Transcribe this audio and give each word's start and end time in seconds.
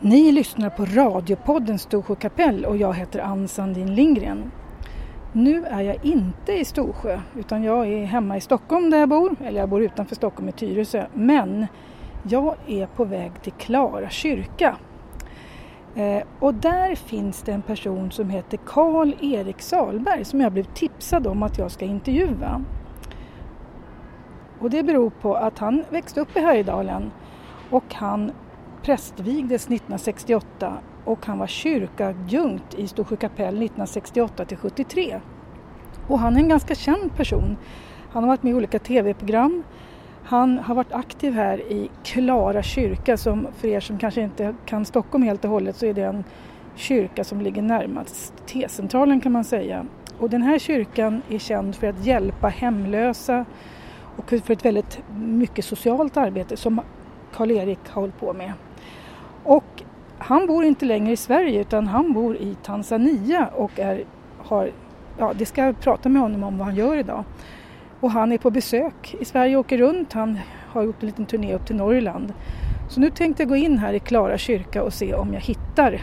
Ni 0.00 0.32
lyssnar 0.32 0.70
på 0.70 0.84
radiopodden 0.84 1.78
Storsjö 1.78 2.14
kapell 2.14 2.64
och 2.64 2.76
jag 2.76 2.94
heter 2.94 3.20
Ann 3.20 3.48
Sandin 3.48 3.94
Lindgren. 3.94 4.50
Nu 5.32 5.64
är 5.64 5.80
jag 5.80 6.04
inte 6.04 6.52
i 6.52 6.64
Storsjö 6.64 7.20
utan 7.36 7.62
jag 7.62 7.88
är 7.88 8.04
hemma 8.04 8.36
i 8.36 8.40
Stockholm 8.40 8.90
där 8.90 8.98
jag 8.98 9.08
bor, 9.08 9.36
eller 9.44 9.60
jag 9.60 9.68
bor 9.68 9.82
utanför 9.82 10.14
Stockholm 10.14 10.48
i 10.48 10.52
Tyresö, 10.52 11.06
men 11.14 11.66
jag 12.22 12.54
är 12.66 12.86
på 12.86 13.04
väg 13.04 13.42
till 13.42 13.52
Klara 13.52 14.10
kyrka. 14.10 14.76
Eh, 15.94 16.22
och 16.38 16.54
där 16.54 16.94
finns 16.94 17.42
det 17.42 17.52
en 17.52 17.62
person 17.62 18.10
som 18.10 18.30
heter 18.30 18.58
Karl-Erik 18.66 19.60
Salberg 19.60 20.24
som 20.24 20.40
jag 20.40 20.52
blev 20.52 20.66
tipsad 20.74 21.26
om 21.26 21.42
att 21.42 21.58
jag 21.58 21.70
ska 21.70 21.84
intervjua. 21.84 22.64
Och 24.60 24.70
det 24.70 24.82
beror 24.82 25.10
på 25.10 25.34
att 25.34 25.58
han 25.58 25.84
växte 25.90 26.20
upp 26.20 26.36
i 26.36 26.40
Härjedalen 26.40 27.10
och 27.70 27.94
han 27.94 28.32
prästvigdes 28.82 29.62
1968 29.62 30.78
och 31.04 31.26
han 31.26 31.38
var 31.38 31.46
kyrkoadjunkt 31.46 32.74
i 32.74 32.88
Storsjö 32.88 33.16
kapell 33.16 33.48
1968 33.48 34.44
till 34.44 34.56
73. 34.56 35.20
Och 36.08 36.18
han 36.18 36.36
är 36.36 36.40
en 36.40 36.48
ganska 36.48 36.74
känd 36.74 37.16
person. 37.16 37.56
Han 38.10 38.22
har 38.22 38.28
varit 38.28 38.42
med 38.42 38.50
i 38.50 38.54
olika 38.54 38.78
tv-program. 38.78 39.62
Han 40.24 40.58
har 40.58 40.74
varit 40.74 40.92
aktiv 40.92 41.34
här 41.34 41.72
i 41.72 41.90
Klara 42.02 42.62
kyrka 42.62 43.16
som 43.16 43.46
för 43.56 43.68
er 43.68 43.80
som 43.80 43.98
kanske 43.98 44.20
inte 44.20 44.54
kan 44.66 44.84
Stockholm 44.84 45.24
helt 45.24 45.44
och 45.44 45.50
hållet 45.50 45.76
så 45.76 45.86
är 45.86 45.94
det 45.94 46.02
en 46.02 46.24
kyrka 46.74 47.24
som 47.24 47.40
ligger 47.40 47.62
närmast 47.62 48.34
T-centralen 48.46 49.20
kan 49.20 49.32
man 49.32 49.44
säga. 49.44 49.86
Och 50.18 50.30
den 50.30 50.42
här 50.42 50.58
kyrkan 50.58 51.22
är 51.28 51.38
känd 51.38 51.76
för 51.76 51.86
att 51.86 52.04
hjälpa 52.04 52.48
hemlösa 52.48 53.44
och 54.16 54.30
för 54.30 54.52
ett 54.52 54.64
väldigt 54.64 55.02
mycket 55.16 55.64
socialt 55.64 56.16
arbete 56.16 56.56
som 56.56 56.80
Karl-Erik 57.32 57.78
har 57.88 58.02
hållit 58.02 58.20
på 58.20 58.32
med. 58.32 58.52
Och 59.48 59.82
han 60.18 60.46
bor 60.46 60.64
inte 60.64 60.84
längre 60.84 61.12
i 61.12 61.16
Sverige 61.16 61.60
utan 61.60 61.86
han 61.86 62.12
bor 62.12 62.36
i 62.36 62.56
Tanzania 62.62 63.46
och 63.46 63.78
är, 63.78 64.04
har, 64.38 64.70
ja 65.18 65.32
det 65.38 65.46
ska 65.46 65.64
jag 65.64 65.80
prata 65.80 66.08
med 66.08 66.22
honom 66.22 66.44
om 66.44 66.58
vad 66.58 66.66
han 66.66 66.76
gör 66.76 66.96
idag. 66.96 67.24
Och 68.00 68.10
han 68.10 68.32
är 68.32 68.38
på 68.38 68.50
besök 68.50 69.16
i 69.20 69.24
Sverige 69.24 69.56
och 69.56 69.60
åker 69.60 69.78
runt. 69.78 70.12
Han 70.12 70.38
har 70.68 70.82
gjort 70.82 71.02
en 71.02 71.06
liten 71.06 71.26
turné 71.26 71.54
upp 71.54 71.66
till 71.66 71.76
Norrland. 71.76 72.32
Så 72.88 73.00
nu 73.00 73.10
tänkte 73.10 73.42
jag 73.42 73.48
gå 73.48 73.56
in 73.56 73.78
här 73.78 73.92
i 73.92 74.00
Klara 74.00 74.38
kyrka 74.38 74.82
och 74.82 74.92
se 74.92 75.14
om 75.14 75.34
jag 75.34 75.40
hittar 75.40 76.02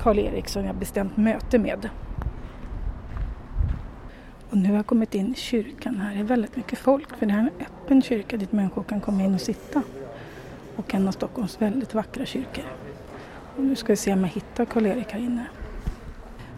Karl-Erik 0.00 0.48
som 0.48 0.64
jag 0.64 0.76
bestämt 0.76 1.16
möte 1.16 1.58
med. 1.58 1.88
Och 4.50 4.56
nu 4.56 4.68
har 4.68 4.76
jag 4.76 4.86
kommit 4.86 5.14
in 5.14 5.32
i 5.32 5.34
kyrkan 5.34 5.96
här. 5.96 6.14
Det 6.14 6.20
är 6.20 6.24
väldigt 6.24 6.56
mycket 6.56 6.78
folk 6.78 7.18
för 7.18 7.26
det 7.26 7.32
här 7.32 7.40
är 7.40 7.44
en 7.44 7.66
öppen 7.66 8.02
kyrka 8.02 8.36
dit 8.36 8.52
människor 8.52 8.82
kan 8.82 9.00
komma 9.00 9.22
in 9.22 9.34
och 9.34 9.40
sitta. 9.40 9.82
Och 10.78 10.94
en 10.94 11.08
av 11.08 11.12
Stockholms 11.12 11.62
väldigt 11.62 11.94
vackra 11.94 12.26
kyrkor. 12.26 12.64
Och 13.56 13.64
nu 13.64 13.76
ska 13.76 13.92
vi 13.92 13.96
se 13.96 14.12
om 14.12 14.20
jag 14.20 14.28
hittar 14.28 14.64
Karl-Erik 14.64 15.12
här 15.12 15.20
inne. 15.20 15.46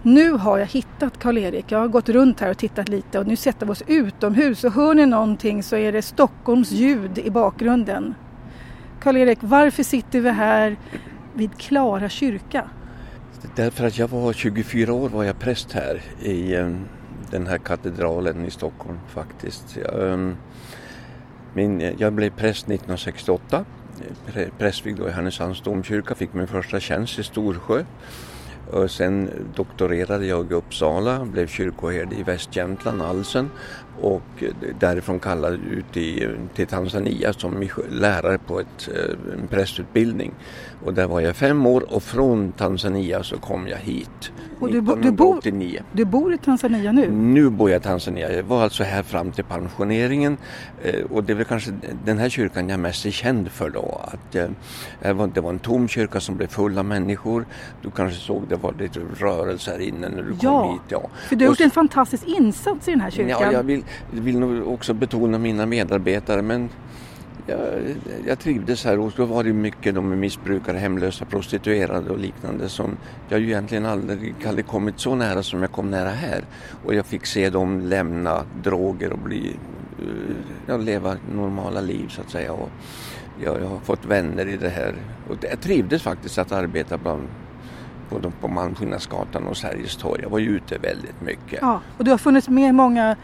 Nu 0.02 0.32
har 0.32 0.58
jag 0.58 0.66
hittat 0.66 1.18
Karl-Erik. 1.18 1.64
Jag 1.68 1.78
har 1.78 1.88
gått 1.88 2.08
runt 2.08 2.40
här 2.40 2.50
och 2.50 2.58
tittat 2.58 2.88
lite 2.88 3.18
och 3.18 3.26
nu 3.26 3.36
sätter 3.36 3.66
vi 3.66 3.72
oss 3.72 3.82
utomhus 3.86 4.64
och 4.64 4.72
hör 4.72 4.94
ni 4.94 5.06
någonting 5.06 5.62
så 5.62 5.76
är 5.76 5.92
det 5.92 6.02
Stockholms 6.02 6.70
ljud 6.70 7.18
i 7.18 7.30
bakgrunden. 7.30 8.14
Karl-Erik, 9.00 9.38
varför 9.40 9.82
sitter 9.82 10.20
vi 10.20 10.30
här 10.30 10.76
vid 11.34 11.58
Klara 11.58 12.08
kyrka? 12.08 12.70
Därför 13.56 13.86
att 13.86 13.98
jag 13.98 14.08
var 14.08 14.32
24 14.32 14.92
år 14.92 15.08
var 15.08 15.24
jag 15.24 15.38
präst 15.38 15.72
här 15.72 16.02
i 16.22 16.54
eh, 16.54 16.70
den 17.30 17.46
här 17.46 17.58
katedralen 17.58 18.44
i 18.44 18.50
Stockholm 18.50 18.98
faktiskt. 19.08 19.76
Jag, 19.76 20.10
eh, 20.10 20.30
min, 21.54 21.94
jag 21.98 22.12
blev 22.12 22.30
präst 22.30 22.64
1968, 22.64 23.64
prästvigd 24.58 25.00
i 25.00 25.10
Härnösands 25.10 25.62
domkyrka, 25.62 26.14
fick 26.14 26.34
min 26.34 26.46
första 26.46 26.80
tjänst 26.80 27.18
i 27.18 27.22
Storsjö. 27.22 27.84
Och 28.70 28.90
sen 28.90 29.30
doktorerade 29.56 30.26
jag 30.26 30.50
i 30.50 30.54
Uppsala, 30.54 31.24
blev 31.24 31.46
kyrkoherde 31.46 32.16
i 32.16 32.22
Västjämtland, 32.22 33.02
Alsen 33.02 33.50
och 34.00 34.44
därifrån 34.80 35.20
kallad 35.20 35.54
ut 35.54 35.96
i, 35.96 36.28
till 36.54 36.66
Tanzania 36.66 37.32
som 37.32 37.68
lärare 37.90 38.38
på 38.38 38.60
ett, 38.60 38.88
eh, 38.94 39.34
en 39.40 39.48
prästutbildning. 39.48 40.34
Och 40.84 40.94
där 40.94 41.06
var 41.06 41.20
jag 41.20 41.36
fem 41.36 41.66
år 41.66 41.94
och 41.94 42.02
från 42.02 42.52
Tanzania 42.52 43.22
så 43.22 43.36
kom 43.38 43.68
jag 43.68 43.78
hit 43.78 44.32
och 44.60 44.70
du, 44.70 44.80
bo, 44.80 44.94
du, 44.94 45.10
bor, 45.10 45.40
du 45.92 46.04
bor 46.04 46.34
i 46.34 46.38
Tanzania 46.38 46.92
nu? 46.92 47.10
Nu 47.10 47.50
bor 47.50 47.70
jag 47.70 47.80
i 47.80 47.84
Tanzania. 47.84 48.32
Jag 48.32 48.42
var 48.42 48.62
alltså 48.62 48.84
här 48.84 49.02
fram 49.02 49.32
till 49.32 49.44
pensioneringen 49.44 50.36
eh, 50.82 51.04
och 51.10 51.24
det 51.24 51.32
är 51.32 51.34
väl 51.34 51.44
kanske 51.44 51.72
den 52.04 52.18
här 52.18 52.28
kyrkan 52.28 52.68
jag 52.68 52.80
mest 52.80 53.06
är 53.06 53.10
känd 53.10 53.50
för 53.50 53.70
då. 53.70 54.00
Att, 54.04 54.34
eh, 54.34 54.48
det 55.34 55.40
var 55.40 55.50
en 55.50 55.58
tom 55.58 55.88
kyrka 55.88 56.20
som 56.20 56.36
blev 56.36 56.46
full 56.46 56.78
av 56.78 56.84
människor. 56.84 57.46
Du 57.82 57.90
kanske 57.90 58.20
såg 58.20 58.42
det 58.48 58.56
var 58.56 58.74
lite 58.78 59.00
rörelse 59.18 59.70
här 59.70 59.78
inne 59.78 60.08
när 60.08 60.22
du 60.22 60.34
ja, 60.40 60.62
kom 60.62 60.72
hit. 60.72 60.82
Ja, 60.88 61.08
för 61.28 61.36
du 61.36 61.44
har 61.44 61.50
gjort 61.52 61.60
en 61.60 61.70
fantastisk 61.70 62.24
insats 62.26 62.88
i 62.88 62.90
den 62.90 63.00
här 63.00 63.10
kyrkan. 63.10 63.40
Ja, 63.40 63.52
jag 63.52 63.62
vill, 63.62 63.84
vill 64.10 64.38
nog 64.38 64.68
också 64.68 64.94
betona 64.94 65.38
mina 65.38 65.66
medarbetare 65.66 66.42
men 66.42 66.68
jag, 67.46 67.60
jag 68.26 68.38
trivdes 68.38 68.84
här 68.84 68.98
och 68.98 69.12
då 69.16 69.24
var 69.24 69.44
det 69.44 69.52
mycket 69.52 69.94
de 69.94 70.20
missbrukare, 70.20 70.78
hemlösa, 70.78 71.24
prostituerade 71.24 72.10
och 72.10 72.18
liknande 72.18 72.68
som 72.68 72.96
jag 73.28 73.40
ju 73.40 73.46
egentligen 73.46 73.86
aldrig 73.86 74.34
hade 74.44 74.62
kommit 74.62 75.00
så 75.00 75.14
nära 75.14 75.42
som 75.42 75.62
jag 75.62 75.72
kom 75.72 75.90
nära 75.90 76.08
här. 76.08 76.44
Och 76.84 76.94
jag 76.94 77.06
fick 77.06 77.26
se 77.26 77.50
dem 77.50 77.80
lämna 77.80 78.44
droger 78.62 79.12
och 79.12 79.18
bli, 79.18 79.56
eh, 79.98 80.36
ja, 80.66 80.76
leva 80.76 81.16
normala 81.34 81.80
liv 81.80 82.08
så 82.08 82.20
att 82.20 82.30
säga. 82.30 82.52
Och 82.52 82.70
jag, 83.44 83.60
jag 83.60 83.68
har 83.68 83.78
fått 83.78 84.04
vänner 84.04 84.46
i 84.46 84.56
det 84.56 84.68
här 84.68 84.94
och 85.28 85.36
jag 85.50 85.60
trivdes 85.60 86.02
faktiskt 86.02 86.38
att 86.38 86.52
arbeta 86.52 86.98
bland 86.98 87.28
på, 88.08 88.30
på 88.40 88.48
Malmskillnadsgatan 88.48 89.46
och 89.46 89.56
Sergels 89.56 89.96
torg. 89.96 90.22
Jag 90.22 90.30
var 90.30 90.38
ju 90.38 90.48
ute 90.48 90.78
väldigt 90.78 91.20
mycket. 91.20 91.58
Ja, 91.62 91.80
och 91.98 92.04
du 92.04 92.10
har 92.10 92.18
funnits 92.18 92.48
med 92.48 92.68
i 92.68 92.72
många 92.72 93.16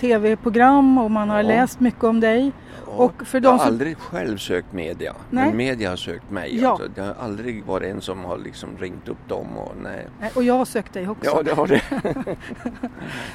tv-program 0.00 0.98
och 0.98 1.10
man 1.10 1.30
har 1.30 1.36
ja. 1.36 1.48
läst 1.48 1.80
mycket 1.80 2.04
om 2.04 2.20
dig. 2.20 2.52
Och 2.86 3.26
för 3.26 3.40
de 3.40 3.46
jag 3.46 3.52
har 3.52 3.58
som... 3.58 3.68
aldrig 3.68 3.98
själv 3.98 4.36
sökt 4.38 4.72
media, 4.72 5.16
nej. 5.30 5.46
men 5.46 5.56
media 5.56 5.90
har 5.90 5.96
sökt 5.96 6.30
mig. 6.30 6.60
Ja. 6.60 6.70
Alltså, 6.70 6.88
det 6.94 7.00
har 7.00 7.14
aldrig 7.14 7.64
varit 7.64 7.94
en 7.94 8.00
som 8.00 8.24
har 8.24 8.38
liksom 8.38 8.78
ringt 8.78 9.08
upp 9.08 9.28
dem. 9.28 9.56
Och, 9.56 9.72
nej. 9.82 10.08
och 10.34 10.44
jag 10.44 10.54
har 10.54 10.64
sökt 10.64 10.92
dig 10.92 11.08
också. 11.08 11.30
Ja, 11.30 11.42
det 11.42 11.52
har 11.52 11.66
det. 11.66 11.82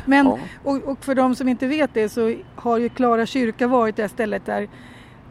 men, 0.05 0.25
ja. 0.25 0.39
och, 0.63 0.83
och, 0.83 1.03
för 1.03 1.15
de 1.15 1.35
som 1.35 1.47
inte 1.47 1.67
vet 1.67 1.93
det 1.93 2.09
så 2.09 2.35
har 2.55 2.77
ju 2.77 2.89
Klara 2.89 3.25
kyrka 3.25 3.67
varit 3.67 3.95
det 3.95 4.09
stället 4.09 4.45
där 4.45 4.67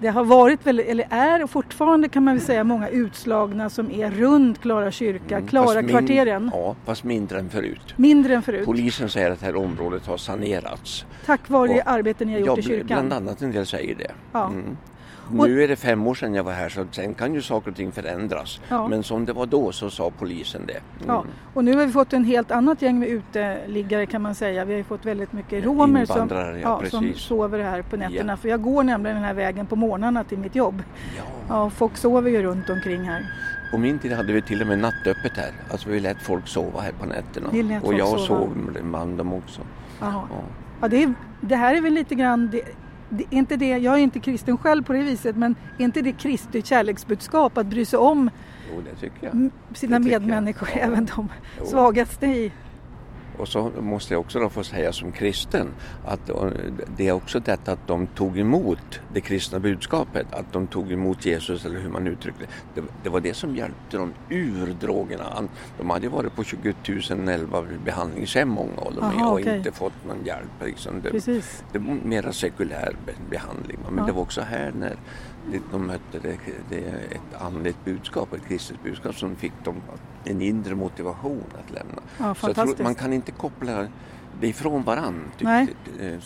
det 0.01 0.09
har 0.09 0.25
varit, 0.25 0.67
väldigt, 0.67 0.87
eller 0.87 1.07
är 1.11 1.47
fortfarande 1.47 2.09
kan 2.09 2.25
man 2.25 2.35
väl 2.35 2.45
säga, 2.45 2.65
många 2.65 2.89
utslagna 2.89 3.71
som 3.71 3.91
är 3.91 4.11
runt 4.11 4.61
Klara 4.61 4.91
kyrka, 4.91 5.37
mm, 5.37 5.49
Klara 5.49 5.83
kvarteren. 5.83 6.43
Min, 6.43 6.51
ja, 6.55 6.77
fast 6.85 7.05
mindre 7.05 7.39
än 7.39 7.51
förut. 7.51 7.95
Mindre 7.97 8.35
än 8.35 8.43
förut. 8.43 8.65
Polisen 8.65 9.09
säger 9.09 9.31
att 9.31 9.41
det 9.41 9.47
här 9.47 9.57
området 9.57 10.07
har 10.07 10.17
sanerats. 10.17 11.05
Tack 11.27 11.49
vare 11.51 11.73
det 11.73 11.83
arbete 11.83 12.25
ni 12.25 12.33
har 12.33 12.39
gjort 12.39 12.49
ja, 12.49 12.59
i 12.59 12.63
kyrkan? 12.63 12.87
bland 12.87 13.13
annat 13.13 13.43
en 13.43 13.53
del 13.53 13.67
säger 13.67 13.95
det. 13.95 14.13
Ja. 14.33 14.47
Mm. 14.47 14.77
Nu 15.33 15.65
är 15.65 15.69
det 15.69 15.77
fem 15.77 16.07
år 16.07 16.15
sedan 16.15 16.35
jag 16.35 16.45
var 16.45 16.53
här 16.53 16.69
så 16.69 16.87
sen 16.91 17.15
kan 17.15 17.35
ju 17.35 17.43
saker 17.43 17.71
och 17.71 17.77
ting 17.77 17.93
förändras. 17.93 18.61
Ja. 18.69 18.89
Men 18.89 19.03
som 19.03 19.25
det 19.25 19.33
var 19.33 19.47
då 19.47 19.73
så 19.73 19.91
sa 19.91 20.11
polisen 20.19 20.63
det. 20.67 20.73
Mm. 20.73 21.07
Ja. 21.07 21.25
Och 21.55 21.65
nu 21.65 21.77
har 21.77 21.87
vi 21.87 21.93
fått 21.93 22.13
en 22.13 22.25
helt 22.25 22.51
annat 22.51 22.83
gäng 22.83 22.99
med 22.99 23.09
uteliggare 23.09 24.07
kan 24.07 24.23
man 24.23 24.35
säga. 24.35 24.65
Vi 24.65 24.75
har 24.77 24.83
fått 24.83 25.07
väldigt 25.07 25.33
mycket 25.33 25.65
romer 25.65 26.05
som, 26.05 26.29
ja, 26.63 26.83
som 26.91 27.15
sover 27.15 27.59
här 27.59 27.83
på 27.83 27.97
nätterna. 27.97 28.37
För 28.37 28.49
jag 28.49 28.63
går 28.63 28.85
nämligen 28.85 29.17
den 29.17 29.25
här 29.25 29.35
vägen 29.35 29.67
på 29.67 29.77
morgnarna 29.77 30.25
till 30.25 30.39
mitt 30.39 30.55
jobb. 30.55 30.83
Ja. 31.17 31.23
Ja, 31.49 31.71
folk 31.71 31.97
sover 31.97 32.31
ju 32.31 32.43
runt 32.43 32.71
omkring 32.71 33.03
här. 33.03 33.27
På 33.71 33.79
min 33.79 33.99
tid 33.99 34.13
hade 34.13 34.33
vi 34.33 34.43
till 34.43 34.61
och 34.61 34.67
med 34.67 34.79
nattöppet 34.79 35.37
här. 35.37 35.53
Alltså 35.71 35.89
vi 35.89 36.01
lät 36.01 36.23
folk 36.23 36.49
sova 36.49 36.81
här 36.81 36.93
på 36.93 37.07
nätterna. 37.07 37.81
Och 37.83 37.95
jag 37.95 38.21
sov 38.21 38.57
med 38.83 39.09
dem 39.09 39.33
också. 39.33 39.61
Ja. 40.01 40.29
Ja, 40.81 40.89
det, 40.89 41.03
är, 41.03 41.15
det 41.41 41.57
här 41.57 41.75
är 41.75 41.81
väl 41.81 41.93
lite 41.93 42.15
grann 42.15 42.51
det, 42.53 42.63
är 43.19 43.25
inte 43.31 43.57
det, 43.57 43.79
jag 43.79 43.95
är 43.95 43.99
inte 43.99 44.21
kristen 44.21 44.59
själv 44.59 44.83
på 44.83 44.93
det 44.93 45.03
viset, 45.03 45.37
men 45.37 45.55
är 45.79 45.85
inte 45.85 46.03
det 46.03 46.13
Kristi 46.13 46.63
kärleksbudskap 46.63 47.59
att 47.59 47.67
bry 47.67 47.85
sig 47.85 47.99
om 47.99 48.31
jo, 48.73 49.51
sina 49.75 49.99
medmänniskor, 49.99 50.69
även 50.75 51.09
de 51.17 51.29
jo. 51.59 51.67
svagaste 51.67 52.27
i 52.27 52.53
och 53.41 53.49
så 53.49 53.71
måste 53.81 54.15
jag 54.15 54.21
också 54.21 54.41
då 54.41 54.49
få 54.49 54.65
säga 54.65 54.93
som 54.93 55.13
kristen 55.13 55.69
att 56.07 56.31
det 56.97 57.09
är 57.09 57.13
också 57.13 57.41
detta 57.41 57.73
att 57.73 57.87
de 57.87 58.07
tog 58.07 58.39
emot 58.39 59.01
det 59.15 59.21
kristna 59.21 59.59
budskapet, 59.59 60.27
att 60.31 60.53
de 60.53 60.67
tog 60.67 60.93
emot 60.93 61.27
Jesus 61.27 61.65
eller 61.65 61.81
hur 61.81 61.89
man 61.89 62.07
uttryckte 62.07 62.47
det. 62.75 62.83
Det 63.03 63.09
var 63.09 63.21
det 63.21 63.35
som 63.35 63.57
hjälpte 63.57 63.97
dem 63.97 64.13
ur 64.29 64.77
drogerna. 64.81 65.49
De 65.79 65.91
hade 65.91 66.09
varit 66.09 66.37
på 66.37 66.45
20 66.45 66.75
011 67.29 67.67
behandlingshem 67.85 68.49
många 68.49 68.77
av 68.77 68.95
dem 68.95 69.05
Aha, 69.05 69.31
och 69.31 69.41
okay. 69.41 69.57
inte 69.57 69.73
fått 69.73 70.07
någon 70.07 70.25
hjälp. 70.25 70.65
Liksom. 70.65 71.01
Det, 71.03 71.11
det 71.73 71.79
var 71.79 71.99
mera 72.05 72.33
sekulär 72.33 72.97
behandling. 73.31 73.79
Men 73.89 73.99
ja. 73.99 74.05
det 74.07 74.13
var 74.13 74.23
också 74.23 74.41
här 74.41 74.73
när 74.79 74.97
de 75.73 75.87
mötte 75.87 76.19
det, 76.19 76.39
det, 76.69 76.79
ett 77.11 77.43
andligt 77.43 77.85
budskap, 77.85 78.33
ett 78.33 78.47
kristet 78.49 78.83
budskap 78.83 79.15
som 79.15 79.37
fick 79.37 79.53
dem 79.65 79.77
en 80.25 80.43
inre 80.43 80.75
motivation 80.75 81.45
att 81.65 81.71
lämna. 81.71 82.03
Ja, 82.19 82.35
så 82.35 82.47
jag 82.47 82.57
tror 82.57 82.83
man 82.83 82.95
kan 82.95 83.13
inte 83.13 83.33
koppla 83.33 83.89
det 84.41 84.49
ifrån 84.49 84.83
varandra. 84.83 85.21
Nej, 85.41 85.69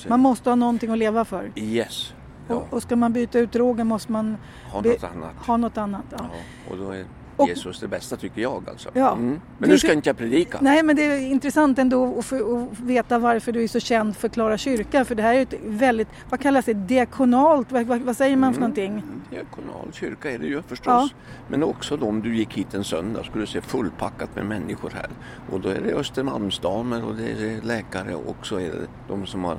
man 0.08 0.20
måste 0.20 0.50
ha 0.50 0.54
någonting 0.54 0.90
att 0.90 0.98
leva 0.98 1.24
för. 1.24 1.52
Yes. 1.56 2.12
Ja. 2.48 2.54
Och, 2.54 2.72
och 2.72 2.82
ska 2.82 2.96
man 2.96 3.12
byta 3.12 3.38
ut 3.38 3.52
drogen 3.52 3.86
måste 3.86 4.12
man 4.12 4.36
ha 4.72 4.80
något 4.80 5.04
annat. 5.04 5.46
Ha 5.46 5.56
något 5.56 5.78
annat 5.78 6.04
ja 6.10 6.30
och 6.70 6.76
då 6.76 6.90
är 6.90 7.04
Och- 7.36 7.48
Jesus 7.48 7.80
det 7.80 7.88
bästa 7.88 8.16
tycker 8.16 8.42
jag 8.42 8.68
alltså. 8.68 8.88
Ja. 8.92 9.12
Mm. 9.12 9.40
Men 9.58 9.68
nu 9.68 9.78
ska 9.78 9.92
inte- 9.92 10.08
jag 10.08 10.16
predika. 10.16 10.58
Nej 10.60 10.82
men 10.82 10.96
det 10.96 11.02
är 11.02 11.18
intressant 11.18 11.78
ändå 11.78 12.18
att, 12.18 12.24
få, 12.24 12.68
att 12.72 12.80
veta 12.80 13.18
varför 13.18 13.52
du 13.52 13.64
är 13.64 13.68
så 13.68 13.80
känd 13.80 14.16
för 14.16 14.28
Klara 14.28 14.58
kyrka 14.58 15.04
för 15.04 15.14
det 15.14 15.22
här 15.22 15.34
är 15.34 15.42
ett 15.42 15.54
väldigt, 15.64 16.08
vad 16.30 16.40
kallas 16.40 16.64
det, 16.64 16.74
diakonalt, 16.74 17.72
vad, 17.72 17.86
vad, 17.86 18.16
säger 18.16 18.36
man 18.36 18.54
för 18.54 18.60
någonting? 18.60 19.02
Diakonal 19.30 19.92
kyrka 19.92 20.30
är 20.30 20.38
det 20.38 20.46
ju 20.46 20.62
förstås. 20.62 20.86
Ja. 20.86 21.08
Men 21.48 21.62
också 21.62 21.96
då 21.96 22.06
om 22.06 22.22
du 22.22 22.36
gick 22.36 22.54
hit 22.54 22.74
en 22.74 22.84
söndag 22.84 23.24
skulle 23.24 23.42
du 23.42 23.46
se 23.46 23.60
fullpackat 23.60 24.36
med 24.36 24.46
människor 24.46 24.90
här. 24.94 25.08
Och 25.50 25.60
då 25.60 25.68
är 25.68 25.80
det 25.80 25.92
Östermalmsdamer 25.94 27.04
och 27.04 27.14
det 27.14 27.28
är 27.30 27.62
läkare 27.66 28.14
och 28.14 28.46
så 28.46 28.56
är 28.56 28.68
det 28.68 28.86
de 29.08 29.26
som 29.26 29.44
har 29.44 29.56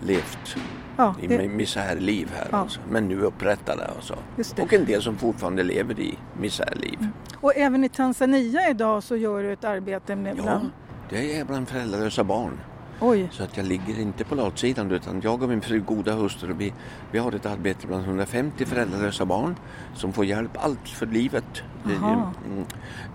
levt 0.00 0.56
Ja, 0.96 1.14
i 1.22 1.26
det, 1.26 1.36
det... 1.36 1.48
misärliv 1.48 2.30
här 2.36 2.48
Ja. 2.52 2.56
alltså. 2.56 2.80
Men 2.90 3.08
nu 3.08 3.20
upprättade 3.20 3.84
alltså. 3.86 4.14
Och 4.62 4.72
en 4.72 4.84
del 4.84 5.02
som 5.02 5.16
fortfarande 5.16 5.62
lever 5.62 6.00
i 6.00 6.18
misärliv. 6.40 7.08
och 7.40 7.52
även 7.56 7.84
i 7.84 7.88
Tanzania 7.88 8.70
idag 8.70 9.02
så 9.02 9.16
gör 9.16 9.42
du 9.42 9.52
ett 9.52 9.64
arbete 9.64 10.16
med 10.16 10.36
Ja, 10.38 10.42
bland, 10.42 10.70
det 11.10 11.38
är 11.38 11.44
bland 11.44 11.68
föräldralösa 11.68 12.24
barn. 12.24 12.60
oj, 13.00 13.28
Så 13.32 13.42
att 13.44 13.56
jag 13.56 13.66
ligger 13.66 14.00
inte 14.00 14.24
på 14.24 14.34
latsidan 14.34 14.90
utan 14.90 15.20
jag 15.20 15.42
och 15.42 15.48
min 15.48 15.60
fru 15.60 15.80
goda 15.80 16.12
hustru 16.12 16.52
vi, 16.58 16.72
vi 17.12 17.18
har 17.18 17.32
ett 17.32 17.46
arbete 17.46 17.86
bland 17.86 18.04
150 18.04 18.64
föräldralösa 18.64 19.24
barn 19.24 19.54
som 19.94 20.12
får 20.12 20.24
hjälp 20.24 20.50
allt 20.64 20.88
för 20.88 21.06
livet. 21.06 21.62
Det 21.84 21.94
mm, 21.94 22.20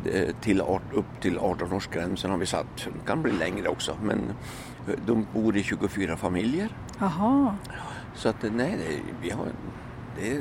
det- 0.03 0.41
till, 0.41 0.61
upp 0.93 1.21
till 1.21 1.37
18-årsgränsen 1.39 2.29
har 2.29 2.37
vi 2.37 2.45
satt. 2.45 2.77
Det 2.77 3.05
kan 3.07 3.21
bli 3.21 3.31
längre 3.31 3.67
också 3.67 3.95
men 4.03 4.17
eh, 4.19 4.35
de 5.05 5.25
bor 5.33 5.57
i 5.57 5.63
24 5.63 6.17
familjer. 6.17 6.69
jaha, 6.99 7.55
Så 8.15 8.29
att 8.29 8.45
nej, 8.51 9.01
vi 9.21 9.29
har, 9.29 9.47
det, 10.21 10.31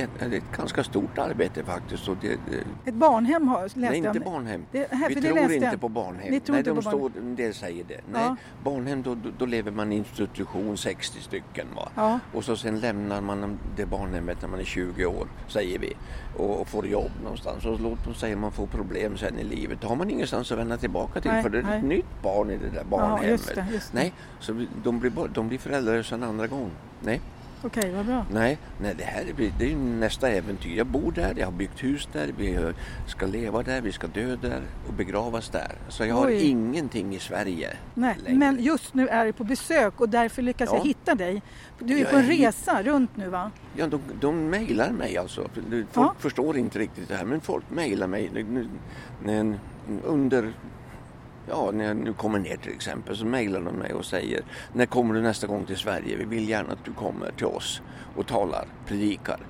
är, 0.00 0.04
ett 0.04 0.30
det 0.30 0.36
ett 0.36 0.56
ganska 0.56 0.84
stort 0.84 1.18
arbete 1.18 1.64
faktiskt. 1.64 2.08
Och 2.08 2.16
det, 2.20 2.28
det, 2.28 2.90
ett 2.90 2.94
barnhem 2.94 3.48
har, 3.48 3.62
läste 3.62 3.78
Nej, 3.80 3.96
inte 3.98 4.20
barnhem. 4.20 4.64
Det- 4.72 4.92
här, 4.92 5.08
vi 5.08 5.14
det 5.14 5.20
tror 5.20 5.38
inte 5.52 5.54
jag. 5.66 5.80
på 5.80 5.88
barnhem. 5.88 6.30
Ni 6.30 6.40
tror 6.40 6.54
Nej, 6.54 6.58
inte 6.60 6.70
de 6.70 6.76
på 6.76 6.82
står, 6.82 7.12
en 7.18 7.36
del 7.36 7.54
säger 7.54 7.84
det. 7.84 8.00
Nej, 8.12 8.22
Ja. 8.22 8.36
barnhem 8.64 9.02
då, 9.02 9.16
då, 9.38 9.46
lever 9.46 9.70
man 9.70 9.92
i 9.92 9.96
institution 9.96 10.76
60 10.76 11.20
stycken. 11.20 11.66
Va? 11.76 11.88
Ja. 11.94 12.18
Och 12.34 12.44
så 12.44 12.56
sen 12.56 12.80
lämnar 12.80 13.20
man 13.20 13.58
det 13.76 13.86
barnhemmet 13.86 14.42
när 14.42 14.48
man 14.48 14.60
är 14.60 14.64
20 14.64 15.06
år, 15.06 15.26
säger 15.48 15.78
vi. 15.78 15.96
Och, 16.36 16.60
och 16.60 16.68
får 16.68 16.86
jobb 16.86 17.10
någonstans. 17.22 17.64
Och 17.64 17.80
låt 17.80 18.04
dem 18.04 18.14
säga 18.14 18.36
man 18.36 18.52
får 18.52 18.66
problem 18.66 19.16
sen 19.16 19.38
i 19.38 19.44
livet. 19.44 19.80
Då 19.80 19.88
har 19.88 19.96
man 19.96 20.10
ingenstans 20.10 20.52
att 20.52 20.58
vända 20.58 20.76
tillbaka 20.76 21.20
till. 21.20 21.30
Nej, 21.30 21.42
för 21.42 21.50
det 21.50 21.58
är 21.58 21.62
nej. 21.62 21.78
ett 21.78 21.84
nytt 21.84 22.22
barn 22.22 22.50
i 22.50 22.56
det 22.56 22.68
där 22.68 22.76
Ja, 22.76 22.84
barnhemmet. 22.84 23.30
just 23.30 23.54
det, 23.54 23.66
just 23.72 23.92
det. 23.92 23.98
Nej, 23.98 24.12
så 24.40 24.64
de 24.84 25.00
blir, 25.00 25.12
de 25.34 25.48
blir 25.48 25.58
föräldralösa 25.58 26.14
en 26.14 26.22
andra 26.22 26.46
gång. 26.46 26.70
Nej. 27.00 27.20
Okej, 27.64 27.92
vad 27.96 28.06
bra. 28.06 28.26
Nej, 28.32 28.58
nej 28.80 28.94
det 28.98 29.04
här 29.04 29.20
är, 29.22 29.52
det 29.58 29.64
är 29.64 29.68
ju 29.68 29.76
nästa 29.76 30.28
äventyr. 30.28 30.76
Jag 30.76 30.86
bor 30.86 31.12
där, 31.12 31.34
jag 31.38 31.46
har 31.46 31.52
byggt 31.52 31.84
hus 31.84 32.08
där, 32.12 32.30
vi 32.38 32.58
ska 33.06 33.26
leva 33.26 33.62
där, 33.62 33.80
vi 33.80 33.92
ska 33.92 34.06
dö 34.06 34.36
där 34.36 34.60
och 34.88 34.94
begravas 34.94 35.48
där. 35.48 35.72
Så 35.88 36.04
jag 36.04 36.14
har 36.14 36.26
Oj. 36.26 36.42
ingenting 36.48 37.14
i 37.14 37.18
Sverige 37.18 37.76
Nej, 37.94 38.16
längre. 38.24 38.38
men 38.38 38.62
just 38.62 38.94
nu 38.94 39.08
är 39.08 39.24
du 39.26 39.32
på 39.32 39.44
besök 39.44 40.00
och 40.00 40.08
därför 40.08 40.42
lyckas 40.42 40.68
Ja. 40.72 40.76
jag 40.76 40.84
hitta 40.84 41.14
dig. 41.14 41.42
Du 41.78 41.94
är 41.94 42.00
Jag 42.00 42.10
på 42.10 42.16
en 42.16 42.24
är 42.24 42.28
resa 42.28 42.82
runt 42.82 43.16
nu 43.16 43.28
va? 43.28 43.50
Ja, 43.76 43.86
de, 43.86 44.00
de 44.20 44.50
mejlar 44.50 44.90
mig 44.90 45.16
alltså. 45.16 45.48
Folk 45.52 45.86
Ja. 45.94 46.14
förstår 46.18 46.56
inte 46.56 46.78
riktigt 46.78 47.08
det 47.08 47.14
här 47.16 47.24
men 47.24 47.40
folk 47.40 47.70
mejlar 47.70 48.06
mig 48.06 48.30
under 50.04 50.52
Ja, 51.48 51.70
när 51.72 51.84
jag 51.84 51.96
nu 51.96 52.12
kommer 52.12 52.38
ner 52.38 52.56
till 52.56 52.72
exempel 52.72 53.16
så 53.16 53.26
mejlar 53.26 53.60
de 53.60 53.74
mig 53.74 53.92
och 53.94 54.04
säger 54.04 54.40
När 54.72 54.86
kommer 54.86 55.14
du 55.14 55.22
nästa 55.22 55.46
gång 55.46 55.64
till 55.64 55.76
Sverige? 55.76 56.16
Vi 56.16 56.24
vill 56.24 56.48
gärna 56.48 56.72
att 56.72 56.84
du 56.84 56.92
kommer 56.92 57.30
till 57.30 57.46
oss 57.46 57.82
och 58.16 58.26
talar, 58.26 58.66
predikar. 58.86 59.40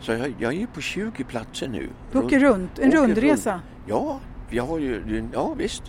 Så 0.00 0.12
jag, 0.12 0.34
jag 0.38 0.54
är 0.54 0.66
på 0.66 0.80
20 0.80 1.24
platser 1.24 1.68
nu. 1.68 1.88
Du 2.12 2.18
åker 2.18 2.40
runt, 2.40 2.78
en 2.78 2.90
rundresa. 2.92 3.52
runt. 3.52 3.62
Ja, 3.86 4.20
jag 4.50 4.64
har 4.66 4.78
ju, 4.78 5.24
ja 5.32 5.54
visst. 5.54 5.82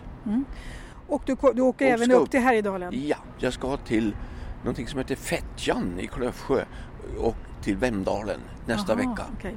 Och 1.07 1.22
du, 1.25 1.36
du 1.54 1.62
åker 1.62 1.86
Och 1.86 1.92
även 1.92 2.12
upp 2.12 2.22
upp. 2.24 2.31
till 2.31 2.40
Härjedalen. 2.40 3.07
Ja, 3.07 3.18
jag 3.40 3.54
ska 3.54 3.78
till 3.78 4.16
någonting 4.63 4.88
som 4.88 5.00
heter 5.00 5.16
Fettjan 5.16 6.00
i 6.00 6.07
Klövsjö 6.07 6.66
och 7.19 7.36
till 7.63 7.77
Vemdalen 7.77 8.39
nästa 8.68 8.94
Aha, 8.94 8.98
vecka. 9.01 9.25
okej. 9.38 9.56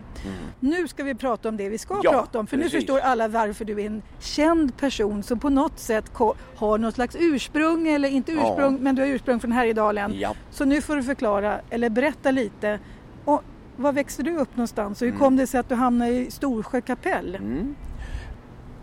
Nu 0.61 0.89
ska 0.89 1.05
vi 1.05 1.15
prata 1.15 1.49
om 1.49 1.57
det 1.57 1.69
vi 1.69 1.79
ska 1.79 2.01
Ja, 2.05 2.11
prata 2.13 2.39
om 2.39 2.47
för 2.47 2.57
nu 2.57 2.63
precis. 2.63 2.79
förstår 2.79 2.99
alla 2.99 3.29
varför 3.29 3.65
du 3.65 3.81
är 3.83 3.87
en 3.87 4.03
känd 4.21 4.77
person 4.77 5.23
som 5.23 5.39
på 5.39 5.49
något 5.51 5.79
sätt 5.79 6.11
har 6.57 6.79
något 6.79 6.95
slags 6.95 7.17
ursprung 7.21 7.89
eller 7.89 8.09
inte 8.09 8.33
Ja. 8.33 8.51
ursprung 8.51 8.79
men 8.81 8.95
du 8.95 9.03
har 9.03 9.09
ursprung 9.09 9.41
från 9.41 9.53
Härjedalen. 9.53 10.13
Ja. 10.19 10.35
Så 10.51 10.65
nu 10.65 10.81
får 10.81 10.97
du 10.97 11.03
förklara 11.03 11.61
eller 11.71 11.91
berätta 11.91 12.31
lite. 12.31 12.79
Och, 13.25 13.43
var 13.77 13.93
växte 13.93 14.23
du 14.23 14.37
upp 14.37 14.57
någonstans 14.57 15.03
och 15.03 15.09
hur 15.09 15.17
kom 15.19 15.37
det 15.37 15.47
sig 15.47 15.61
att 15.61 15.69
du 15.69 15.75
hamnade 15.75 16.11
i 16.11 16.31
Storsjö 16.31 16.81
kapell? 16.81 17.35
Mm. 17.35 17.75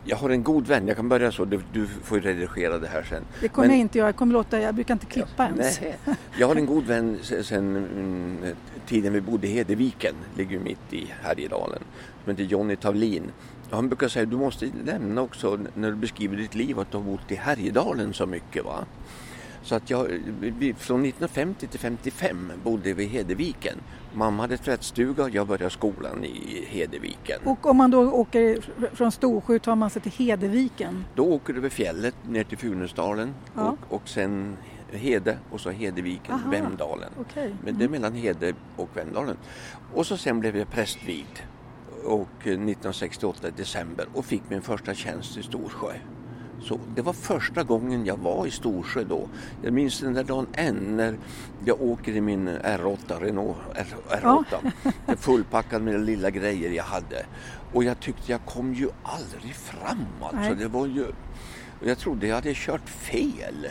Jag 0.06 0.18
har 0.18 0.30
en 0.30 0.44
god 0.44 0.68
vän, 0.68 0.88
jag 0.88 0.96
kan 0.96 1.10
börja 1.10 1.32
så, 1.32 1.46
du, 1.46 1.62
du 1.74 1.88
får 1.88 2.20
redigera 2.20 2.78
det 2.80 2.88
här 2.88 3.04
sen. 3.04 3.24
Det 3.42 3.48
kommer 3.50 3.68
Men- 3.68 3.78
jag 3.78 3.82
inte 3.82 3.98
göra, 3.98 4.08
jag 4.08 4.16
kommer 4.16 4.34
låta, 4.34 4.60
jag 4.60 4.76
brukar 4.76 4.94
inte 4.94 5.06
klippa 5.06 5.46
ens. 5.46 5.82
Nej. 5.82 5.98
Jag 6.40 6.48
har 6.48 6.56
en 6.56 6.66
god 6.66 6.84
vän 6.86 7.18
se- 7.22 7.44
sen 7.44 7.76
mm, 7.76 8.38
tiden 8.86 9.14
vi 9.14 9.22
bodde 9.22 9.48
i 9.48 9.52
Hedeviken, 9.52 10.14
ligger 10.38 10.60
mitt 10.60 10.94
i 10.94 11.14
Härjedalen, 11.22 11.80
som 12.24 12.32
heter 12.32 12.44
Jonny 12.44 12.76
Tavlin. 12.76 13.32
Och 13.70 13.76
han 13.76 13.88
brukar 13.90 14.08
säga 14.08 14.26
du 14.26 14.38
måste 14.38 14.70
nämna 14.86 15.22
också 15.22 15.60
när 15.76 15.90
du 15.90 15.96
beskriver 15.98 16.38
ditt 16.38 16.56
liv 16.56 16.80
att 16.80 16.92
du 16.92 16.98
har 16.98 17.04
bott 17.04 17.32
i 17.32 17.36
Härjedalen 17.36 18.14
så 18.14 18.26
mycket. 18.26 18.66
Va? 18.66 18.86
Så 19.63 19.75
att 19.75 19.89
jag, 19.89 20.07
från 20.77 21.06
1950 21.06 21.68
till 21.68 21.80
55 21.80 22.51
bodde 22.63 22.94
vi 22.94 23.04
i 23.04 23.07
Hedeviken. 23.07 23.77
Mamma 24.13 24.44
hade 24.44 24.57
tvättstuga, 24.57 25.30
jag 25.30 25.48
började 25.48 25.69
skolan 25.69 26.24
i 26.25 26.65
Hedeviken. 26.69 27.39
Och 27.45 27.65
om 27.65 27.77
man 27.77 27.92
då 27.92 28.12
åker 28.12 28.56
fr- 28.56 28.95
från 28.95 29.12
Storsjö 29.12 29.60
tar 29.60 29.75
man 29.75 29.89
sig 29.89 30.01
till 30.01 30.12
Hedeviken. 30.12 31.06
Då 31.15 31.25
åker 31.25 31.54
du 31.54 31.60
över 31.60 31.69
fjället 31.69 32.15
ner 32.30 32.44
till 32.44 32.57
Funäsdalen 32.57 33.33
Ja. 33.56 33.75
och, 33.89 33.95
och 33.95 34.10
sen 34.10 34.57
Hede 34.92 35.38
och 35.51 35.62
så 35.62 35.69
Hedeviken, 35.69 36.33
Aha, 36.36 36.50
Vemdalen. 36.51 37.09
okej. 37.19 37.45
Mm. 37.45 37.57
Men 37.63 37.77
det 37.77 37.83
är 37.86 37.89
mellan 37.89 38.13
Hede 38.13 38.54
och 38.75 38.89
Vemdalen. 38.94 39.38
Och 39.94 40.06
så 40.06 40.18
sen 40.18 40.39
blev 40.39 40.57
jag 40.57 40.69
prästvigd 40.71 41.38
och 42.06 42.27
eh, 42.39 42.51
1968 42.51 43.48
i 43.48 43.51
december 43.51 44.06
och 44.13 44.25
fick 44.25 44.42
min 44.50 44.62
första 44.62 44.94
tjänst 44.94 45.38
i 45.38 45.44
Storsjö. 45.44 45.94
Så 46.63 46.80
det 46.95 47.01
var 47.01 47.13
första 47.13 47.63
gången 47.63 48.06
jag 48.06 48.18
var 48.18 48.48
i 48.48 48.51
Storsjö 48.51 49.04
då. 49.04 49.27
Jag 49.62 49.74
minns 49.74 50.00
den 50.00 50.13
där 50.13 50.24
dagen 50.24 50.48
än 50.54 50.98
när 50.98 51.18
jag 51.65 51.81
åker 51.81 52.12
i 52.15 52.21
min 52.21 52.50
R8, 52.50 53.19
Renault 53.19 53.57
R, 53.75 53.86
R8. 54.10 54.71
Fullpackad 55.18 55.81
med 55.81 55.94
de 55.94 56.00
lilla 56.00 56.30
grejer 56.30 56.71
jag 56.71 56.83
hade. 56.83 57.25
Och 57.74 57.83
jag 57.83 58.00
tyckte 58.00 58.31
jag 58.31 58.45
kom 58.45 58.74
ju 58.74 58.89
aldrig 59.04 59.56
fram 59.56 60.06
alltså. 60.21 60.38
Nej. 60.39 60.56
Det 60.56 60.68
var 60.68 60.85
ju... 60.88 61.06
Jag 61.85 61.97
trodde 61.97 62.28
jag 62.28 62.35
hade 62.35 62.54
kört 62.56 62.90
fel. 62.90 63.68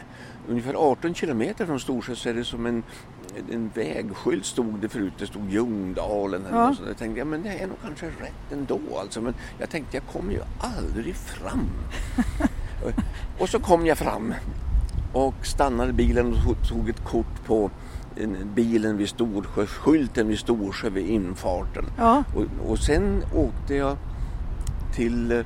Ungefär 0.49 0.75
18 0.75 1.15
kilometer 1.15 1.67
från 1.67 1.81
Storsjö 1.81 2.15
så 2.17 2.29
är 2.29 2.35
det 2.35 2.45
som 2.45 2.67
en, 2.67 2.83
en 3.51 3.71
vägskylt 3.75 4.45
stod 4.45 4.81
det 4.81 4.89
förut. 4.89 5.13
Det 5.19 5.27
stod 5.27 5.51
Ljungdalen. 5.51 6.47
Eller 6.47 6.59
Ja. 6.59 6.75
Jag 6.87 6.97
tänkte 6.97 7.19
ja, 7.19 7.25
men 7.25 7.43
det 7.43 7.49
är 7.49 7.67
nog 7.67 7.77
kanske 7.83 8.07
rätt 8.07 8.53
ändå. 8.53 8.81
Alltså. 9.01 9.21
Men 9.21 9.35
jag 9.59 9.71
tänkte 9.71 9.97
jag 9.97 10.07
kommer 10.07 10.33
ju 10.33 10.41
aldrig 10.61 11.17
fram. 11.17 11.69
och 13.39 13.49
så 13.49 13.59
kom 13.59 13.87
jag 13.87 13.99
fram 13.99 14.35
och 15.13 15.35
stannade 15.47 15.93
bilen 15.93 16.37
och 16.49 16.69
tog- 16.69 16.89
ett 16.89 17.05
kort 17.05 17.45
på 17.47 17.71
en- 18.17 18.37
bilen 18.55 18.97
vid 18.97 19.09
Storsjö, 19.09 19.67
skylten 19.67 20.29
vid 20.29 20.39
Storsjö 20.39 20.91
vid 20.91 21.07
infarten. 21.07 21.85
Ja, 21.99 22.25
Och, 22.37 22.71
och 22.71 22.79
sen 22.79 23.23
åkte 23.35 23.75
jag 23.75 23.97
till, 24.95 25.33
eh, 25.33 25.39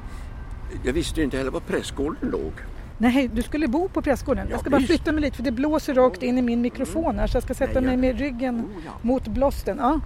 jag 0.84 0.92
visste 0.92 1.20
ju 1.20 1.24
inte 1.24 1.36
heller 1.38 1.50
var 1.50 1.60
prästgården 1.60 2.30
låg. 2.30 2.52
nej 2.98 3.28
du 3.34 3.42
skulle 3.42 3.68
bo 3.68 3.88
på 3.88 4.02
prästgården. 4.02 4.46
Jag 4.48 4.56
Ja, 4.56 4.60
ska 4.60 4.70
bara 4.70 4.76
visst. 4.78 4.88
flytta 4.90 5.12
mig 5.12 5.20
lite 5.20 5.36
för 5.36 5.42
det 5.42 5.52
blåser 5.52 5.94
rakt 5.94 6.22
in 6.22 6.38
i 6.38 6.42
min 6.42 6.60
mikrofon 6.60 7.18
här 7.18 7.26
så 7.26 7.36
jag 7.36 7.42
ska 7.42 7.54
sätta 7.54 7.80
Nej, 7.80 7.96
mig 7.96 8.08
jag- 8.08 8.14
med 8.14 8.18
ryggen 8.20 8.60
Oh, 8.60 8.64
ja. 8.86 8.92
mot 9.02 9.28
blåsten. 9.28 9.76
Ja. 9.80 10.00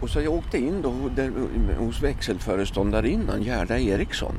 Och 0.00 0.10
så 0.10 0.20
jag 0.20 0.32
åkte 0.34 0.58
in 0.58 0.82
då 0.82 0.92
där, 1.16 1.30
hos 1.78 2.02
växelföreståndarinnan 2.02 3.42
Gerda 3.42 3.78
Eriksson 3.78 4.34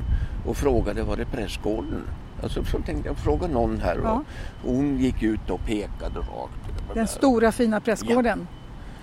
och 0.45 0.57
frågade 0.57 1.03
var 1.03 1.17
är 1.17 1.25
prästgården? 1.25 2.01
Alltså 2.43 2.63
så 2.65 2.79
tänkte 2.79 3.09
jag 3.09 3.17
fråga 3.17 3.47
någon 3.47 3.79
här 3.81 3.99
Ja. 4.03 4.23
och 4.63 4.73
hon 4.75 4.97
gick 4.97 5.23
ut 5.23 5.49
och 5.49 5.65
pekade 5.65 6.19
rakt. 6.19 6.93
Den 6.93 7.07
stora 7.07 7.51
fina 7.51 7.79
prästgården. 7.81 8.47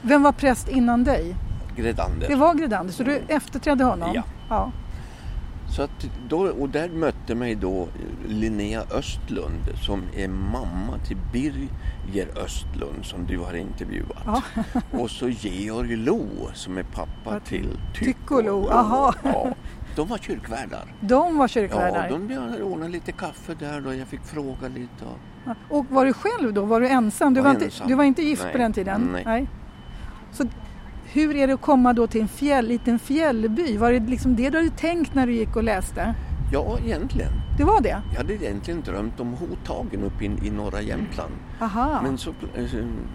Vem 0.02 0.22
var 0.22 0.32
präst 0.32 0.68
innan 0.68 1.04
dig? 1.04 1.34
Gredander. 1.76 2.28
Det 2.28 2.34
var 2.36 2.54
Gredander, 2.54 2.92
så 2.92 3.02
du 3.02 3.20
efterträdde 3.28 3.84
honom? 3.84 4.10
Ja. 4.14 4.22
ja. 4.48 4.72
Så 5.76 5.82
att 5.82 6.08
då, 6.28 6.38
och 6.48 6.68
där 6.68 6.88
mötte 6.88 7.34
mig 7.34 7.54
då 7.54 7.88
Linnea 8.28 8.82
Östlund 8.90 9.68
som 9.86 10.02
är 10.16 10.28
mamma 10.28 10.98
till 11.06 11.16
Birger 11.32 12.28
Östlund 12.44 13.04
som 13.04 13.26
du 13.26 13.38
har 13.38 13.54
intervjuat. 13.54 14.22
Ja. 14.26 14.42
och 14.90 15.10
så 15.10 15.28
Georg 15.28 15.96
Lo 15.96 16.26
som 16.54 16.78
är 16.78 16.82
pappa 16.82 17.34
Ja, 17.34 17.40
till 17.40 17.68
Tycho 17.94 18.40
Lo, 18.40 18.68
aha. 18.70 19.14
Ja, 19.24 19.54
de 19.96 20.08
var 20.08 20.18
kyrkvärdar. 20.18 20.94
De 21.00 21.36
var 21.36 21.44
Ja, 21.44 21.48
kyrkvärdar. 21.48 22.08
de 22.28 22.34
hade 22.36 22.62
ordnat 22.62 22.90
lite 22.90 23.12
kaffe 23.12 23.54
där 23.54 23.80
då. 23.80 23.94
Jag 23.94 24.08
fick 24.08 24.20
fråga 24.24 24.68
lite. 24.68 25.04
Och... 25.04 25.18
Ja. 25.46 25.54
Och 25.68 25.86
var 25.88 26.04
du 26.04 26.12
själv 26.12 26.52
då? 26.54 26.64
Var 26.64 26.80
du 26.80 26.88
ensam? 26.88 27.34
Du 27.34 27.40
Var 27.40 27.44
var, 27.48 27.54
inte, 27.54 27.64
ensam. 27.64 27.88
du 27.88 27.94
var 27.94 28.04
inte 28.04 28.22
gift 28.22 28.42
Nej. 28.44 28.52
på 28.52 28.58
den 28.58 28.72
tiden? 28.72 29.16
Nej. 29.24 29.48
Så 30.32 30.44
hur 31.12 31.36
är 31.36 31.46
det 31.46 31.52
att 31.52 31.60
komma 31.60 31.92
då 31.92 32.06
till 32.06 32.20
en 32.20 32.28
fjäll, 32.28 32.66
liten 32.66 32.98
fjällby? 32.98 33.76
Var 33.76 33.92
det 33.92 34.00
liksom 34.00 34.36
det 34.36 34.50
du 34.50 34.58
hade 34.58 34.70
tänkt 34.70 35.14
när 35.14 35.26
du 35.26 35.32
gick 35.34 35.56
och 35.56 35.62
läste? 35.62 36.14
Ja, 36.52 36.78
egentligen. 36.84 37.32
Det 37.58 37.64
var 37.64 37.80
det? 37.80 38.02
Jag 38.10 38.16
hade 38.16 38.34
egentligen 38.34 38.80
drömt 38.82 39.20
om 39.20 39.34
Hotagen 39.34 40.02
uppe 40.04 40.24
i, 40.24 40.46
i 40.46 40.50
norra 40.50 40.80
Jämtland. 40.80 41.32
Aha. 41.60 42.00
Men, 42.02 42.18
så, 42.18 42.30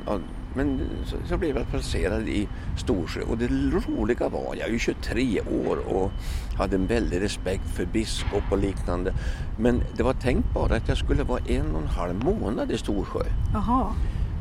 ja, 0.06 0.20
men 0.58 0.82
så, 1.06 1.16
så 1.30 1.38
blev 1.38 1.58
jag 1.58 1.68
placerad 1.68 2.28
i 2.28 2.48
Storsjö 2.78 3.22
och 3.22 3.38
det 3.38 3.48
roliga 3.88 4.30
var, 4.30 4.56
jag 4.56 4.68
är 4.68 4.72
ju 4.72 4.80
23 4.80 5.42
år 5.42 5.78
och 5.88 6.12
hade 6.58 6.76
en 6.76 6.88
väldig 6.88 7.22
respekt 7.22 7.70
för 7.76 7.86
biskop 7.86 8.44
och 8.52 8.58
liknande. 8.58 9.14
Men 9.60 9.84
det 9.98 10.04
var 10.04 10.14
tänkt 10.14 10.54
bara 10.54 10.76
att 10.76 10.88
jag 10.88 10.98
skulle 10.98 11.24
vara 11.24 11.40
en 11.48 11.76
och 11.76 11.82
en 11.82 11.88
halv 11.88 12.24
månad 12.24 12.72
i 12.72 12.78
Storsjö. 12.78 13.24
Aha. 13.56 13.94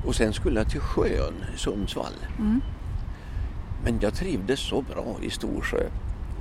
Och 0.06 0.14
sen 0.14 0.32
skulle 0.32 0.60
jag 0.60 0.70
till 0.70 0.80
sjön 0.80 1.34
Sundsvall. 1.56 2.14
Mm. 2.38 2.60
Men 3.84 3.98
jag 4.00 4.14
trivdes 4.14 4.60
så 4.60 4.82
bra 4.82 5.16
i 5.22 5.30
Storsjö 5.30 5.88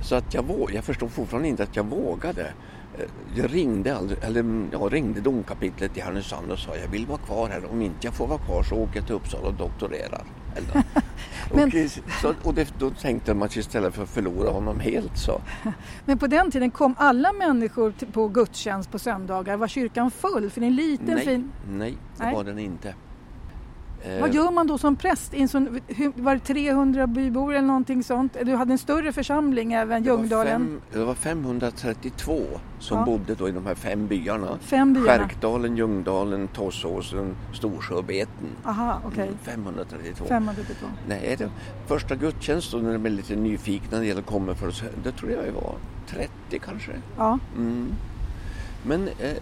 så 0.02 0.14
att 0.14 0.34
jag, 0.34 0.42
våg, 0.42 0.70
jag 0.74 0.84
förstod 0.84 1.10
fortfarande 1.10 1.48
inte 1.48 1.62
att 1.62 1.76
jag 1.76 1.84
vågade. 1.84 2.52
Eh, 2.98 3.04
Jag 3.34 3.54
ringde, 3.54 3.96
aldrig, 3.96 4.18
eller, 4.22 4.66
jag 4.72 4.92
ringde 4.92 5.20
domkapitlet 5.20 5.96
i 5.96 6.00
Härnösand 6.00 6.50
och 6.50 6.58
sa 6.58 6.76
jag 6.76 6.88
vill 6.88 7.06
vara 7.06 7.18
kvar 7.18 7.48
här. 7.48 7.70
Om 7.70 7.82
inte 7.82 8.06
jag 8.06 8.14
får 8.14 8.26
vara 8.26 8.38
kvar 8.38 8.62
så 8.62 8.74
åker 8.76 8.96
jag 8.96 9.06
till 9.06 9.14
Uppsala 9.14 9.46
och 9.48 9.54
doktorerar. 9.54 10.24
Eller, 10.56 10.82
Men- 11.54 11.68
och, 11.68 11.74
eh, 11.74 11.88
så, 12.22 12.34
och 12.42 12.54
det, 12.54 12.74
då 12.78 12.90
tänkte 12.90 13.30
de 13.30 13.42
att 13.42 13.56
istället 13.56 13.94
för 13.94 14.02
att 14.02 14.08
förlora 14.08 14.50
honom 14.50 14.80
helt 14.80 15.18
så. 15.18 15.40
Men 16.04 16.18
på 16.18 16.26
den 16.26 16.50
tiden 16.50 16.70
kom 16.70 16.94
alla 16.98 17.32
människor 17.32 17.92
på 18.12 18.28
gudstjänst 18.28 18.90
på 18.90 18.98
söndagar. 18.98 19.56
Var 19.56 19.68
kyrkan 19.68 20.10
full? 20.10 20.50
För 20.50 20.60
det 20.60 20.66
är 20.66 20.68
en 20.68 20.76
liten 20.76 21.06
Nej, 21.14 21.24
fin... 21.24 21.52
nej, 21.70 21.96
det 22.16 22.24
Nej. 22.24 22.34
var 22.34 22.44
den 22.44 22.58
inte. 22.58 22.94
Eh, 24.06 24.20
Vad 24.20 24.34
gör 24.34 24.50
man 24.50 24.66
då 24.66 24.78
som 24.78 24.96
präst? 24.96 25.34
I 25.34 25.42
en 25.42 25.48
sån, 25.48 25.80
var 26.14 26.34
det 26.34 26.40
300 26.40 27.06
bybor 27.06 27.52
eller 27.54 27.66
någonting 27.66 28.02
sånt? 28.04 28.36
Du 28.44 28.54
hade 28.54 28.72
en 28.72 28.78
större 28.78 29.12
församling 29.12 29.72
även 29.72 30.02
det 30.02 30.10
var, 30.10 30.18
Ljungdalen? 30.18 30.60
fem, 30.60 30.80
det 30.92 31.04
var 31.04 31.14
532 31.14 32.42
som 32.78 32.98
Ja. 32.98 33.04
bodde 33.04 33.34
då 33.34 33.48
i 33.48 33.52
de 33.52 33.66
här 33.66 33.74
fem 33.74 34.06
byarna. 34.06 34.58
Fem 34.60 34.92
byarna? 34.94 35.08
Skärkdalen, 35.08 35.76
Ljungdalen, 35.76 36.48
Tåssåsen, 36.48 37.36
Storsjö 37.54 37.94
och 37.94 38.04
Beten. 38.04 38.48
Aha, 38.64 39.00
okej. 39.06 39.22
Mm, 39.28 39.38
532. 39.38 40.24
532. 40.24 40.86
Nej, 41.08 41.36
det, 41.38 41.50
första 41.86 42.14
gudstjänsten 42.16 42.82
när 42.82 42.92
de 42.92 43.06
är 43.06 43.10
lite 43.10 43.36
nyfikna 43.36 43.88
när 43.90 44.00
det 44.00 44.06
gäller 44.06 44.22
komma 44.22 44.54
för 44.54 44.68
oss, 44.68 44.82
det 45.04 45.12
tror 45.12 45.30
jag 45.30 45.52
var 45.52 45.74
30 46.08 46.30
kanske. 46.64 46.92
Ja. 47.16 47.38
Mm. 47.56 47.86
Men 48.86 49.08
eh, 49.08 49.32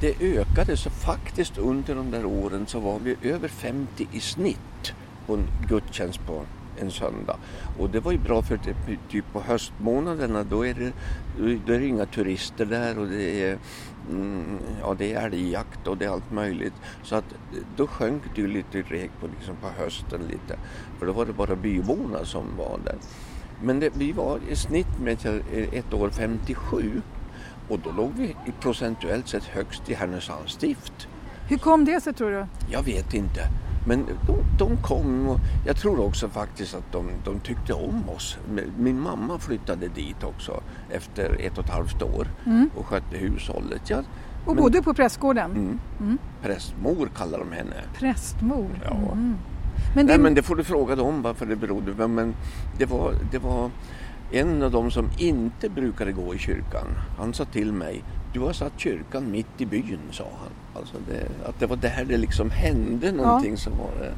det 0.00 0.14
ökade 0.20 0.76
så 0.76 0.90
faktiskt 0.90 1.58
under 1.58 1.94
de 1.94 2.10
där 2.10 2.24
åren 2.24 2.66
så 2.66 2.80
var 2.80 2.98
vi 2.98 3.16
över 3.22 3.48
50 3.48 4.08
i 4.12 4.20
snitt 4.20 4.94
på 5.26 5.34
en 5.34 5.46
gudstjänst 5.68 6.26
på 6.26 6.42
en 6.78 6.90
söndag. 6.90 7.36
Och 7.78 7.90
det 7.90 8.00
var 8.00 8.12
ju 8.12 8.18
bra 8.18 8.42
för 8.42 8.60
det, 8.64 8.98
typ 9.10 9.32
på 9.32 9.40
höstmånaderna 9.40 10.44
då 10.44 10.66
är, 10.66 10.74
det, 10.74 10.92
då 11.66 11.72
är 11.72 11.78
det 11.78 11.86
inga 11.86 12.06
turister 12.06 12.66
där 12.66 12.98
och 12.98 13.06
det 13.06 13.44
är, 13.44 13.58
mm, 14.10 14.58
ja, 14.80 14.94
det 14.98 15.14
är 15.14 15.26
älgjakt 15.26 15.86
och 15.86 15.96
det 15.96 16.04
är 16.04 16.10
allt 16.10 16.32
möjligt. 16.32 16.74
Så 17.02 17.16
att 17.16 17.34
då 17.76 17.86
sjönk 17.86 18.22
det 18.34 18.40
ju 18.40 18.48
lite 18.48 18.82
reg 18.82 19.10
på, 19.20 19.26
liksom 19.26 19.56
på 19.56 19.68
hösten 19.82 20.20
lite. 20.20 20.58
För 20.98 21.06
då 21.06 21.12
var 21.12 21.26
det 21.26 21.32
bara 21.32 21.56
byborna 21.56 22.24
som 22.24 22.56
var 22.56 22.80
där. 22.84 22.96
Men 23.62 23.80
det, 23.80 23.90
vi 23.94 24.12
var 24.12 24.40
i 24.50 24.56
snitt 24.56 25.00
med 25.00 25.18
ett 25.72 25.94
år 25.94 26.10
57 26.10 27.02
och 27.68 27.78
då 27.78 27.90
låg 27.92 28.12
vi 28.16 28.36
procentuellt 28.60 29.28
sett 29.28 29.44
högst 29.44 29.90
i 29.90 29.94
Härnösands 29.94 30.52
stift. 30.52 31.08
Hur 31.48 31.58
kom 31.58 31.84
det 31.84 32.00
sig 32.00 32.12
tror 32.14 32.30
du? 32.30 32.46
Jag 32.70 32.82
vet 32.82 33.14
inte. 33.14 33.40
Men 33.88 34.06
de, 34.26 34.36
de 34.58 34.76
kom 34.82 35.28
och 35.28 35.38
jag 35.66 35.76
tror 35.76 36.00
också 36.00 36.28
faktiskt 36.28 36.74
att 36.74 36.92
de, 36.92 37.06
de 37.24 37.40
tyckte 37.40 37.72
om 37.72 38.08
oss. 38.16 38.38
Min 38.78 39.00
mamma 39.00 39.38
flyttade 39.38 39.88
dit 39.88 40.24
också 40.24 40.60
efter 40.90 41.40
ett 41.40 41.58
och 41.58 41.64
ett 41.64 41.70
halvt 41.70 42.02
år 42.02 42.26
Mm. 42.46 42.70
och 42.76 42.86
skötte 42.86 43.16
hushållet. 43.16 43.90
Ja, 43.90 43.98
Och 44.46 44.54
men- 44.54 44.62
bodde 44.64 44.82
på 44.82 44.94
prästgården? 44.94 45.50
Mm. 45.50 45.78
Mm. 46.00 46.18
Prästmor 46.42 47.08
kallar 47.16 47.38
de 47.38 47.52
henne. 47.52 47.76
Prästmor? 47.94 48.68
Ja. 48.84 48.90
Mm. 48.96 49.34
Men, 49.94 50.06
det, 50.06 50.12
Nej 50.12 50.22
men 50.22 50.34
det 50.34 50.42
får 50.42 50.56
du 50.56 50.64
fråga 50.64 50.96
dem 50.96 51.22
varför 51.22 51.46
det 51.46 51.56
berodde 51.56 51.92
på. 51.94 52.08
Men 52.08 52.34
det 52.78 52.84
var, 52.86 53.12
det 53.32 53.38
var 53.38 53.70
en 54.30 54.62
av 54.62 54.70
dem 54.70 54.90
som 54.90 55.10
inte 55.18 55.68
brukade 55.68 56.12
gå 56.12 56.34
i 56.34 56.38
kyrkan. 56.38 56.86
Han 57.18 57.34
sa 57.34 57.44
till 57.44 57.72
mig, 57.72 58.04
du 58.32 58.40
har 58.40 58.52
satt 58.52 58.72
kyrkan 58.76 59.30
mitt 59.30 59.60
i 59.60 59.66
byn, 59.66 59.98
sa 60.10 60.24
han. 60.24 60.80
Alltså 60.80 60.96
det, 61.08 61.48
att 61.48 61.60
det 61.60 61.66
var 61.66 61.76
där 61.76 62.04
det 62.08 62.16
liksom 62.16 62.50
hände 62.50 63.12
någonting 63.12 63.56
som 63.56 63.78
var 63.78 63.90
det. 64.00 64.14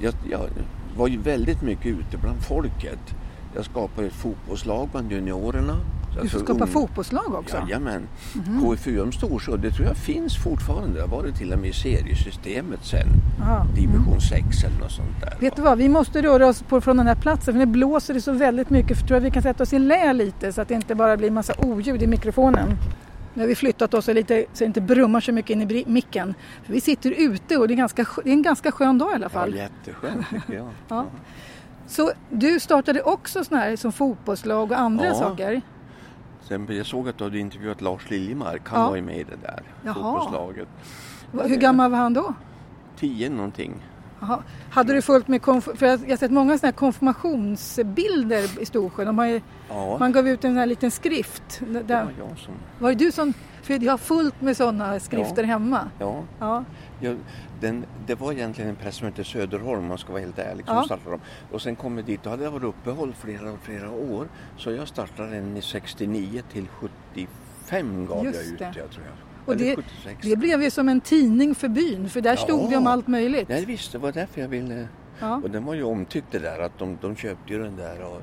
Jag, 0.00 0.14
jag 0.30 0.48
var 0.96 1.08
ju 1.08 1.18
väldigt 1.18 1.62
mycket 1.62 1.86
ute 1.86 2.18
bland 2.18 2.42
folket. 2.42 3.14
Jag 3.54 3.64
skapade 3.64 4.06
ett 4.06 4.12
fotbollslag 4.12 4.88
bland 4.92 5.12
juniorerna. 5.12 5.76
Du 6.14 6.20
Alltså 6.20 6.38
får 6.38 6.44
skapa 6.44 6.64
ung- 6.64 6.70
fotbollslag 6.72 7.34
också? 7.34 7.56
Jajamän. 7.56 8.08
Mhm. 8.34 8.60
KFUM 8.76 9.12
Storsjö, 9.12 9.56
det 9.56 9.70
tror 9.70 9.86
jag 9.86 9.96
finns 9.96 10.36
fortfarande. 10.36 11.00
Det 11.00 11.06
var 11.06 11.22
det 11.22 11.32
till 11.32 11.52
och 11.52 11.58
med 11.58 11.70
i 11.70 11.72
seriesystemet 11.72 12.84
sen. 12.84 13.06
Aha. 13.42 13.60
Mm. 13.60 13.74
Division 13.74 14.20
6 14.20 14.64
eller 14.64 14.78
något 14.80 14.92
sånt 14.92 15.20
där. 15.20 15.36
Vet 15.40 15.56
du 15.56 15.62
vad, 15.62 15.78
vi 15.78 15.88
måste 15.88 16.22
röra 16.22 16.46
oss 16.46 16.62
på, 16.62 16.80
från 16.80 16.96
den 16.96 17.06
här 17.06 17.14
platsen 17.14 17.54
för 17.54 17.58
nu 17.58 17.66
blåser 17.66 18.14
det 18.14 18.20
så 18.20 18.32
väldigt 18.32 18.70
mycket. 18.70 18.98
För 18.98 19.06
tror 19.06 19.16
jag 19.16 19.20
vi 19.22 19.30
kan 19.30 19.42
sätta 19.42 19.62
oss 19.62 19.72
i 19.72 19.78
lä 19.78 20.12
lite 20.12 20.52
så 20.52 20.60
att 20.60 20.68
det 20.68 20.74
inte 20.74 20.94
bara 20.94 21.16
blir 21.16 21.30
massa 21.30 21.52
oljud 21.58 22.02
i 22.02 22.06
mikrofonen. 22.06 22.68
Nu 23.34 23.42
har 23.42 23.48
vi 23.48 23.54
flyttat 23.54 23.94
oss 23.94 24.06
lite 24.06 24.44
så 24.52 24.58
det 24.58 24.64
inte 24.64 24.80
brummar 24.80 25.20
så 25.20 25.32
mycket 25.32 25.50
in 25.50 25.70
i 25.70 25.84
micken. 25.86 26.34
För 26.64 26.72
vi 26.72 26.80
sitter 26.80 27.10
ute 27.10 27.56
och 27.56 27.68
det 27.68 27.74
är, 27.74 27.76
ganska, 27.76 28.06
det 28.24 28.30
är 28.30 28.32
en 28.32 28.42
ganska 28.42 28.72
skön 28.72 28.98
dag 28.98 29.12
i 29.12 29.14
alla 29.14 29.24
Ja, 29.24 29.28
fall. 29.28 29.54
jätteskönt 29.54 30.26
tycker 30.30 30.54
jag. 30.54 30.68
Ja. 30.88 31.06
Så 31.86 32.10
du 32.30 32.60
startade 32.60 33.02
också 33.02 33.44
sådana 33.44 33.64
här 33.64 33.76
som 33.76 33.92
fotbollslag 33.92 34.70
och 34.70 34.78
andra 34.78 35.06
Ja. 35.06 35.14
saker? 35.14 35.60
Sen, 36.48 36.66
jag 36.76 36.86
såg 36.86 37.08
att 37.08 37.18
du 37.18 37.24
hade 37.24 37.38
intervjuat 37.38 37.80
Lars 37.80 38.10
Liljemark. 38.10 38.62
Han 38.68 38.80
Ja. 38.80 38.88
var 38.88 38.96
ju 38.96 39.02
med 39.02 39.16
i 39.18 39.24
det 39.24 39.36
där 39.42 39.62
Jaha. 39.84 39.94
fotbollslaget. 39.94 40.68
Hur 41.32 41.56
gammal 41.56 41.90
var 41.90 41.98
han 41.98 42.14
då? 42.14 42.34
Tio 42.96 43.28
någonting. 43.30 43.74
Jaha. 44.20 44.42
Hade 44.70 44.92
du 44.92 45.02
följt 45.02 45.28
med, 45.28 45.42
för 45.44 45.86
jag 45.86 45.98
har 45.98 46.16
sett 46.16 46.30
många 46.30 46.58
sådana 46.58 46.68
här 46.70 46.78
konfirmationsbilder 46.78 48.62
i 48.62 48.66
Storsjö. 48.66 49.26
Ju, 49.26 49.40
Ja, 49.68 49.96
man 49.98 50.12
gav 50.12 50.28
ut 50.28 50.44
en 50.44 50.56
här 50.56 50.66
liten 50.66 50.90
skrift. 50.90 51.60
det 51.68 51.82
Där, 51.82 52.04
var 52.04 52.12
jag 52.28 52.38
som... 52.38 52.54
Var 52.78 52.88
det 52.90 52.94
du 53.04 53.12
som... 53.12 53.32
För 53.62 53.84
jag 53.84 53.92
har 53.92 53.98
fullt 53.98 54.40
med 54.40 54.56
sådana 54.56 55.00
skrifter 55.00 55.42
Ja. 55.42 55.46
hemma. 55.46 55.88
Ja, 55.98 56.22
Ja. 56.40 56.64
Jag, 57.04 57.16
den, 57.60 57.84
det 58.06 58.14
var 58.14 58.32
egentligen 58.32 58.70
en 58.70 58.76
präst 58.76 58.98
som 58.98 59.06
hette 59.06 59.24
Söderholm 59.24 59.78
om 59.82 59.86
man 59.86 59.98
ska 59.98 60.12
vara 60.12 60.22
helt 60.22 60.38
ärlig 60.38 60.66
som 60.66 60.76
Ja. 60.76 60.84
startade 60.84 61.10
dem. 61.10 61.20
Och 61.52 61.62
sen 61.62 61.76
kom 61.76 61.96
vi 61.96 62.02
dit, 62.02 62.22
då 62.22 62.30
hade 62.30 62.44
jag 62.44 62.50
varit 62.50 62.64
uppehåll 62.64 63.14
flera, 63.18 63.56
flera 63.62 63.90
år. 63.90 64.28
Så 64.58 64.70
jag 64.70 64.88
startade 64.88 65.30
den 65.30 65.56
i 65.56 65.62
69 65.62 66.42
till 66.52 66.66
75 66.68 68.06
gav 68.06 68.24
Just 68.24 68.38
jag 68.44 68.52
ut 68.52 68.58
det. 68.58 68.64
jag 68.64 68.90
tror 68.90 69.04
jag. 69.06 69.48
Och 69.48 69.56
det- 69.56 69.76
76. 69.76 70.18
Det 70.22 70.36
blev 70.36 70.62
ju 70.62 70.70
som 70.70 70.88
en 70.88 71.00
tidning 71.00 71.54
för 71.54 71.68
byn 71.68 72.08
för 72.08 72.20
där 72.20 72.30
Ja. 72.30 72.36
stod 72.36 72.70
det 72.70 72.76
om 72.76 72.86
allt 72.86 73.06
möjligt. 73.06 73.48
Nej 73.48 73.64
visst, 73.64 73.92
det 73.92 73.98
var 73.98 74.12
därför 74.12 74.40
jag 74.40 74.48
ville 74.48 74.88
Ja. 75.20 75.34
Och 75.44 75.50
den 75.50 75.64
var 75.64 75.74
ju 75.74 75.82
omtyckt 75.82 76.26
det 76.30 76.38
där 76.38 76.58
att 76.58 76.78
de, 76.78 76.98
de 77.00 77.16
köpte 77.16 77.52
ju 77.52 77.62
den 77.62 77.76
där 77.76 78.02
och 78.04 78.22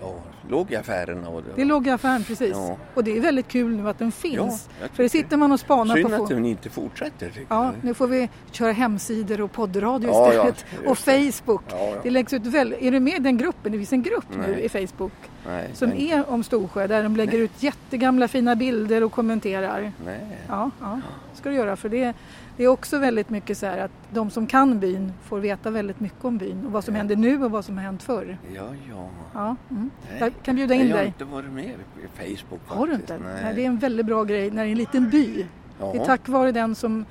ja, 0.00 0.14
låg 0.50 0.70
i 0.72 0.76
affärerna. 0.76 1.28
Och 1.28 1.42
Det 1.56 1.64
låg 1.64 1.86
i 1.86 1.90
affären 1.90 2.24
precis. 2.24 2.50
Ja. 2.52 2.76
Och 2.94 3.04
det 3.04 3.16
är 3.16 3.20
väldigt 3.20 3.48
kul 3.48 3.76
nu 3.76 3.88
att 3.88 3.98
den 3.98 4.12
finns. 4.12 4.68
Ja, 4.80 4.88
för 4.92 5.02
det 5.02 5.08
sitter 5.08 5.36
man 5.36 5.52
och 5.52 5.60
spanar 5.60 5.94
Synd 5.96 6.08
på. 6.08 6.14
att 6.14 6.20
fo- 6.20 6.34
den 6.34 6.46
inte 6.46 6.70
fortsätter 6.70 7.32
Ja, 7.48 7.64
jag. 7.64 7.74
nu 7.82 7.94
får 7.94 8.06
vi 8.06 8.28
köra 8.50 8.72
hemsidor 8.72 9.40
och 9.40 9.52
poddradio 9.52 10.10
istället. 10.10 10.64
och 10.86 10.98
det. 11.04 11.32
Facebook. 11.32 11.62
Det 12.02 12.10
läggs 12.10 12.32
ut 12.32 12.46
väl... 12.46 12.74
Är 12.80 12.90
du 12.92 13.00
med 13.00 13.14
i 13.14 13.18
den 13.18 13.36
gruppen? 13.36 13.72
Det 13.72 13.78
finns 13.78 13.92
en 13.92 14.02
grupp 14.02 14.24
nu 14.30 14.52
Nej. 14.52 14.64
i 14.64 14.68
Facebook 14.86 15.12
Nej, 15.46 15.70
som 15.74 15.88
nej, 15.88 16.10
är 16.12 16.30
om 16.30 16.44
Storsjö 16.44 16.86
där 16.86 17.02
de 17.02 17.16
lägger 17.16 17.32
Nej. 17.32 17.40
ut 17.40 17.62
jättegamla 17.62 18.28
fina 18.28 18.56
bilder 18.56 19.02
och 19.02 19.12
kommenterar. 19.12 19.92
Nej. 20.04 20.20
Ja, 20.48 20.70
ja 20.80 21.00
ska 21.34 21.48
du 21.48 21.54
göra. 21.54 21.76
För 21.76 21.88
det, 21.88 22.14
det 22.56 22.64
är 22.64 22.68
också 22.68 22.98
väldigt 22.98 23.30
mycket 23.30 23.58
så 23.58 23.66
här 23.66 23.78
att 23.78 23.90
de 24.10 24.30
som 24.30 24.46
kan 24.46 24.78
byn 24.80 25.12
får 25.22 25.38
veta 25.40 25.70
väldigt 25.70 26.00
mycket 26.00 26.24
om 26.24 26.38
byn 26.38 26.66
och 26.66 26.72
vad 26.72 26.84
som 26.84 26.94
Ja. 26.94 26.98
händer 26.98 27.16
nu 27.16 27.44
och 27.44 27.50
vad 27.50 27.64
som 27.64 27.76
har 27.76 27.84
hänt 27.84 28.02
förr. 28.02 28.38
Ja, 28.54 28.62
ja. 28.90 29.08
Ja, 29.34 29.56
mm. 29.70 29.90
Nej. 30.10 30.18
Jag 30.20 30.32
kan 30.42 30.56
bjuda 30.56 30.74
in 30.74 30.80
Nej, 30.80 30.88
jag 30.88 30.96
har 30.96 31.00
dig. 31.02 31.06
inte 31.06 31.24
varit 31.24 31.50
med 31.52 31.64
i 31.64 32.06
Facebook 32.16 32.60
faktiskt. 32.60 32.78
Har 32.78 32.86
du 32.86 32.94
inte? 32.94 33.18
Nej. 33.18 33.40
Nej. 33.42 33.54
det 33.54 33.62
är 33.62 33.66
en 33.66 33.78
väldigt 33.78 34.06
bra 34.06 34.24
grej 34.24 34.50
när 34.50 34.62
det 34.64 34.68
är 34.68 34.72
en 34.72 34.78
liten 34.78 35.10
by. 35.10 35.26
Det 35.36 35.46
Jaha. 35.80 35.94
är 35.94 36.04
tack 36.04 36.28
vare 36.28 36.52
den 36.52 36.74
som, 36.74 37.04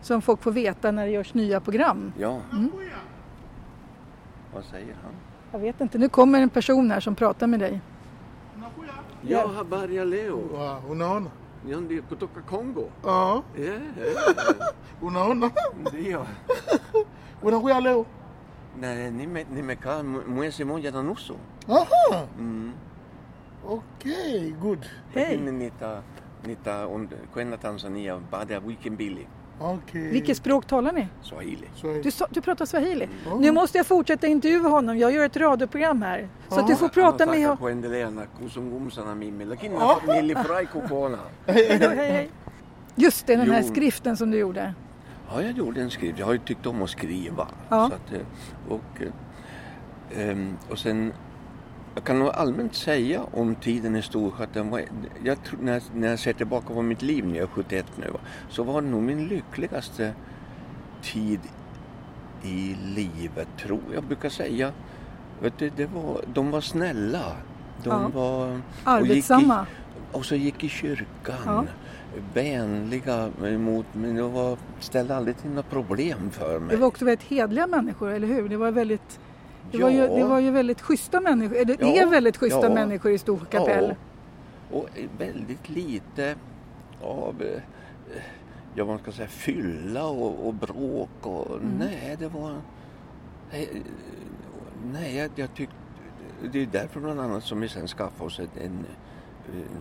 som 0.00 0.22
folk 0.22 0.42
får 0.42 0.52
veta 0.52 0.90
när 0.90 1.04
det 1.06 1.12
görs 1.12 1.34
nya 1.34 1.60
program. 1.60 2.12
Ja. 2.18 2.38
Mm. 2.52 2.70
Vad 4.54 4.64
säger 4.64 4.94
han? 5.02 5.12
Jag 5.52 5.58
vet 5.58 5.80
inte, 5.80 5.98
nu 5.98 6.08
kommer 6.08 6.40
en 6.40 6.48
person 6.50 6.90
här 6.90 7.00
som 7.00 7.14
pratar 7.14 7.46
med 7.46 7.60
dig. 7.60 7.80
Ja, 9.22 9.46
habari 9.56 9.94
ya 9.96 10.04
leo. 10.04 10.40
Wa, 10.52 10.76
ndio 11.64 12.02
kutoka 12.02 12.40
Kongo. 12.40 12.90
Ja, 13.04 13.42
Yeah. 13.64 13.82
unaona? 15.02 15.50
Ndio. 15.80 16.26
Unakuja 17.42 17.80
leo? 17.80 18.06
Na 18.80 19.10
nime, 19.10 19.44
nimekaa 19.54 19.98
m- 19.98 20.24
mwezi 20.34 20.64
moja 20.64 20.90
na 20.90 21.02
nusu. 21.02 21.36
Aha, 21.68 22.26
Mm. 22.38 22.72
okay, 23.68 24.50
good. 24.50 24.86
Hej! 25.14 25.24
Lakini 25.28 25.52
nita, 25.52 26.02
nita 26.46 26.86
und- 26.86 27.26
kwenda 27.32 27.56
Tanzania 27.58 28.16
baada 28.30 28.54
ya 28.54 28.60
wiki 28.60 28.90
mbili. 28.90 29.26
Okej. 29.60 30.10
Vilket 30.10 30.36
språk 30.36 30.66
talar 30.66 30.92
ni? 30.92 31.08
Swahili. 31.22 31.68
Du, 31.82 32.10
du 32.30 32.40
pratar 32.40 32.66
swahili. 32.66 33.08
Ja. 33.26 33.38
Nu 33.38 33.52
måste 33.52 33.78
jag 33.78 33.86
fortsätta 33.86 34.26
intervjua 34.26 34.68
honom. 34.68 34.98
Jag 34.98 35.12
gör 35.12 35.24
ett 35.24 35.36
radioprogram 35.36 36.02
här. 36.02 36.28
Så 36.48 36.60
att 36.60 36.66
du 36.66 36.76
får 36.76 36.88
prata 36.88 37.26
med 37.26 37.40
honom. 37.40 37.56
Hej 41.46 41.78
hej. 41.96 42.30
Just 42.94 43.26
det, 43.26 43.36
den 43.36 43.50
här 43.50 43.62
Jo. 43.62 43.68
skriften 43.68 44.16
som 44.16 44.30
du 44.30 44.38
gjorde. 44.38 44.74
Ja, 45.34 45.42
jag 45.42 45.52
gjorde 45.52 45.80
en 45.80 45.90
skrift. 45.90 46.18
Jag 46.18 46.26
har 46.26 46.32
ju 46.32 46.38
tyckt 46.38 46.66
om 46.66 46.82
att 46.82 46.90
skriva. 46.90 47.48
Ja. 47.68 47.88
Så 47.88 47.94
att, 47.94 48.12
eh, 48.20 48.26
och, 48.68 49.02
eh, 49.02 50.28
ehm, 50.30 50.56
och 50.70 50.78
sen, 50.78 51.12
jag 51.94 52.04
kan 52.04 52.18
nog 52.18 52.28
allmänt 52.28 52.74
säga 52.74 53.20
om 53.32 53.54
tiden 53.54 53.96
i 53.96 54.02
Storsjö 54.02 54.44
att 54.44 54.54
den 54.54 54.70
var, 54.70 54.82
jag 55.24 55.38
när, 55.60 55.72
jag- 55.72 55.82
när 55.94 56.08
jag 56.08 56.18
ser 56.18 56.32
tillbaka 56.32 56.74
på 56.74 56.82
mitt 56.82 57.02
liv, 57.02 57.26
när 57.26 57.34
jag 57.34 57.42
är 57.42 57.46
71 57.54 57.86
nu, 57.96 58.06
så 58.48 58.62
var 58.62 58.82
det 58.82 58.88
nog 58.88 59.02
min 59.02 59.28
lyckligaste 59.28 60.12
tid 61.02 61.40
i 62.42 62.76
livet, 62.96 63.48
tror 63.62 63.80
jag. 63.86 63.96
Jag 63.96 64.04
brukar 64.04 64.28
säga, 64.28 64.72
vet 65.42 65.58
du, 65.58 65.70
det 65.76 65.86
var, 65.86 66.20
de 66.34 66.50
var 66.50 66.60
snälla. 66.60 67.22
De 67.84 67.90
Ja. 67.90 68.08
var... 68.14 68.46
och 68.48 68.56
i- 68.58 68.60
Arbetsamma. 68.84 69.66
och 70.12 70.24
så 70.24 70.34
gick 70.34 70.64
i 70.64 70.68
kyrkan. 70.68 71.36
Ja. 71.46 71.64
Vänliga 72.34 73.30
emot 73.44 73.86
men 73.92 74.14
det 74.16 74.22
var, 74.22 74.56
ställde 74.80 75.16
aldrig 75.16 75.38
till 75.38 75.50
några 75.50 75.62
problem 75.62 76.30
för 76.30 76.58
mig. 76.58 76.76
Det 76.76 76.80
var 76.80 76.88
också 76.88 77.04
väldigt 77.04 77.26
hedliga 77.28 77.66
människor, 77.66 78.10
eller 78.12 78.26
hur? 78.28 78.48
Det 78.48 78.56
var 78.56 78.70
väldigt, 78.70 79.20
det 79.72 79.82
var 79.82 79.90
ju, 79.90 79.96
Ja. 79.96 80.06
det 80.14 80.24
var 80.24 80.38
ju 80.38 80.50
väldigt 80.50 80.80
schyssta 80.80 81.20
människor. 81.20 81.64
Det 81.64 81.76
Ja, 81.80 81.86
är 82.02 82.06
väldigt 82.06 82.36
schyssta 82.36 82.62
ja. 82.68 82.74
människor 82.74 83.12
i 83.12 83.18
Storsjö 83.18 83.46
kapell. 83.46 83.94
Ja, 84.70 84.76
och 84.78 84.88
väldigt 85.18 85.68
lite 85.68 86.34
av 87.02 87.42
eh, 87.42 87.62
ja, 88.74 88.84
man 88.84 88.98
ska 88.98 89.12
säga, 89.12 89.28
fylla 89.28 90.06
och, 90.06 90.46
och 90.46 90.54
bråk. 90.54 91.10
Och, 91.26 91.50
Mm. 91.56 91.70
Nej, 91.78 92.16
det 92.18 92.28
var... 92.28 92.54
Nej, 93.52 93.82
nej 94.92 95.16
jag, 95.16 95.30
jag 95.34 95.54
tyckte... 95.54 95.74
Det 96.52 96.62
är 96.62 96.66
därför 96.66 97.00
bland 97.00 97.20
annat 97.20 97.44
som 97.44 97.60
vi 97.60 97.68
sen 97.68 97.86
skaffade 97.88 98.24
oss 98.24 98.38
en, 98.40 98.48
en, 98.64 98.86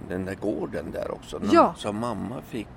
den 0.09 0.25
där 0.25 0.35
gården 0.35 0.91
där 0.91 1.11
också. 1.11 1.41
Ja. 1.51 1.73
Så 1.77 1.93
mamma 1.93 2.41
fick... 2.41 2.67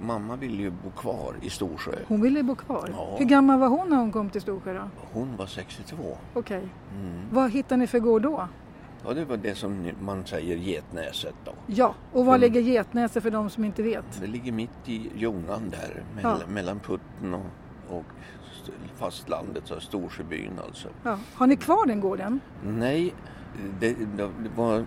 Mamma 0.00 0.36
ville 0.36 0.62
ju 0.62 0.70
bo 0.70 0.90
kvar 0.90 1.34
i 1.42 1.50
Storsjö. 1.50 1.92
Hon 2.08 2.20
ville 2.20 2.42
bo 2.42 2.54
kvar. 2.54 2.88
Ja. 2.92 3.16
Hur 3.18 3.24
gammal 3.24 3.58
var 3.58 3.68
hon 3.68 3.88
när 3.88 3.96
hon 3.96 4.12
kom 4.12 4.30
till 4.30 4.40
Storsjö 4.40 4.74
då? 4.74 4.88
Hon 5.12 5.36
var 5.36 5.46
62. 5.46 6.18
Okej. 6.34 6.68
Mm. 7.00 7.22
Vad 7.30 7.50
hittade 7.50 7.76
ni 7.76 7.86
för 7.86 7.98
gård 7.98 8.22
då? 8.22 8.48
Ja, 9.06 9.14
det 9.14 9.24
var 9.24 9.36
det 9.36 9.54
som 9.54 9.90
man 10.00 10.26
säger 10.26 10.56
Getnäset 10.56 11.34
då. 11.44 11.52
Ja, 11.66 11.94
och 12.12 12.26
var 12.26 12.34
Mm. 12.34 12.40
ligger 12.40 12.60
Getnäset 12.60 13.22
för 13.22 13.30
de 13.30 13.50
som 13.50 13.64
inte 13.64 13.82
vet? 13.82 14.20
Det 14.20 14.26
ligger 14.26 14.52
mitt 14.52 14.70
i 14.88 15.10
Ljungan 15.16 15.70
där, 15.70 16.02
mellan, 16.14 16.38
mellan 16.48 16.80
Putten 16.80 17.34
och, 17.34 17.46
och 17.98 18.04
fastlandet, 18.96 19.66
så 19.66 19.80
Storsjöbyn 19.80 20.58
alltså. 20.66 20.88
Ja. 21.02 21.18
Har 21.34 21.46
ni 21.46 21.56
kvar 21.56 21.86
den 21.86 22.00
gården? 22.00 22.40
Nej, 22.62 23.14
det, 23.80 23.96
det 24.16 24.30
var 24.56 24.84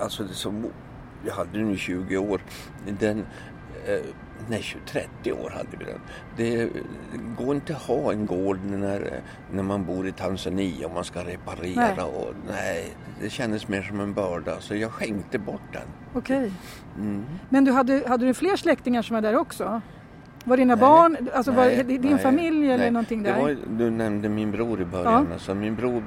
alltså 0.00 0.22
det 0.22 0.34
som, 0.34 0.66
jag 1.26 1.34
hade 1.34 1.60
i 1.60 1.76
20 1.76 2.16
år. 2.18 2.40
Den, 3.00 3.18
eh, 3.86 4.00
nej 4.48 4.62
20, 4.62 4.78
30 4.86 5.32
år 5.32 5.50
hade 5.50 5.76
vi 5.78 5.84
den. 5.84 6.00
Det 6.36 6.70
går 7.38 7.54
inte 7.54 7.76
att 7.76 7.82
ha 7.82 8.12
en 8.12 8.26
gård 8.26 8.58
när, 8.64 9.20
när 9.52 9.62
man 9.62 9.84
bor 9.84 10.08
i 10.08 10.12
Tanzania 10.12 10.86
och 10.86 10.94
man 10.94 11.04
ska 11.04 11.20
reparera. 11.20 11.94
Nej. 11.96 12.04
Och, 12.04 12.34
nej, 12.48 12.94
det 13.20 13.30
kändes 13.30 13.68
mer 13.68 13.82
som 13.82 14.00
en 14.00 14.12
börda 14.14 14.60
så 14.60 14.74
jag 14.74 14.90
skänkte 14.90 15.38
bort 15.38 15.72
den. 15.72 15.88
Okej. 16.14 16.52
Mm. 16.96 17.24
Men 17.48 17.64
du 17.64 17.72
hade, 17.72 18.02
hade 18.08 18.26
du 18.26 18.34
fler 18.34 18.56
släktingar 18.56 19.02
som 19.02 19.14
var 19.14 19.20
där 19.20 19.36
också? 19.36 19.80
Var 20.44 20.56
dina 20.56 20.74
Nej. 20.74 20.80
barn, 20.80 21.16
alltså 21.34 21.52
var 21.52 21.64
Nej, 21.64 21.76
det 21.76 21.82
din 21.82 22.00
nej, 22.00 22.18
familj 22.18 22.66
eller 22.66 22.78
nej. 22.78 22.90
någonting 22.90 23.22
där? 23.22 23.40
var, 23.40 23.56
du 23.78 23.90
nämnde 23.90 24.28
min 24.28 24.50
bror 24.50 24.80
i 24.80 24.84
början. 24.84 25.28
Alltså, 25.32 25.54
min 25.54 25.74
bror 25.74 26.02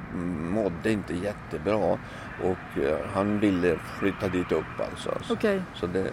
mådde 0.52 0.92
inte 0.92 1.14
jättebra 1.14 1.98
och 2.42 2.82
eh, 2.82 2.98
han 3.14 3.40
ville 3.40 3.78
flytta 3.98 4.28
dit 4.28 4.52
upp 4.52 4.80
alltså. 4.90 5.10
Så, 5.22 5.34
Okej, 5.34 5.62
så, 5.74 5.86
det, 5.86 6.10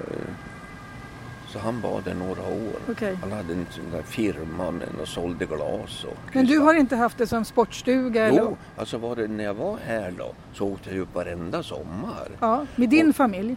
så 1.49 1.59
han 1.59 1.81
var 1.81 2.01
där 2.01 2.13
några 2.13 2.41
år. 2.41 2.79
okej. 2.91 3.17
Han 3.21 3.31
hade 3.31 3.53
en 3.53 3.65
sån 3.69 3.91
där 3.91 4.01
firma 4.01 4.71
men 4.71 5.01
och 5.01 5.07
sålde 5.07 5.45
glas 5.45 6.03
och 6.03 6.35
Men 6.35 6.45
du 6.45 6.59
har 6.59 6.73
inte 6.73 6.95
haft 6.95 7.17
det 7.17 7.27
som 7.27 7.45
sportstuga? 7.45 8.25
Eller? 8.25 8.37
Jo, 8.41 8.57
alltså 8.77 8.97
var 8.97 9.15
det, 9.15 9.27
när 9.27 9.43
jag 9.43 9.53
var 9.53 9.77
här 9.85 10.13
då 10.17 10.31
så 10.53 10.67
åkte 10.67 10.89
jag 10.89 10.99
upp 10.99 11.15
varenda 11.15 11.63
sommar. 11.63 12.27
Ja, 12.39 12.65
med 12.75 12.89
din 12.89 13.13
familj? 13.13 13.55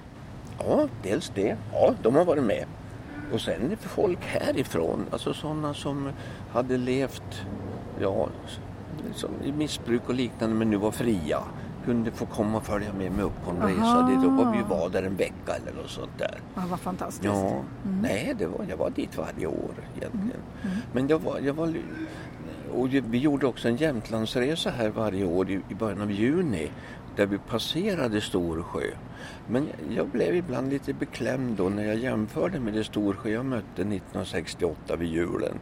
Ja, 0.58 0.88
dels 1.02 1.32
det. 1.34 1.56
Ja, 1.72 1.94
de 2.02 2.14
har 2.14 2.24
varit 2.24 2.44
med. 2.44 2.64
Och 3.32 3.40
sen 3.40 3.76
folk 3.80 4.18
härifrån, 4.24 5.06
alltså 5.10 5.34
sådana 5.34 5.74
som 5.74 6.08
hade 6.52 6.76
levt 6.76 7.42
ja, 8.00 8.28
som 9.14 9.30
i 9.44 9.52
missbruk 9.52 10.02
och 10.08 10.14
liknande 10.14 10.56
men 10.56 10.70
nu 10.70 10.76
var 10.76 10.90
fria. 10.90 11.38
Kunde 11.84 12.10
få 12.10 12.26
komma 12.26 12.58
och 12.58 12.64
följa 12.64 12.92
med 12.92 13.12
mig 13.12 13.24
upp 13.24 13.44
på 13.44 13.50
en 13.50 13.62
resa 13.62 14.02
dit 14.02 14.18
upp 14.18 14.46
och 14.46 14.54
vi 14.54 14.62
var 14.62 14.88
där 14.88 15.02
en 15.02 15.16
vecka 15.16 15.52
eller 15.62 15.82
något 15.82 15.90
sånt 15.90 16.18
där. 16.18 16.40
Ja, 16.54 16.62
vad 16.70 16.80
fantastiskt. 16.80 17.24
Ja, 17.24 17.62
nej 18.00 18.34
det 18.38 18.46
var, 18.46 18.66
jag 18.68 18.76
var 18.76 18.90
dit 18.90 19.18
varje 19.18 19.46
år 19.46 19.74
egentligen. 19.96 20.42
Men 20.92 21.08
jag 21.08 21.18
var, 21.18 21.38
jag 21.38 21.54
var 21.54 21.74
och 22.74 22.88
vi 22.92 23.18
gjorde 23.18 23.46
också 23.46 23.68
en 23.68 23.76
Jämtlandsresa 23.76 24.70
här 24.70 24.88
varje 24.88 25.24
år 25.24 25.50
i, 25.50 25.60
i 25.68 25.74
början 25.74 26.00
av 26.00 26.10
juni 26.10 26.70
där 27.16 27.26
vi 27.26 27.38
passerade 27.38 28.20
Storsjö. 28.20 28.90
Men 29.48 29.68
jag 29.90 30.08
blev 30.08 30.36
ibland 30.36 30.70
lite 30.70 30.92
beklämd 30.92 31.56
då 31.56 31.68
när 31.68 31.84
jag 31.84 31.96
jämförde 31.96 32.60
med 32.60 32.74
det 32.74 32.84
Storsjö 32.84 33.30
jag 33.30 33.44
mötte 33.44 33.82
1968 33.82 34.96
vid 34.96 35.08
julen. 35.08 35.58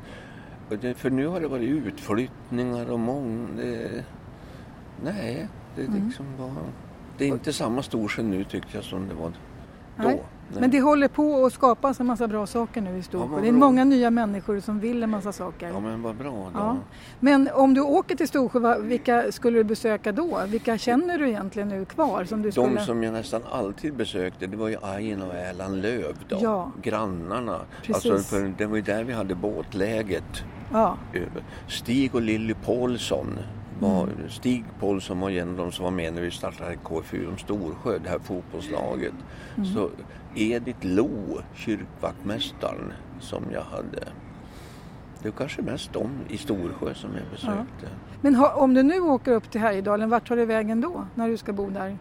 Det, 0.81 0.95
för 0.95 1.11
nu 1.11 1.27
har 1.27 1.41
det 1.41 1.49
varit 1.49 1.69
utflyttningar 1.69 2.91
och 2.91 3.01
många... 3.01 3.49
Det, 3.57 4.05
nej, 5.05 5.49
det 5.87 5.99
liksom 6.07 6.27
var... 6.39 6.51
Det 7.19 7.25
är 7.25 7.29
inte 7.29 7.53
samma 7.53 7.83
Storsjö 7.83 8.23
nu 8.23 8.45
tyckte 8.45 8.69
jag 8.73 8.85
som 8.85 9.09
det 9.09 9.15
var 9.15 9.33
då. 9.97 10.05
Nej. 10.05 10.23
Men 10.59 10.71
det 10.71 10.81
håller 10.81 11.09
på 11.09 11.45
att 11.47 11.53
skapas 11.53 12.01
en 12.01 12.07
massa 12.07 12.29
bra 12.29 12.47
saker 12.47 12.81
nu 12.81 12.91
i 12.91 12.97
Ja, 12.97 13.03
Storsjö. 13.03 13.27
vad 13.27 13.43
det 13.43 13.49
är 13.49 13.53
många 13.53 13.85
nya 13.85 14.11
människor 14.11 14.61
som 14.61 14.81
vill 14.81 15.03
en 15.03 15.11
massa 15.11 15.33
saker. 15.33 15.69
Ja 15.69 15.81
men 15.81 16.03
vad 16.03 16.17
bra 16.17 16.31
då. 16.33 16.51
Ja. 16.55 16.77
Men 17.21 17.49
om 17.55 17.75
du 17.75 17.81
åker 17.81 18.17
till 18.17 18.29
Storsjö, 18.29 18.79
vilka 18.79 19.33
skulle 19.33 19.59
du 19.59 19.65
besöka 19.65 20.13
då? 20.13 20.41
Vilka 20.47 20.79
känner 20.79 21.19
du 21.19 21.29
egentligen 21.29 21.69
nu 21.69 21.85
kvar? 21.85 22.25
Som 22.25 22.43
du 22.43 22.49
De 22.49 22.53
skulle... 22.53 22.81
som 22.81 23.03
jag 23.03 23.13
nästan 23.13 23.43
alltid 23.53 23.95
besökte 23.95 24.47
det 24.47 24.57
var 24.57 24.69
ju 24.69 24.77
Ajen 24.83 25.23
och 25.23 25.35
Erland 25.35 25.83
Löv 25.83 26.17
då. 26.29 26.39
Ja. 26.43 26.73
Grannarna. 26.83 27.61
Precis. 27.83 28.11
Alltså, 28.13 28.35
för 28.37 28.55
det 28.59 28.67
var 28.67 28.77
ju 28.77 28.83
där 28.83 29.05
vi 29.05 29.13
hade 29.13 29.35
båtläget. 29.35 30.45
Ja. 30.73 30.97
Stig 31.69 32.15
och 32.15 32.23
Lilly 32.23 32.55
Paulsson. 32.55 33.39
Var, 33.81 34.03
Mm. 34.03 34.29
Stig 34.29 34.65
Paulsson 34.81 35.21
var 35.21 35.31
en 35.31 35.51
av 35.51 35.57
de 35.57 35.73
som 35.73 35.85
var 35.85 35.93
med 35.93 36.15
när 36.15 36.23
vi 36.23 36.31
startade 36.31 36.77
KFU 36.77 37.27
om 37.27 37.39
Storsjö, 37.39 37.99
det 37.99 38.09
här 38.09 38.19
fotbollslaget. 38.19 39.15
Mm. 39.57 39.67
Så 39.75 39.91
Edith 40.35 40.87
Lo, 40.87 41.09
kyrkvaktmästaren 41.55 42.93
som 43.21 43.45
jag 43.53 43.63
hade. 43.63 44.05
Det 45.23 45.29
var 45.29 45.37
kanske 45.37 45.63
mest 45.63 45.93
de 45.93 46.11
i 46.29 46.39
Storsjö 46.39 46.95
som 46.95 47.11
jag 47.15 47.25
besökte. 47.33 47.87
men 48.21 48.35
ha, 48.35 48.55
om 48.55 48.75
du 48.75 48.83
nu 48.83 49.01
åker 49.01 49.33
upp 49.33 49.51
till 49.51 49.61
Härjedalen, 49.61 50.11
vart 50.11 50.29
tar 50.29 50.37
du 50.37 50.45
vägen 50.45 50.81
då? 50.81 51.07
När 51.15 51.29
du 51.29 51.37
ska 51.37 51.53
bo 51.53 51.71
där? 51.71 51.99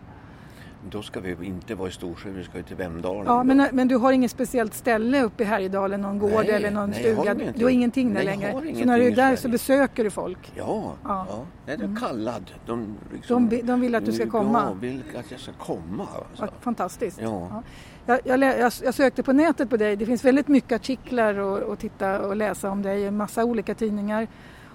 Då 0.89 1.01
ska 1.01 1.19
vi 1.19 1.45
inte 1.45 1.75
vara 1.75 1.89
i 1.89 1.91
Storsjö, 1.91 2.29
vi 2.29 2.43
ska 2.43 2.57
ju 2.57 2.63
till 2.63 2.75
Vemdalen. 2.75 3.25
Ja, 3.25 3.43
men, 3.43 3.67
men 3.71 3.87
du 3.87 3.95
har 3.95 4.11
inget 4.11 4.31
speciellt 4.31 4.73
ställe 4.73 5.23
uppe 5.23 5.43
i 5.43 5.45
Härjedalen, 5.45 6.01
någon 6.01 6.19
gård 6.19 6.31
Nej, 6.31 6.49
eller 6.51 6.71
någon 6.71 6.89
nej, 6.89 7.15
har 7.15 7.23
stuga? 7.23 7.33
ingenting. 7.33 7.53
Du 7.59 7.65
har 7.65 7.71
ingenting 7.71 8.07
där 8.07 8.13
Nej, 8.13 8.25
längre? 8.25 8.45
har 8.51 8.59
Så 8.59 8.65
ingenting 8.65 8.85
när 8.87 8.99
du 8.99 9.07
är 9.07 9.15
där 9.15 9.35
så 9.35 9.49
besöker 9.49 10.03
du 10.03 10.09
folk? 10.09 10.51
Ja, 10.55 10.93
Ja. 11.03 11.25
ja. 11.29 11.39
Nej, 11.65 11.77
det 11.77 11.83
är 11.85 11.95
kallad. 11.99 12.51
De, 12.65 12.79
De, 13.09 13.15
liksom, 13.15 13.49
vi- 13.49 13.61
de 13.61 13.81
vill 13.81 13.95
att 13.95 14.05
du 14.05 14.11
ska 14.11 14.29
komma? 14.29 14.63
Ja, 14.67 14.73
vill 14.73 15.03
att 15.19 15.31
jag 15.31 15.39
ska 15.39 15.51
komma. 15.51 16.03
Alltså. 16.29 16.41
Vad 16.41 16.49
fantastiskt. 16.61 17.19
Ja. 17.21 17.63
Jag, 18.05 18.19
jag, 18.23 18.39
jag, 18.43 18.71
jag 18.83 18.93
sökte 18.93 19.23
på 19.23 19.33
nätet 19.33 19.69
på 19.69 19.77
dig. 19.77 19.95
Det 19.95 20.05
finns 20.05 20.23
väldigt 20.25 20.47
mycket 20.47 20.71
artiklar 20.75 21.37
och, 21.39 21.57
och 21.59 21.79
titta 21.79 22.19
och 22.19 22.35
läsa 22.35 22.69
om 22.71 22.81
dig 22.81 23.01
i 23.01 23.05
en 23.05 23.17
massa 23.17 23.43
olika 23.45 23.75
tidningar. 23.75 24.27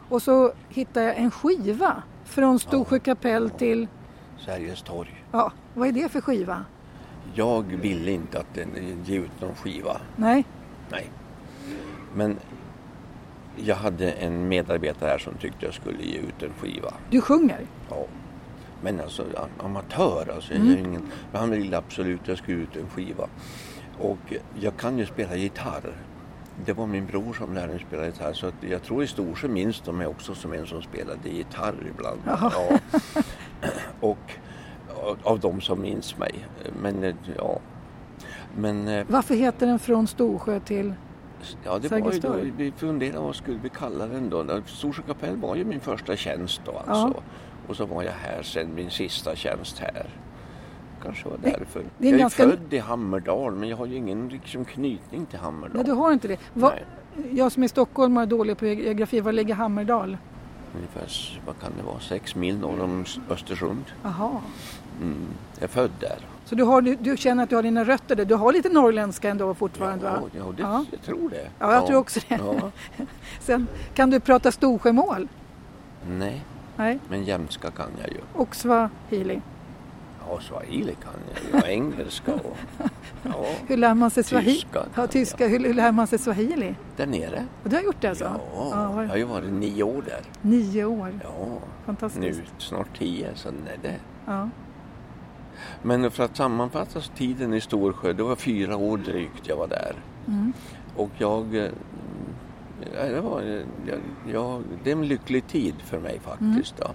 Och 0.08 0.22
så 0.22 0.52
hittade 0.68 1.06
jag 1.06 1.16
en 1.16 1.30
skiva 1.30 2.02
från 2.24 2.58
Storsjö 2.58 2.98
kapell 2.98 3.50
till, 3.50 3.88
Sergels 4.46 4.82
torg. 4.82 5.23
Ja, 5.38 5.52
vad 5.74 5.88
är 5.88 5.92
det 5.92 6.08
för 6.08 6.20
skiva? 6.20 6.64
Jag 7.34 7.62
ville 7.62 8.10
inte 8.10 8.38
att 8.40 8.54
den, 8.54 8.68
ge 9.04 9.16
ut 9.18 9.40
någon 9.40 9.54
skiva. 9.54 10.00
Nej, 10.16 10.44
Nej. 10.90 11.10
Men 12.14 12.38
jag 13.56 13.76
hade 13.76 14.10
en 14.10 14.48
medarbetare 14.48 15.10
här 15.10 15.18
som 15.18 15.34
tyckte 15.34 15.64
jag 15.66 15.74
skulle 15.74 16.02
ge 16.02 16.18
ut 16.18 16.42
en 16.42 16.52
skiva. 16.60 16.92
du 17.10 17.20
sjunger. 17.20 17.60
Ja. 17.90 18.06
Men 18.82 19.00
alltså 19.00 19.22
am- 19.22 19.64
amatör, 19.64 20.32
alltså 20.34 20.52
Mm. 20.54 20.68
är 20.72 20.76
ingen, 20.76 21.02
han 21.32 21.50
ville 21.50 21.76
absolut 21.78 22.20
att 22.22 22.28
jag 22.28 22.38
skulle 22.38 22.56
ut 22.62 22.76
en 22.76 22.88
skiva. 22.90 23.28
Och 23.98 24.34
jag 24.60 24.76
kan 24.76 24.98
ju 24.98 25.06
spela 25.06 25.36
gitarr. 25.36 25.92
Det 26.66 26.72
var 26.72 26.86
min 26.86 27.06
bror 27.06 27.32
som 27.32 27.54
lärde 27.54 27.72
mig 27.72 27.84
spela 27.88 28.06
gitarr 28.06 28.32
så 28.32 28.50
jag 28.60 28.82
tror 28.82 29.02
i 29.02 29.06
Storsjö 29.06 29.48
minns 29.48 29.80
de 29.80 29.96
mig 29.96 30.06
också 30.06 30.34
som 30.34 30.52
en 30.52 30.66
som 30.66 30.82
spelade 30.82 31.28
gitarr 31.28 31.74
ibland. 31.90 32.20
Ja. 32.26 32.52
Och 34.00 34.32
av- 35.22 35.40
de 35.40 35.60
som 35.60 35.80
minns 35.82 36.18
mig. 36.18 36.32
Men 36.82 37.04
eh, 37.04 37.14
ja. 37.38 37.58
Men 38.56 38.88
eh, 38.88 39.04
Varför 39.08 39.34
heter 39.34 39.66
den 39.66 39.78
Från 39.78 40.06
Storsjö 40.06 40.60
till... 40.60 40.94
Ja, 41.64 41.78
det 41.78 41.90
var 41.90 42.12
ju 42.12 42.18
då, 42.20 42.34
vi 42.56 42.72
funderade 42.76 43.18
vad 43.20 43.34
skulle 43.36 43.58
vi 43.62 43.68
kalla 43.68 44.06
den 44.06 44.30
då. 44.30 44.44
Storsjö 44.66 45.02
kapell 45.06 45.36
var 45.36 45.56
ju 45.56 45.64
min 45.64 45.80
första 45.80 46.16
tjänst 46.16 46.60
då 46.64 46.82
alltså. 46.86 47.22
Och 47.68 47.76
så 47.76 47.86
var 47.86 48.02
jag 48.02 48.12
här 48.12 48.42
sen 48.42 48.74
min 48.74 48.90
sista 48.90 49.36
tjänst 49.36 49.78
här. 49.78 50.06
Kanske 51.02 51.28
var 51.28 51.38
därför. 51.42 51.82
det 51.98 52.06
är 52.08 52.10
jag 52.10 52.14
är 52.14 52.18
ganska- 52.18 52.42
född 52.42 52.74
i 52.74 52.78
Hammerdal 52.78 53.54
men 53.54 53.68
jag 53.68 53.76
har 53.76 53.86
ju 53.86 53.96
ingen 53.96 54.28
liksom, 54.28 54.64
knytning 54.64 55.26
till 55.26 55.38
Hammerdal. 55.38 55.76
Nej, 55.76 55.84
du 55.84 55.92
har 55.92 56.12
inte 56.12 56.28
det. 56.28 56.38
Va, 56.54 56.72
jag 57.32 57.52
som 57.52 57.62
är 57.62 57.68
stockholmare 57.68 58.22
och 58.22 58.28
dålig 58.28 58.58
på 58.58 58.66
geografi, 58.66 59.20
var 59.20 59.32
ligger 59.32 59.54
Hammerdal? 59.54 60.16
Ungefär, 60.76 61.40
vad 61.46 61.60
kan 61.60 61.72
det 61.76 61.82
vara, 61.82 62.00
sex 62.00 62.34
mil 62.34 62.58
norr 62.58 62.80
om 62.82 63.04
Östersund. 63.30 63.84
Jaha. 64.02 64.40
Mm. 65.00 65.26
Jag 65.54 65.62
är 65.62 65.68
född 65.68 65.90
där. 66.00 66.18
Så 66.44 66.54
du, 66.54 66.62
har, 66.64 66.80
du, 66.82 66.94
du 66.94 67.16
känner 67.16 67.42
att 67.42 67.50
du 67.50 67.56
har 67.56 67.62
dina 67.62 67.84
rötter 67.84 68.16
där? 68.16 68.24
Du 68.24 68.34
har 68.34 68.52
lite 68.52 68.68
norrländska 68.68 69.28
ändå 69.30 69.54
fortfarande? 69.54 70.06
ja, 70.06 70.12
va? 70.12 70.20
ja, 70.32 70.52
det, 70.56 70.62
Ja. 70.62 70.84
jag 70.90 71.02
tror 71.02 71.30
det. 71.30 71.48
Ja, 71.58 71.72
jag 71.72 71.86
tror 71.86 71.98
också 71.98 72.20
det. 72.28 72.34
Ja. 72.44 72.70
Sen, 73.40 73.66
kan 73.94 74.10
du 74.10 74.20
prata 74.20 74.52
Storsjömål? 74.52 75.28
Nej, 76.08 76.44
Nej. 76.76 76.98
men 77.08 77.24
jämska 77.24 77.70
kan 77.70 77.86
jag 78.02 78.10
ju. 78.12 78.18
Och 78.32 78.56
swahili? 78.56 79.40
Ja, 80.28 80.40
swahili 80.40 80.94
kan 80.94 81.12
jag 81.34 81.62
ju. 81.62 81.66
Ja, 81.68 81.72
engelska 81.74 82.34
och... 82.34 82.56
Ja, 83.22 83.44
Hur 83.66 83.76
lär 83.76 83.94
man 83.94 84.10
sig 84.10 84.24
swahili? 84.24 84.52
Tyska 84.54 84.84
Ja, 84.94 85.06
tyska. 85.06 85.46
Hur, 85.48 85.58
hur 85.60 85.74
lär 85.74 85.92
man 85.92 86.06
sig 86.06 86.18
swahili? 86.18 86.74
där 86.96 87.06
nere. 87.06 87.44
Och 87.62 87.70
du 87.70 87.76
har 87.76 87.82
gjort 87.82 88.00
det 88.00 88.08
alltså? 88.08 88.24
Ja, 88.24 88.40
Ja, 88.70 88.92
var- 88.92 89.02
jag 89.02 89.08
har 89.10 89.16
ju 89.16 89.24
varit 89.24 89.52
nio 89.52 89.82
år 89.82 90.02
där. 90.06 90.20
Nio 90.42 90.84
år. 90.84 91.12
Ja, 91.22 91.58
Fantastiskt. 91.86 92.38
nu 92.38 92.44
snart 92.58 92.98
tio, 92.98 93.28
så 93.34 93.48
nej 93.64 93.78
det. 93.82 93.94
Ja. 94.26 94.48
Men 95.82 96.10
för 96.10 96.24
att 96.24 96.36
sammanfatta 96.36 97.00
tiden 97.00 97.54
i 97.54 97.60
Storsjö, 97.60 98.12
det 98.12 98.22
var 98.22 98.36
fyra 98.36 98.76
år 98.76 98.98
drygt 98.98 99.48
jag 99.48 99.56
var 99.56 99.68
där. 99.68 99.94
Mm. 100.28 100.52
Och 100.96 101.10
jag... 101.18 101.56
eh, 101.56 101.70
ja, 102.94 103.02
Det, 103.04 103.20
var, 103.20 103.42
jag, 103.86 103.98
jag, 104.32 104.62
det 104.84 104.90
är 104.90 104.96
en 104.96 105.08
lycklig 105.08 105.46
tid 105.46 105.74
för 105.78 105.98
mig 106.00 106.20
faktiskt. 106.20 106.80
Mm. 106.80 106.92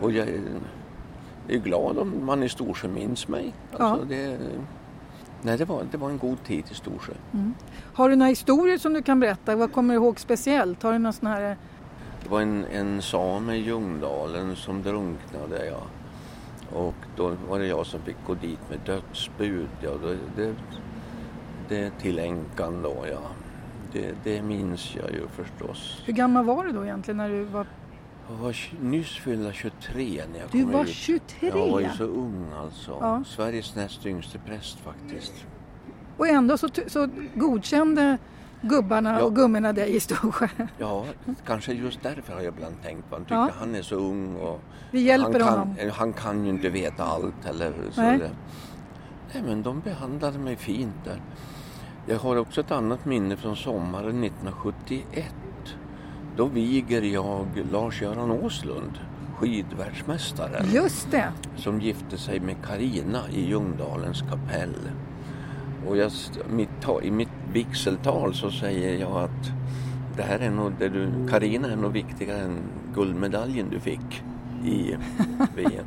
Och 0.00 0.12
jag 0.12 0.28
är- 0.28 1.58
glad 1.58 1.98
om 1.98 2.26
man 2.26 2.42
i 2.42 2.48
Storsjö 2.48 2.88
minns 2.88 3.28
mig. 3.28 3.54
Alltså, 3.78 4.04
det, 4.06 4.38
nej, 5.42 5.58
det 5.58 5.64
var, 5.64 5.82
det 5.90 5.96
var 5.98 6.10
en 6.10 6.18
god 6.18 6.44
tid 6.44 6.64
i 6.70 6.74
Storsjö. 6.74 7.12
Har 7.94 8.08
du 8.08 8.16
några 8.16 8.28
historier 8.28 8.78
som 8.78 8.92
du 8.92 9.02
kan 9.02 9.20
berätta? 9.20 9.56
Vad 9.56 9.72
kommer 9.72 9.94
du 9.94 10.00
ihåg 10.00 10.20
speciellt? 10.20 10.82
Har 10.82 10.92
du 10.92 10.98
någon 10.98 11.12
sån 11.12 11.28
här... 11.28 11.56
Det 12.22 12.28
var 12.30 12.40
en, 12.40 12.64
en 12.64 13.02
same 13.02 13.54
i 13.54 13.60
Ljungdalen 13.60 14.56
som 14.56 14.82
drunknade. 14.82 15.66
Ja. 15.66 15.80
Och 16.72 16.94
då 17.16 17.36
var 17.48 17.58
det 17.58 17.66
jag 17.66 17.86
som 17.86 18.00
fick 18.00 18.16
gå 18.26 18.34
dit 18.34 18.70
med 18.70 18.78
dödsbud. 18.86 19.68
Ja, 19.80 19.90
det, 19.90 20.18
det, 20.36 20.54
det 21.68 21.90
till 21.90 22.18
änkan 22.18 22.82
då, 22.82 23.04
ja. 23.10 23.20
Det, 23.92 24.14
det 24.24 24.42
minns 24.42 24.96
jag 24.96 25.10
ju 25.10 25.28
förstås. 25.28 26.02
Hur 26.06 26.12
gammal 26.12 26.44
var 26.44 26.64
du 26.64 26.72
då 26.72 26.84
egentligen 26.84 27.18
när 27.18 27.28
du 27.28 27.44
var... 27.44 27.66
Jag 28.28 28.36
var 28.36 28.56
nyss 28.80 29.16
fyllda 29.18 29.52
23 29.52 30.22
när 30.32 30.40
jag 30.40 30.48
Du 30.50 30.62
kom 30.62 30.72
var 30.72 30.84
ut. 30.84 30.88
23? 30.88 31.48
Jag 31.48 31.70
var 31.70 31.80
ju 31.80 31.88
så 31.88 32.04
ung 32.04 32.46
alltså. 32.58 32.98
Ja. 33.00 33.24
Sveriges 33.26 33.76
näst 33.76 34.06
yngste 34.06 34.38
präst 34.38 34.78
faktiskt. 34.78 35.46
Och 36.16 36.28
ändå 36.28 36.56
så, 36.58 36.68
så 36.86 37.08
godkände 37.34 38.18
gubbarna 38.68 39.18
Ja. 39.18 39.24
och 39.24 39.34
gummorna 39.36 39.72
dig 39.72 39.96
i 39.96 40.00
Storsjö. 40.00 40.48
Ja, 40.78 41.04
kanske 41.46 41.72
just 41.72 42.02
därför 42.02 42.32
har 42.32 42.40
jag 42.40 42.54
ibland 42.54 42.74
tänkt 42.82 43.10
på. 43.10 43.14
Han 43.16 43.24
tycker 43.24 43.34
Ja. 43.34 43.50
han 43.58 43.74
är 43.74 43.82
så 43.82 43.94
ung 43.96 44.36
och 44.36 44.60
Vi 44.90 45.00
hjälper 45.00 45.40
han, 45.40 45.58
honom. 45.58 45.74
kan, 45.76 45.90
han 45.90 46.12
kan 46.12 46.44
ju 46.44 46.50
inte 46.50 46.68
veta 46.68 47.04
allt. 47.04 47.46
Eller, 47.48 47.72
så 47.90 48.00
Nej. 48.00 48.18
det, 48.18 48.30
nej, 49.34 49.42
men 49.46 49.62
de 49.62 49.80
behandlade 49.80 50.38
mig 50.38 50.56
fint 50.56 50.94
där. 51.04 51.20
Jag 52.06 52.18
har 52.18 52.36
också 52.36 52.60
ett 52.60 52.70
annat 52.70 53.04
minne 53.04 53.36
från 53.36 53.56
sommaren 53.56 54.24
1971. 54.24 55.24
Då 56.36 56.44
viger 56.46 57.02
jag 57.02 57.46
Lars-Göran 57.72 58.30
Åslund, 58.30 58.98
skidvärldsmästaren, 59.38 60.66
Just 60.72 61.10
det. 61.10 61.28
som 61.56 61.80
gifte 61.80 62.18
sig 62.18 62.40
med 62.40 62.56
Karina 62.66 63.20
i 63.30 63.48
Ljungdalens 63.48 64.20
kapell. 64.20 64.74
Och 65.88 65.96
jag, 65.96 66.12
mitt, 66.50 66.70
I 67.02 67.10
mitt 67.10 67.28
vigseltal 67.52 68.34
så 68.34 68.50
säger 68.50 68.98
jag 69.00 69.16
att 69.22 69.50
det 70.16 70.22
här 70.22 70.38
är 70.38 70.50
nog 70.50 70.72
det 70.78 70.88
du, 70.88 71.28
Karina 71.30 71.68
är 71.72 71.76
nog 71.76 71.92
viktigare 71.92 72.40
än 72.40 72.58
guldmedaljen 72.94 73.68
du 73.70 73.80
fick 73.80 74.22
i 74.64 74.96
VM. 75.56 75.84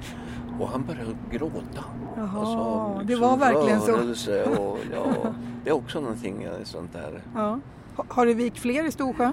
Och 0.60 0.68
han 0.70 0.84
började 0.86 1.16
gråta. 1.32 1.84
Jaha, 2.18 2.40
Alltså, 2.40 3.00
det 3.00 3.06
liksom 3.08 3.30
var 3.30 3.38
verkligen 3.38 3.82
så. 3.82 4.62
Och, 4.62 4.78
ja, 4.94 5.34
det 5.64 5.70
är 5.70 5.74
också 5.74 6.02
någonting 6.02 6.44
eh, 6.44 6.52
sånt 6.64 6.94
där. 6.94 7.22
Ja. 7.36 7.60
Ha- 7.96 8.06
Har 8.10 8.26
du 8.26 8.34
vikt 8.34 8.58
fler 8.60 8.88
i 8.88 8.92
Storsjö? 8.92 9.32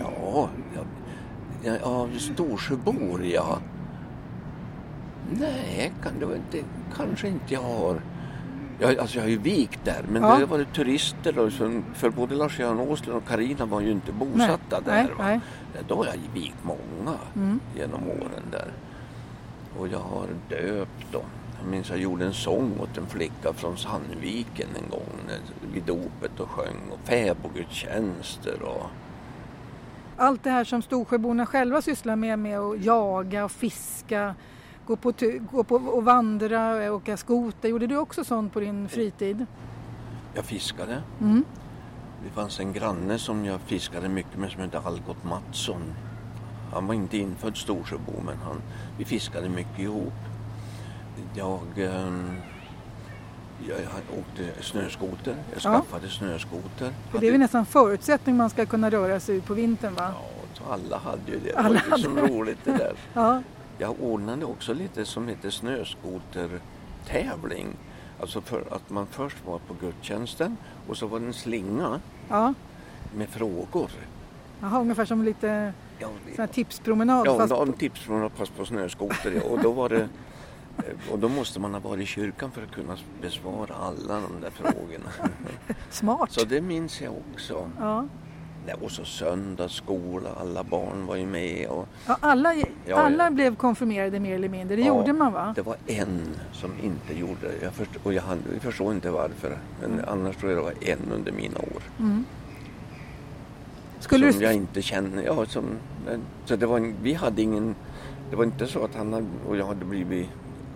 Ja, 0.00 0.48
ja, 1.62 1.72
ja 1.82 2.08
Storsjöbor 2.18 3.24
ja. 3.24 3.58
Nej, 5.40 5.92
kan 6.02 6.12
det, 6.20 6.26
vara 6.26 6.36
inte, 6.36 6.58
kanske 6.96 7.28
inte 7.28 7.54
jag 7.54 7.62
har. 7.62 8.00
Jag, 8.78 8.98
alltså 8.98 9.16
jag 9.16 9.22
har 9.24 9.28
ju 9.30 9.38
vikt 9.38 9.80
där 9.84 10.04
men 10.08 10.22
Ja. 10.22 10.28
det 10.28 10.34
har 10.34 10.46
varit 10.46 10.72
turister 10.74 11.32
då, 11.32 11.50
som, 11.50 11.84
för 11.94 12.10
både 12.10 12.34
Lars-Göran 12.34 12.80
Åslund 12.80 13.16
och 13.16 13.28
Karina 13.28 13.66
var 13.66 13.80
ju 13.80 13.90
inte 13.90 14.12
bosatta 14.12 14.80
där. 14.80 14.92
nej, 14.92 15.06
va. 15.18 15.24
nej. 15.24 15.40
Då 15.88 15.94
har 15.96 16.06
jag 16.06 16.16
vikt 16.34 16.56
många 16.62 17.16
Mm. 17.36 17.60
genom 17.76 18.08
åren 18.10 18.42
där. 18.50 18.72
Och 19.78 19.88
jag 19.88 19.98
har 19.98 20.26
döpt 20.48 21.06
då. 21.12 21.22
Jag 21.62 21.70
minns 21.70 21.90
jag 21.90 21.98
gjorde 21.98 22.24
en 22.26 22.34
sång 22.34 22.72
åt 22.80 22.98
en 22.98 23.06
flicka 23.06 23.52
från 23.52 23.76
Sandviken 23.76 24.68
en 24.84 24.90
gång 24.90 25.06
när- 25.26 25.72
vid 25.74 25.82
dopet 25.82 26.40
och 26.40 26.50
sjöng 26.50 26.80
och 26.92 26.98
fäbodgudstjänster 27.08 28.62
och 28.62 28.86
Allt 30.18 30.42
det 30.44 30.50
här 30.50 30.64
som 30.64 30.82
Storsjöborna 30.82 31.46
själva 31.46 31.82
sysslar 31.82 32.16
med, 32.16 32.38
med 32.38 32.58
att 32.60 32.84
jaga 32.84 33.44
och 33.44 33.50
fiska, 33.50 34.34
gå 34.86 34.96
på, 34.96 35.12
gå 35.52 35.64
på 35.64 35.74
och 35.76 36.04
vandra, 36.04 36.92
åka 36.92 37.16
skoter. 37.16 37.68
Gjorde 37.68 37.86
du 37.86 37.96
också 37.96 38.24
sånt 38.24 38.52
på 38.52 38.60
din 38.60 38.88
fritid? 38.88 39.46
jag 40.34 40.44
fiskade. 40.44 41.02
Mm. 41.20 41.44
Det 42.24 42.30
fanns 42.30 42.60
en 42.60 42.72
granne 42.72 43.18
som 43.18 43.44
jag 43.44 43.60
fiskade 43.60 44.08
mycket 44.08 44.38
med 44.38 44.50
som 44.50 44.60
hette 44.60 44.78
Algot 44.78 45.24
Mattsson. 45.24 45.82
Han 46.72 46.86
var 46.86 46.94
inte 46.94 47.16
infödd 47.18 47.56
Storsjöbo 47.56 48.12
men 48.24 48.36
han, 48.36 48.62
vi 48.98 49.04
fiskade 49.04 49.48
mycket 49.48 49.78
ihop. 49.78 50.12
Jag, 51.34 51.60
ehm, 51.76 52.30
jag, 53.68 53.78
åkte 54.18 54.62
snöskoter. 54.62 55.36
Jag 55.52 55.56
Ja. 55.56 55.60
skaffade 55.60 56.08
snöskoter. 56.08 56.92
För 57.10 57.18
det 57.18 57.26
är 57.26 57.30
väl 57.30 57.40
nästan 57.40 57.66
förutsättning 57.66 58.36
man 58.36 58.50
ska 58.50 58.66
kunna 58.66 58.90
röra 58.90 59.20
sig 59.20 59.36
ut 59.36 59.44
på 59.46 59.54
vintern 59.54 59.94
va? 59.94 60.12
Ja, 60.58 60.72
alla 60.72 60.98
hade 60.98 61.32
ju 61.32 61.38
det. 61.38 61.52
Det 61.52 61.56
Alla 61.58 61.68
var 61.88 61.96
liksom 61.96 62.16
hade 62.16 62.28
roligt 62.32 62.58
det 62.64 62.72
där. 62.72 62.92
Ja. 63.14 63.42
Jag 63.78 64.00
ordnade 64.00 64.44
också 64.44 64.74
lite 64.74 65.04
som 65.04 65.28
heter 65.28 65.50
snöskotertävling. 65.50 67.76
Alltså 68.20 68.40
för 68.40 68.64
att 68.70 68.90
man 68.90 69.06
först 69.06 69.36
var 69.46 69.58
på 69.58 69.74
gudstjänsten 69.80 70.56
och 70.88 70.96
så 70.96 71.06
var 71.06 71.20
det 71.20 71.26
en 71.26 71.32
slinga 71.32 72.00
ja. 72.28 72.54
med 73.14 73.28
frågor. 73.28 73.90
Jaha, 74.60 74.80
ungefär 74.80 75.04
som 75.04 75.24
lite 75.24 75.72
Ja, 75.98 76.08
sån 76.36 76.48
tipspromenad. 76.48 77.26
Ja, 77.26 77.38
fast... 77.38 77.52
fast... 77.52 77.68
en 77.68 77.72
tips 77.72 78.00
från 78.00 78.24
att 78.24 78.36
passa 78.36 78.52
på 78.56 78.64
snöskoter. 78.64 79.32
Ja. 79.32 79.42
Och, 79.42 79.62
då 79.62 79.72
var 79.72 79.88
det, 79.88 80.08
eh, 80.78 81.12
och 81.12 81.18
då 81.18 81.28
måste 81.28 81.60
man 81.60 81.74
ha 81.74 81.80
varit 81.80 82.02
i 82.02 82.06
kyrkan 82.06 82.50
för 82.50 82.62
att 82.62 82.72
kunna 82.72 82.96
besvara 83.22 83.74
alla 83.74 84.20
de 84.20 84.40
där 84.40 84.50
frågorna. 84.50 85.10
Smart. 85.90 86.32
Så 86.32 86.44
det 86.44 86.60
minns 86.60 87.00
jag 87.00 87.12
också. 87.32 87.70
Ja. 87.78 88.06
Och 88.74 88.90
så 88.90 89.04
söndagsskola, 89.04 90.30
alla 90.40 90.64
barn 90.64 91.06
var 91.06 91.16
ju 91.16 91.26
med. 91.26 91.66
Och 91.68 91.88
Ja, 92.06 92.16
alla 92.20 92.54
ja. 92.86 92.96
alla 92.96 93.30
blev 93.30 93.56
konfirmerade 93.56 94.20
mer 94.20 94.34
eller 94.34 94.48
mindre. 94.48 94.76
Det 94.76 94.82
Ja, 94.82 94.88
gjorde 94.88 95.12
man 95.12 95.32
va? 95.32 95.52
det 95.56 95.62
var 95.62 95.76
en 95.86 96.20
som 96.52 96.70
inte 96.82 97.18
gjorde 97.18 97.40
det. 97.40 97.64
Jag 97.64 97.72
förstår, 97.72 98.00
och 98.04 98.12
jag, 98.12 98.24
jag 98.52 98.62
förstår 98.62 98.92
inte 98.94 99.10
varför. 99.10 99.58
Men 99.80 100.00
annars 100.08 100.36
tror 100.36 100.52
jag 100.52 100.58
det 100.60 100.64
var 100.64 100.74
en 100.92 101.12
under 101.12 101.32
mina 101.32 101.58
år. 101.58 101.82
Mm. 101.98 102.24
Skulle 104.00 104.32
som 104.32 104.40
du... 104.40 104.46
jag 104.46 104.54
inte 104.54 104.82
känner. 104.82 105.22
Ja, 105.22 105.46
som, 105.46 105.64
så 106.44 106.56
det 106.56 106.66
var, 106.66 106.76
en- 106.76 106.94
vi 107.02 107.14
hade 107.14 107.42
ingen... 107.42 107.74
Det 108.30 108.36
var 108.36 108.44
inte 108.44 108.66
så 108.66 108.84
att 108.84 108.94
han 108.94 109.28
och 109.48 109.56
jag 109.56 109.66
hade 109.66 109.84
blivit 109.84 110.28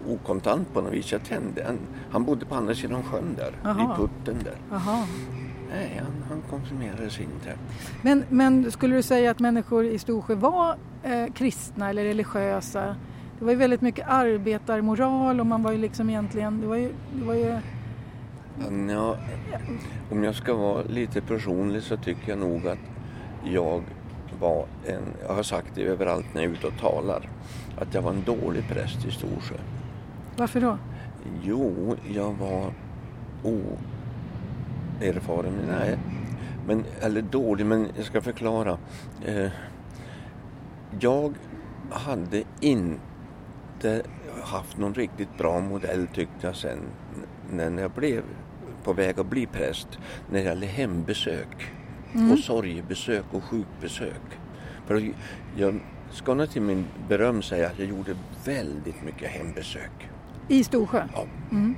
okontant 0.09 0.73
på 0.75 0.81
något 0.81 0.93
vis. 0.93 1.13
Jag 1.13 1.25
tände, 1.25 1.65
han, 1.67 1.79
han 2.11 2.25
bodde 2.25 2.47
på 2.47 2.55
andra 2.55 2.75
sidan 2.75 3.03
sjön 3.03 3.35
där, 3.37 3.53
Jaha. 3.65 3.75
vid 3.75 3.97
putten 3.97 4.37
där. 4.45 4.55
Jaha. 4.71 5.07
Nej, 5.73 6.03
han, 6.03 6.25
han 6.29 6.43
konfirmerades 6.51 7.21
inte. 7.21 7.55
Men, 8.03 8.25
men 8.29 8.73
skulle 8.73 8.97
du 8.97 9.03
säga 9.03 9.31
att 9.31 9.39
människor 9.39 9.85
i 9.85 9.99
Storsjö 9.99 10.35
var 10.35 10.77
eh, 11.03 11.33
kristna 11.35 11.91
eller 11.91 12.05
religiösa? 12.05 12.97
Det 13.39 13.45
var 13.45 13.53
ju 13.53 13.59
väldigt 13.59 13.81
mycket 13.81 14.09
arbetarmoral 14.09 15.41
och 15.41 15.47
man 15.47 15.63
var 15.63 15.73
ju 15.73 15.79
liksom 15.79 16.11
egentligen... 16.11 16.61
Det 16.61 16.67
var 16.67 16.77
ju... 16.77 16.93
Det 17.13 17.25
var 17.25 17.35
ju 17.35 17.59
Han, 18.63 18.89
ja, 18.89 19.17
om 20.11 20.25
jag 20.25 20.35
ska 20.35 20.55
vara 20.55 20.83
lite 20.83 21.21
personlig 21.21 21.83
så 21.83 21.97
tycker 21.97 22.29
jag 22.29 22.39
nog 22.39 22.69
att 22.69 22.79
jag 23.45 23.83
var 24.41 24.67
en, 24.87 25.03
jag 25.29 25.35
har 25.35 25.43
sagt 25.43 25.69
det 25.75 25.83
överallt 25.83 26.27
när 26.35 26.43
jag 26.43 26.51
är 26.51 26.55
ute 26.55 26.67
och 26.67 26.79
talar, 26.79 27.29
att 27.79 27.95
jag 27.95 28.03
var 28.03 28.11
en 28.11 28.23
dålig 28.25 28.69
präst 28.69 29.07
i 29.07 29.11
Storsjö. 29.11 29.55
varför 30.37 30.61
då? 30.61 30.79
Jo, 31.43 31.97
jag 32.15 32.33
var 32.33 32.73
oerfaren. 35.01 35.53
Nej. 35.69 35.99
Men, 36.67 36.85
eller 37.01 37.23
dålig, 37.23 37.67
men 37.67 37.89
jag 37.97 38.05
ska 38.05 38.21
förklara. 38.21 38.79
Eh, 39.27 39.51
jag 41.01 41.35
hade 41.91 42.43
inte 42.61 44.03
haft 44.43 44.79
någon 44.79 44.95
riktigt 44.95 45.39
bra 45.39 45.61
modell 45.61 46.07
tyckte 46.15 46.47
jag 46.47 46.57
sen 46.57 46.79
när 47.53 47.83
jag 47.83 47.91
blev 47.91 48.23
på 48.85 48.93
väg 48.93 49.21
att 49.21 49.27
bli 49.27 49.47
präst 49.47 49.89
när 50.31 50.39
det 50.39 50.45
gäller 50.45 50.67
hembesök 50.67 51.73
Mm. 52.15 52.33
och 52.33 52.39
sorgebesök 52.39 53.25
och 53.33 53.45
sjukbesök. 53.45 54.21
För 54.87 55.13
jag 55.57 55.81
ska 56.11 56.35
nog 56.35 56.51
till 56.51 56.63
min 56.63 56.85
beröm 57.09 57.43
säga 57.43 57.67
att 57.67 57.79
jag 57.79 57.89
gjorde 57.89 58.15
väldigt 58.45 59.03
mycket 59.05 59.31
hembesök. 59.31 60.09
I 60.49 60.65
Storsjö? 60.65 61.03
Ja. 61.15 61.25
Mm. 61.51 61.77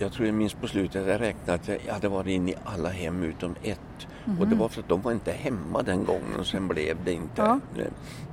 Jag 0.00 0.12
tror 0.12 0.26
jag 0.26 0.34
minns 0.34 0.54
på 0.54 0.68
slutet, 0.68 1.06
jag 1.06 1.20
räknade 1.20 1.54
att 1.54 1.68
jag 1.86 1.94
hade 1.94 2.08
varit 2.08 2.26
inne 2.26 2.50
i 2.50 2.54
alla 2.64 2.88
hem 2.88 3.22
utom 3.22 3.54
ett. 3.62 3.80
Och 4.40 4.48
det 4.48 4.54
var 4.54 4.68
för 4.68 4.80
att 4.80 4.88
de 4.88 5.02
var 5.02 5.12
inte 5.12 5.32
hemma 5.32 5.82
den 5.82 6.04
gången 6.04 6.36
och 6.38 6.46
sen 6.46 6.68
blev 6.68 7.04
det 7.04 7.12
inte. 7.12 7.42
Ja. 7.42 7.60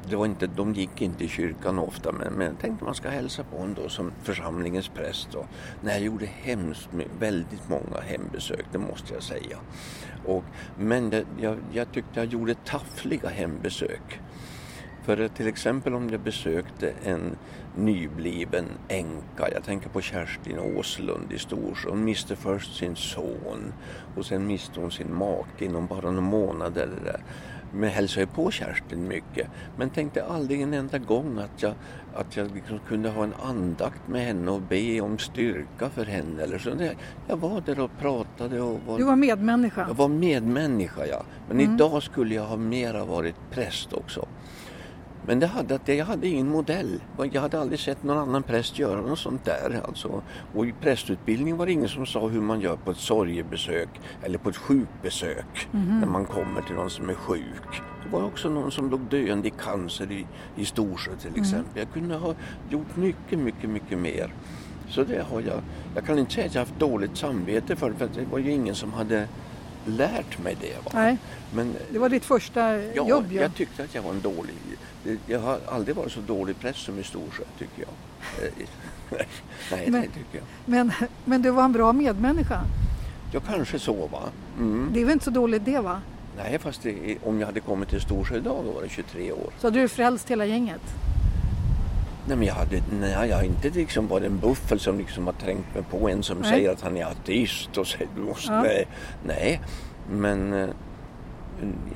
Det 0.10 0.16
var 0.16 0.26
inte 0.26 0.48
de 0.48 0.74
gick 0.74 1.02
inte 1.02 1.24
i 1.24 1.28
kyrkan 1.28 1.80
ofta 1.80 2.12
men, 2.12 2.34
men 2.34 2.48
jag 2.48 2.60
tänkte 2.60 2.86
man 2.86 2.96
ska 2.96 3.10
hälsa 3.10 3.44
på 3.44 3.58
en 3.58 3.74
då 3.74 3.90
som 3.90 4.12
församlingens 4.24 4.90
präst. 4.90 5.36
Och, 5.36 5.46
nej, 5.82 5.94
jag 5.94 6.04
gjorde 6.04 6.26
hemskt, 6.26 6.90
väldigt 7.20 7.70
många 7.70 8.02
hembesök, 8.02 8.66
det 8.72 8.78
måste 8.78 9.14
jag 9.14 9.24
säga. 9.24 9.58
Och, 10.26 10.44
men 10.78 11.10
det, 11.10 11.26
jag, 11.40 11.58
jag 11.74 11.92
tyckte 11.92 12.20
jag 12.20 12.26
gjorde 12.26 12.56
taffliga 12.56 13.30
hembesök. 13.30 14.20
För 15.06 15.28
till 15.28 15.48
exempel 15.48 15.94
om 15.94 16.10
jag 16.10 16.20
besökte 16.20 16.94
en 17.04 17.36
nybliven 17.78 18.66
änka, 18.88 19.50
jag 19.54 19.64
tänker 19.64 19.90
på 19.90 20.02
Kerstin 20.02 20.60
Åslund 20.60 21.32
i 21.34 21.40
Storsjö. 21.40 21.90
Hon 21.90 22.04
miste 22.04 22.36
först 22.36 22.76
sin 22.76 22.96
son 22.96 23.74
och 24.16 24.26
sen 24.26 24.48
miste 24.48 24.80
hon 24.80 24.92
sin 24.92 25.14
make 25.14 25.66
inom 25.66 25.88
bara 25.88 26.12
några 26.12 26.22
månader. 26.22 26.90
Där. 27.06 27.20
Men 27.74 27.90
hälsade 27.90 28.28
på 28.28 28.52
Kerstin 28.52 29.08
mycket. 29.08 29.48
Men 29.78 29.90
tänkte 29.90 30.26
aldrig 30.26 30.62
en 30.62 30.74
enda 30.74 30.98
gång 30.98 31.38
att 31.40 31.64
jag, 31.64 31.74
att 32.16 32.38
jag 32.38 32.56
liksom 32.56 32.80
kunde 32.88 33.10
ha 33.10 33.24
en 33.24 33.34
andakt 33.44 34.08
med 34.08 34.22
henne 34.26 34.52
och 34.52 34.62
be 34.62 35.02
om 35.02 35.18
styrka 35.18 35.90
för 35.90 36.06
henne. 36.06 36.44
Eller 36.44 36.58
så. 36.58 36.70
Jag 37.28 37.38
var 37.38 37.62
där 37.62 37.80
och 37.80 37.92
pratade 38.00 38.62
och 38.62 38.80
var 38.88 38.98
Du 38.98 39.04
var 39.04 39.16
medmänniska? 39.16 39.86
jag 39.88 39.96
var 39.96 40.08
medmänniska, 40.08 41.06
ja. 41.06 41.24
Men 41.48 41.60
Mm. 41.60 41.74
idag 41.76 42.04
skulle 42.04 42.36
jag 42.36 42.46
ha 42.46 42.58
mera 42.58 43.06
varit 43.06 43.36
präst 43.52 43.94
också. 43.94 44.28
Men 45.28 45.40
det 45.40 45.48
hade, 45.48 45.76
att 45.76 45.88
jag 45.88 46.06
hade 46.06 46.28
ingen 46.28 46.48
modell. 46.50 47.02
Jag 47.32 47.42
hade 47.42 47.60
aldrig 47.60 47.80
sett 47.80 48.04
någon 48.04 48.18
annan 48.18 48.44
präst 48.44 48.80
göra 48.80 49.02
något 49.02 49.20
sånt 49.20 49.46
där. 49.46 49.82
Alltså. 49.88 50.22
Och 50.56 50.66
i 50.66 50.74
prästutbildningen 50.82 51.58
var 51.58 51.66
det 51.66 51.72
ingen 51.72 51.90
som 51.90 52.06
sa 52.06 52.28
hur 52.28 52.42
man 52.42 52.62
gör 52.62 52.76
på 52.76 52.92
ett 52.92 52.98
sorgebesök 52.98 53.90
eller 54.24 54.38
på 54.38 54.50
ett 54.50 54.58
sjukbesök 54.58 55.68
Mhm. 55.72 56.00
när 56.00 56.08
man 56.08 56.26
kommer 56.26 56.62
till 56.62 56.76
någon 56.76 56.90
som 56.90 57.10
är 57.10 57.14
sjuk. 57.14 57.82
Det 58.04 58.12
var 58.12 58.24
också 58.26 58.50
någon 58.50 58.72
som 58.72 58.90
låg 58.90 59.00
döende 59.00 59.48
i 59.48 59.52
cancer 59.52 60.12
i, 60.12 60.26
i 60.56 60.66
Storsjö 60.66 61.12
Mm. 61.12 61.22
till 61.34 61.42
exempel. 61.42 61.72
Jag 61.80 61.94
kunde 61.94 62.16
ha 62.16 62.34
gjort 62.70 62.96
mycket, 62.96 63.40
mycket, 63.40 63.70
mycket 63.70 63.98
mer. 64.00 64.34
Så 64.90 65.04
det 65.04 65.24
har 65.30 65.42
jag. 65.42 65.62
Jag 65.96 66.06
kan 66.06 66.20
inte 66.20 66.34
säga 66.34 66.46
att 66.48 66.54
jag 66.56 66.62
haft 66.62 66.80
dåligt 66.80 67.18
samvete 67.18 67.76
för 67.76 67.90
det, 67.90 67.96
för 67.96 68.08
det 68.16 68.26
var 68.32 68.40
ju 68.40 68.52
ingen 68.52 68.76
som 68.76 68.94
hade 68.94 69.28
lärt 69.86 70.40
mig 70.40 70.58
det. 70.62 70.76
Va? 70.86 70.92
Nej, 70.94 71.18
Men 71.54 71.76
det 71.92 72.00
var 72.00 72.10
ditt 72.10 72.26
första 72.26 72.84
ja, 72.84 73.08
jobb 73.08 73.32
ju. 73.32 73.40
jag 73.40 73.56
tyckte 73.56 73.84
att 73.84 73.96
jag 73.96 74.02
var 74.02 74.12
en 74.12 74.22
dålig... 74.22 74.56
Jag 75.28 75.40
har 75.40 75.60
aldrig 75.68 75.96
varit 75.96 76.12
så 76.12 76.20
dålig 76.22 76.60
präst 76.60 76.80
som 76.86 77.00
i 77.00 77.04
Storsjö, 77.04 77.44
tycker 77.60 77.84
jag. 77.84 78.46
Eh, 78.48 78.52
Nej, 79.72 79.88
Men- 79.90 80.02
det 80.02 80.08
tycker 80.08 80.38
jag. 80.38 80.44
Men, 80.66 80.92
men 81.26 81.42
du 81.42 81.50
var 81.50 81.64
en 81.64 81.72
bra 81.72 81.94
medmänniska. 81.94 82.62
Jag 83.32 83.44
kanske 83.44 83.80
så, 83.80 84.08
va? 84.08 84.22
Mm. 84.58 84.90
Det 84.94 85.02
är 85.02 85.06
väl 85.06 85.14
inte 85.14 85.26
så 85.26 85.32
dåligt 85.32 85.66
det 85.66 85.80
va? 85.80 86.02
Nej, 86.38 86.60
fast 86.60 86.84
det, 86.84 87.18
om 87.24 87.40
jag 87.40 87.46
hade 87.48 87.60
kommit 87.60 87.90
till 87.90 88.02
Storsjö 88.02 88.38
idag 88.38 88.64
då 88.66 88.72
var 88.72 88.82
det 88.82 88.90
23 88.90 89.32
år. 89.32 89.50
Så 89.60 89.68
hade 89.68 89.80
du 89.80 89.88
frälst 89.88 90.32
hela 90.32 90.46
gänget? 90.46 90.82
Nej, 92.28 92.38
men 92.38 92.48
jag, 92.48 92.54
hade, 92.54 92.82
nej, 93.00 93.30
jag 93.30 93.36
har 93.38 93.44
inte 93.44 93.70
liksom 93.70 94.08
varit 94.08 94.26
en 94.26 94.40
buffel 94.40 94.80
som 94.80 94.98
liksom 94.98 95.26
har 95.26 95.34
trängt 95.34 95.74
mig 95.76 95.84
på 95.84 96.10
en 96.10 96.24
som 96.24 96.38
Nej. 96.38 96.50
säger 96.50 96.72
att 96.72 96.82
han 96.82 96.98
är 96.98 97.06
ateist 97.06 97.78
och 97.78 97.88
säger 97.88 98.08
du 98.16 98.22
måste, 98.22 98.54
Ja. 98.54 98.62
nej, 98.62 98.88
nej. 99.24 99.62
Men 100.12 100.54
eh, 100.54 100.70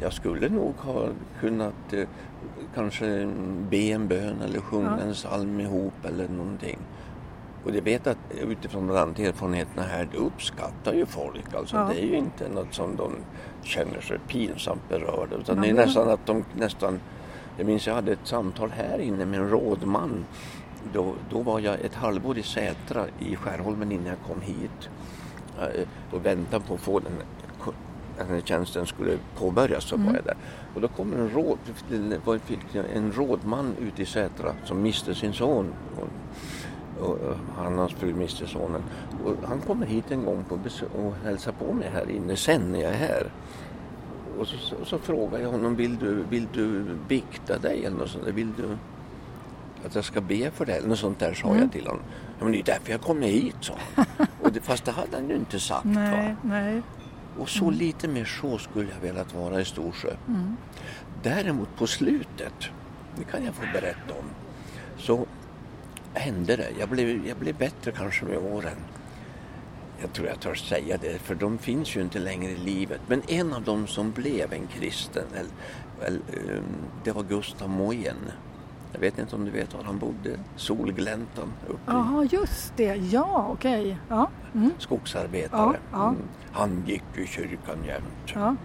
jag 0.01 0.13
skulle 0.13 0.49
nog 0.49 0.73
ha 0.77 1.07
kunnat 1.39 1.93
eh, 1.93 2.07
kanske 2.75 3.29
be 3.69 3.77
en 3.77 4.07
bön 4.07 4.41
eller 4.45 4.59
sjunga 4.59 4.97
Ja. 4.99 5.05
en 5.07 5.13
psalm 5.13 5.59
ihop 5.59 5.93
eller 6.05 6.27
någonting. 6.27 6.77
Och 7.65 7.75
jag 7.75 7.81
vet 7.81 8.07
att 8.07 8.17
utifrån 8.41 8.87
de 8.87 8.97
andra 8.97 9.23
erfarenheterna 9.23 9.81
här, 9.83 10.07
det 10.11 10.17
uppskattar 10.17 10.93
ju 10.93 11.05
folk. 11.05 11.53
Alltså, 11.53 11.75
Ja. 11.75 11.89
Det 11.93 12.03
är 12.03 12.07
ju 12.07 12.15
inte 12.17 12.49
något 12.49 12.73
som 12.73 12.95
de 12.95 13.11
känner 13.63 14.01
sig 14.01 14.19
pinsamt 14.27 14.89
berörda. 14.89 15.35
Utan 15.35 15.55
Ja, 15.55 15.61
det 15.61 15.69
är 15.69 15.73
det- 15.73 15.85
nästan 15.85 16.09
att 16.09 16.25
de 16.25 16.43
nästan... 16.57 16.99
Jag 17.59 17.65
minns 17.65 17.87
jag 17.87 17.93
hade 17.93 18.11
ett 18.11 18.27
samtal 18.27 18.69
här 18.69 18.99
inne 18.99 19.25
med 19.25 19.39
en 19.39 19.49
rådman. 19.49 20.25
Då, 20.93 21.13
då 21.29 21.41
var 21.41 21.59
jag 21.59 21.79
ett 21.81 21.95
halvår 21.95 22.37
i 22.37 22.43
Sätra 22.43 23.05
i 23.19 23.35
Skärholmen 23.35 23.91
innan 23.91 24.05
jag 24.05 24.17
kom 24.27 24.41
hit. 24.41 24.89
Eh, 25.59 25.87
Och 26.11 26.25
väntade 26.25 26.65
på 26.65 26.73
att 26.73 26.79
få 26.79 26.99
den 26.99 28.27
här 28.29 28.41
tjänsten 28.41 28.85
skulle 28.85 29.17
påbörjas 29.37 29.83
så 29.83 29.97
var 29.97 30.13
jag 30.13 30.23
där. 30.23 30.37
Och 30.75 30.81
då 30.81 30.87
kom 30.87 31.13
en, 31.13 31.29
råd, 31.29 31.57
en 32.93 33.11
rådman 33.11 33.75
ute 33.79 34.01
i 34.01 34.05
Sätra 34.05 34.53
som 34.65 34.81
miste 34.81 35.15
sin 35.15 35.33
son. 35.33 35.73
Och, 35.97 37.09
och 37.09 37.17
han 37.57 37.73
och 37.73 37.79
hans 37.79 37.93
fru 37.93 38.13
miste 38.13 38.47
sonen. 38.47 38.83
Och 39.25 39.35
han 39.47 39.61
kommer 39.61 39.85
hit 39.85 40.11
en 40.11 40.25
gång 40.25 40.43
på 40.49 40.57
besök 40.57 40.89
och 40.95 41.13
hälsar 41.23 41.51
på 41.51 41.73
mig 41.73 41.89
här 41.93 42.09
inne 42.09 42.35
sen 42.35 42.71
när 42.71 42.79
jag 42.79 42.91
är 42.91 42.97
här. 42.97 43.31
Och 44.39 44.47
så, 44.47 44.57
så, 44.57 44.75
så 44.85 44.97
frågar 44.99 45.39
jag 45.39 45.49
honom, 45.49 45.75
vill 45.75 45.97
du, 45.97 46.23
vill 46.29 46.47
du 46.53 46.85
bikta 47.07 47.57
dig 47.57 47.85
eller 47.85 47.97
något 47.97 48.09
sånt 48.09 48.25
där? 48.25 48.31
Vill 48.31 48.53
du 48.57 48.77
att 49.85 49.95
jag 49.95 50.05
ska 50.05 50.21
be 50.21 50.51
för 50.51 50.65
dig 50.65 50.77
eller 50.77 50.87
något 50.87 50.99
sånt 50.99 51.19
där 51.19 51.33
sa 51.33 51.47
Mm. 51.47 51.59
jag 51.61 51.71
till 51.71 51.87
honom. 51.87 52.01
Ja, 52.39 52.43
men 52.43 52.51
det 52.51 52.59
är 52.59 52.63
därför 52.63 52.91
jag 52.91 53.01
kommer 53.01 53.27
hit, 53.27 53.55
sa 53.61 53.73
han. 53.95 54.05
och 54.41 54.51
det, 54.51 54.61
fast 54.61 54.85
det 54.85 54.91
hade 54.91 55.17
han 55.17 55.29
ju 55.29 55.35
inte 55.35 55.59
sagt. 55.59 55.85
Nej, 55.85 56.35
nej. 56.43 56.81
Och 57.37 57.49
så 57.49 57.69
lite 57.69 58.07
mer 58.07 58.25
så 58.25 58.57
skulle 58.57 58.89
jag 58.91 58.99
velat 59.11 59.33
vara 59.33 59.61
i 59.61 59.65
Storsjö. 59.65 60.13
Mm. 60.27 60.57
Däremot 61.23 61.75
på 61.77 61.87
slutet, 61.87 62.53
det 63.17 63.23
kan 63.23 63.45
jag 63.45 63.53
få 63.53 63.61
berätta 63.73 64.13
om, 64.19 64.25
så 64.97 65.25
hände 66.13 66.55
det. 66.55 66.67
Jag 66.79 66.89
blev, 66.89 67.27
jag 67.27 67.37
blev 67.37 67.55
bättre 67.57 67.91
kanske 67.91 68.25
med 68.25 68.37
åren. 68.37 68.77
Jag 70.01 70.13
tror 70.13 70.27
jag 70.27 70.39
törs 70.39 70.69
säga 70.69 70.97
det, 71.01 71.19
för 71.19 71.35
de 71.35 71.57
finns 71.57 71.95
ju 71.95 72.01
inte 72.01 72.19
längre 72.19 72.51
i 72.51 72.57
livet. 72.57 73.01
Men 73.07 73.21
en 73.27 73.53
av 73.53 73.61
dem 73.63 73.87
som 73.87 74.11
blev 74.11 74.53
en 74.53 74.67
kristen, 74.67 75.23
ehm, 76.01 76.19
det 77.03 77.11
var 77.11 77.23
Gustav 77.23 77.69
Moen. 77.69 78.15
Jag 78.93 78.99
vet 78.99 79.19
inte 79.19 79.35
om 79.35 79.45
du 79.45 79.51
vet 79.51 79.73
var 79.73 79.83
han 79.83 79.99
bodde? 79.99 80.39
Solgläntan 80.55 81.53
uppe 81.67 81.79
Jaha, 81.85 82.27
just 82.31 82.73
det. 82.77 82.95
Ja, 82.95 83.47
okej. 83.51 83.97
Ja. 84.09 84.29
Mm. 84.53 84.71
skogsarbetare. 84.77 85.59
Ja, 85.59 85.75
ja. 85.91 86.07
Mm. 86.09 86.21
Han 86.51 86.83
gick 86.87 87.03
i 87.15 87.25
kyrkan 87.27 87.77
jämt. 87.87 88.33
ja. 88.33 88.55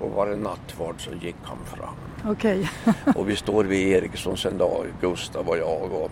Och 0.00 0.10
var 0.10 0.26
det 0.26 0.36
nattvard 0.36 0.94
så 0.98 1.10
gick 1.10 1.36
han 1.42 1.58
fram. 1.64 2.32
Okej. 2.32 2.70
Och 3.16 3.28
vi 3.28 3.36
står 3.36 3.64
vid 3.64 3.88
Erikssons 3.88 4.46
en 4.46 4.58
dag, 4.58 4.86
Gustav 5.00 5.48
och 5.48 5.58
jag. 5.58 5.92
Och 5.92 6.10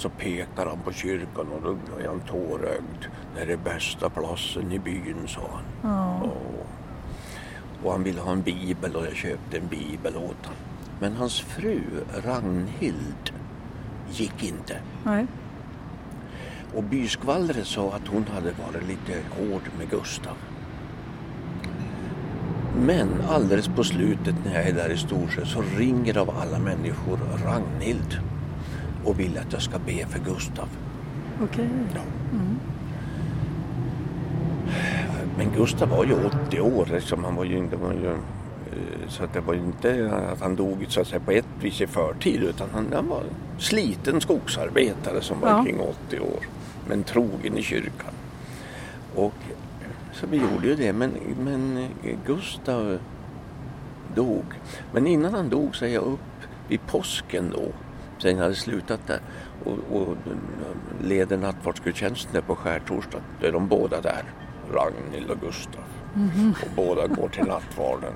så 0.00 0.08
pekar 0.08 0.66
han 0.66 0.78
på 0.84 0.92
kyrkan 0.92 1.46
och 1.48 1.62
då 1.62 1.98
är 2.02 2.08
han 2.08 2.20
tårögd. 2.20 3.04
Det 3.34 3.40
är 3.40 3.46
det 3.46 3.56
bästa 3.56 4.10
platsen 4.10 4.72
i 4.72 4.78
byn, 4.78 5.28
sa 5.28 5.40
han. 5.52 5.92
Ja. 5.92 6.20
Och, 6.22 6.66
och 7.84 7.92
han 7.92 8.02
ville 8.02 8.20
ha 8.20 8.32
en 8.32 8.42
bibel 8.42 8.96
och 8.96 9.06
jag 9.06 9.16
köpte 9.16 9.58
en 9.58 9.68
bibel 9.68 10.16
åt 10.16 10.46
honom. 10.46 10.60
Men 11.00 11.16
hans 11.16 11.40
fru 11.40 11.80
Ragnhild 12.24 13.32
gick 14.10 14.44
inte. 14.44 14.76
Nej. 15.04 15.26
Och 16.74 16.82
byskvallret 16.82 17.66
sa 17.66 17.92
att 17.92 18.08
hon 18.08 18.24
hade 18.34 18.52
varit 18.52 18.88
lite 18.88 19.22
hård 19.30 19.62
med 19.78 19.90
Gustav. 19.90 20.36
Men 22.76 23.08
alldeles 23.28 23.68
på 23.68 23.84
slutet 23.84 24.34
när 24.44 24.54
jag 24.54 24.68
är 24.68 24.72
där 24.72 24.90
i 24.90 24.96
Storsjö 24.96 25.46
så 25.46 25.62
ringer 25.76 26.18
av 26.18 26.30
alla 26.30 26.58
människor 26.58 27.18
Ragnhild 27.44 28.20
och 29.04 29.20
vill 29.20 29.38
att 29.38 29.52
jag 29.52 29.62
ska 29.62 29.78
be 29.78 30.06
för 30.06 30.18
Gustav. 30.18 30.68
Okej. 31.42 31.68
Ja. 31.94 32.00
Men 35.38 35.50
Gustav 35.56 35.88
var 35.88 36.04
ju 36.04 36.14
80 36.46 36.60
år, 36.60 36.88
liksom. 36.92 37.24
han 37.24 37.34
var 37.34 37.44
ju, 37.44 37.66
det 37.66 37.76
var 37.76 37.92
ju, 37.92 38.10
eh, 38.10 39.08
så 39.08 39.24
att 39.24 39.32
det 39.32 39.40
var 39.40 39.54
ju 39.54 39.60
inte 39.60 40.10
att 40.32 40.40
han 40.40 40.56
dog 40.56 40.86
så 40.88 41.00
att 41.00 41.06
säga, 41.06 41.20
på 41.20 41.30
ett 41.30 41.46
vis 41.62 41.80
i 41.80 41.86
förtid 41.86 42.42
utan 42.42 42.68
han, 42.72 42.86
han 42.94 43.08
var 43.08 43.22
sliten 43.58 44.20
skogsarbetare 44.20 45.20
som 45.20 45.40
var 45.40 45.48
Ja. 45.48 45.64
kring 45.64 45.80
80 45.80 46.20
år. 46.20 46.44
Men 46.88 47.02
trogen 47.02 47.58
i 47.58 47.62
kyrkan. 47.62 48.12
Och 49.16 49.34
så 50.12 50.26
vi 50.26 50.36
gjorde 50.36 50.66
ju 50.66 50.74
det, 50.74 50.92
men, 50.92 51.12
men 51.44 51.76
eh, 51.78 52.16
Gustav 52.26 52.98
dog. 54.14 54.44
Men 54.92 55.06
innan 55.06 55.34
han 55.34 55.48
dog 55.48 55.76
så 55.76 55.84
är 55.84 55.88
jag 55.88 56.02
upp 56.02 56.20
vid 56.68 56.86
påsken 56.86 57.50
då, 57.52 57.72
sen 58.22 58.38
hade 58.38 58.54
slutat 58.54 59.06
där 59.06 59.20
och, 59.64 60.00
och 60.00 60.16
leder 61.00 61.36
nattvardsgudstjänsten 61.36 62.42
på 62.42 62.56
skärtorsdag. 62.56 63.20
Då 63.40 63.46
är 63.46 63.52
de 63.52 63.68
båda 63.68 64.00
där. 64.00 64.22
Ragnhild 64.72 65.30
och 65.30 65.40
Gustav. 65.40 65.84
Och 66.62 66.68
båda 66.76 67.06
går 67.06 67.28
till 67.28 67.44
nattvarden. 67.44 68.12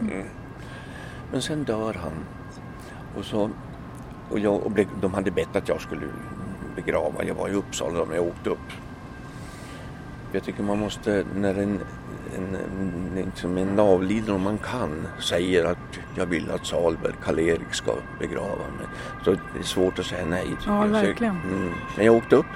Mm. 0.00 0.26
Men 1.32 1.42
sen 1.42 1.64
dör 1.64 1.94
han. 1.94 2.12
Och, 3.18 3.24
så, 3.24 3.50
och, 4.30 4.38
jag, 4.38 4.66
och 4.66 4.72
de 5.00 5.14
hade 5.14 5.30
bett 5.30 5.56
att 5.56 5.68
jag 5.68 5.80
skulle 5.80 6.06
begrava. 6.76 7.24
Jag 7.24 7.34
var 7.34 7.48
i 7.48 7.52
Uppsala 7.52 8.04
när 8.04 8.14
jag 8.14 8.26
åkte 8.26 8.50
upp. 8.50 8.72
Jag 10.32 10.42
tycker 10.42 10.62
man 10.62 10.78
måste, 10.78 11.24
när 11.34 11.54
en, 11.54 11.80
en, 12.36 12.56
liksom 13.14 13.58
en 13.58 13.80
avliden 13.80 14.34
om 14.34 14.42
man 14.42 14.58
kan 14.58 15.06
säger 15.20 15.64
att 15.64 15.98
jag 16.14 16.26
vill 16.26 16.50
att 16.50 16.66
Salberg, 16.66 17.12
Karl-Erik 17.24 17.74
ska 17.74 17.92
begrava 18.18 18.56
mig. 18.78 18.86
Så 19.24 19.30
det 19.30 19.58
är 19.58 19.62
svårt 19.62 19.98
att 19.98 20.06
säga 20.06 20.26
nej. 20.26 20.46
Ja, 20.66 20.86
jag. 20.86 20.86
Så 20.86 20.92
verkligen. 20.92 21.36
Mm. 21.40 21.72
Men 21.96 22.06
jag 22.06 22.14
åkte 22.14 22.36
upp 22.36 22.46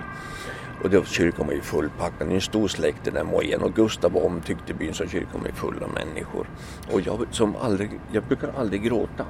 och 0.83 0.91
då, 0.91 1.05
kyrkan 1.05 1.47
var 1.47 1.55
ju 1.55 1.61
fullpackad. 1.61 2.29
Det 2.29 2.33
är 2.33 2.35
en 2.35 2.41
stor 2.41 2.69
släkt 2.69 3.05
den 3.05 3.15
där 3.15 3.25
mojen 3.25 3.63
och 3.63 3.75
Gustav 3.75 4.13
var 4.13 4.25
omtyckt 4.25 4.71
i 4.71 4.75
byn 4.75 4.95
så 4.95 5.07
kyrkan 5.07 5.41
var 5.41 5.47
ju 5.47 5.53
full 5.53 5.83
av 5.83 5.91
människor. 5.91 6.47
Och 6.93 7.01
jag, 7.01 7.27
som 7.31 7.57
aldrig, 7.57 8.01
jag 8.13 8.23
brukar 8.23 8.53
aldrig 8.59 8.83
gråta. 8.83 9.25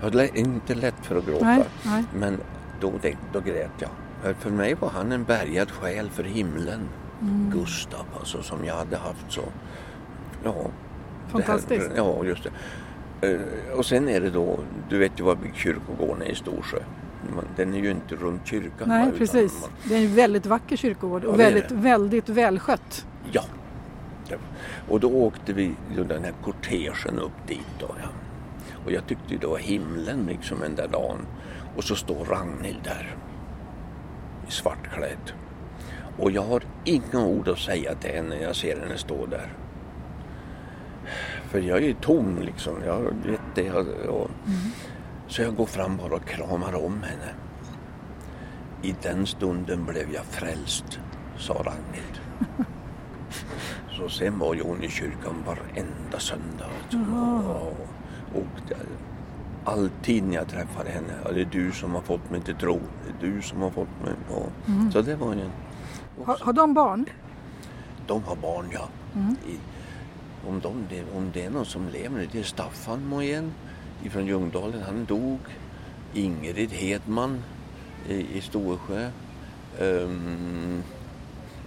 Jag 0.00 0.14
är 0.14 0.36
inte 0.36 0.74
lätt 0.74 0.94
för 1.02 1.16
att 1.16 1.26
gråta. 1.26 1.44
Nej, 1.44 1.64
nej. 1.82 2.04
Men 2.14 2.40
då, 2.80 2.92
då 3.32 3.40
grät 3.40 3.70
jag. 3.78 3.90
För 4.38 4.50
mig 4.50 4.74
var 4.74 4.88
han 4.88 5.12
en 5.12 5.24
bärgad 5.24 5.70
själ 5.70 6.10
för 6.10 6.22
himlen. 6.24 6.88
Mm. 7.22 7.50
Gustav 7.50 8.04
alltså 8.18 8.42
som 8.42 8.64
jag 8.64 8.74
hade 8.74 8.96
haft 8.96 9.24
så. 9.32 9.42
Ja, 10.44 10.54
Fantastiskt. 11.28 11.88
Här, 11.88 11.96
ja, 11.96 12.24
just 12.24 12.42
det. 12.44 12.50
Eh, 13.32 13.78
Och 13.78 13.86
sen 13.86 14.08
är 14.08 14.20
det 14.20 14.30
då, 14.30 14.58
du 14.88 14.98
vet 14.98 15.20
ju 15.20 15.24
var 15.24 15.38
kyrkogården 15.54 16.22
är 16.22 16.26
i 16.30 16.34
Storsjö. 16.34 16.78
Den 17.56 17.74
är 17.74 17.78
ju 17.78 17.90
inte 17.90 18.14
runt 18.14 18.46
kyrkan. 18.46 18.88
Nej, 18.88 19.06
utan 19.06 19.18
precis. 19.18 19.60
man- 19.60 19.70
Det 19.84 19.94
är 19.94 20.04
en 20.04 20.14
väldigt 20.14 20.46
vacker 20.46 20.76
kyrkogård 20.76 21.24
Ja, 21.24 21.28
och 21.28 21.34
är 21.34 21.38
väldigt, 21.38 21.70
väldigt 21.70 22.28
välskött. 22.28 23.06
Ja. 23.32 23.42
Ja. 24.28 24.36
Och 24.88 25.00
då 25.00 25.10
åkte 25.10 25.52
vi 25.52 25.74
den 26.08 26.24
här 26.24 26.32
kortegen 26.44 27.18
upp 27.18 27.46
dit 27.48 27.66
då. 27.80 27.86
Ja. 28.02 28.08
Och 28.84 28.92
jag 28.92 29.06
tyckte 29.06 29.36
det 29.36 29.46
var 29.46 29.58
himlen 29.58 30.26
liksom 30.26 30.60
den 30.60 30.74
där 30.74 30.88
dagen. 30.88 31.18
Och 31.76 31.84
så 31.84 31.94
står 31.96 32.24
Ragnhild 32.24 32.80
där. 32.84 33.16
I 34.48 34.50
svartklädd. 34.50 35.32
Och 36.18 36.30
jag 36.30 36.42
har 36.42 36.62
inga 36.84 37.24
ord 37.24 37.48
att 37.48 37.58
säga 37.58 37.94
till 37.94 38.10
henne 38.10 38.28
när 38.28 38.42
jag 38.42 38.56
ser 38.56 38.80
henne 38.80 38.98
stå 38.98 39.26
där. 39.26 39.52
För 41.48 41.58
jag 41.60 41.78
är 41.78 41.82
ju 41.82 41.94
tom 41.94 42.38
liksom. 42.42 42.74
Jag 42.86 43.00
vet 43.26 43.40
det. 43.54 43.72
Och, 44.08 44.30
Så 45.28 45.42
jag 45.42 45.56
går 45.56 45.66
fram 45.66 45.96
bara 45.96 46.14
och 46.14 46.24
kramar 46.24 46.84
om 46.84 47.02
henne. 47.02 47.32
I 48.82 48.94
den 49.02 49.26
stunden 49.26 49.84
blev 49.84 50.12
jag 50.14 50.24
frälst, 50.24 51.00
sa 51.38 51.54
Ragnhild. 51.54 52.20
Så 53.98 54.08
sen 54.08 54.38
var 54.38 54.54
ju 54.54 54.62
hon 54.62 54.82
i 54.82 54.88
kyrkan 54.88 55.34
varenda 55.46 56.18
söndag. 56.18 56.70
Och, 58.32 58.40
och 58.40 58.72
alltid 59.64 60.24
när 60.24 60.34
jag 60.34 60.48
träffade 60.48 60.90
henne, 60.90 61.34
det 61.34 61.40
är 61.40 61.48
du 61.52 61.72
som 61.72 61.94
har 61.94 62.00
fått 62.02 62.30
mig 62.30 62.40
till 62.40 62.54
tro. 62.56 62.80
Det 63.20 63.26
är 63.26 63.30
du 63.32 63.42
som 63.42 63.62
har 63.62 63.70
fått 63.70 64.04
mig. 64.04 64.14
Och, 64.30 64.52
Så 64.92 65.02
det 65.02 65.16
var 65.16 65.34
ju 65.34 65.40
en... 65.40 65.50
Har, 66.24 66.38
har 66.40 66.52
de 66.52 66.74
barn? 66.74 67.06
De 68.06 68.22
har 68.22 68.36
barn 68.36 68.70
ja. 68.72 68.88
I, 69.46 69.58
om, 70.48 70.60
de, 70.60 70.68
om 71.16 71.30
det 71.32 71.44
är 71.44 71.50
någon 71.50 71.66
som 71.66 71.88
lever, 71.88 72.28
det 72.32 72.38
är 72.38 72.42
Staffan 72.42 73.06
Mojen 73.06 73.52
ifrån 74.02 74.26
Ljungdalen. 74.26 74.82
Han 74.82 75.04
dog. 75.04 75.38
Ingrid 76.14 76.70
Hedman 76.72 77.42
i, 78.08 78.38
i 78.38 78.40
Storsjö. 78.40 79.10
Ehm, 79.80 80.82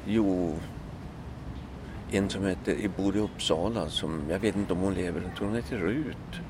jo, 0.06 0.56
en 2.12 2.30
som 2.30 2.46
heter, 2.46 2.90
bor 2.98 3.16
i 3.16 3.20
Uppsala 3.20 3.90
som, 3.90 4.22
jag 4.30 4.40
vet 4.40 4.56
inte 4.56 4.74
om 4.74 4.80
hon 4.80 4.94
lever, 4.94 5.22
jag 5.22 5.36
tror 5.36 5.48
hon 5.48 5.56
heter 5.56 5.78
Rut. 5.78 6.42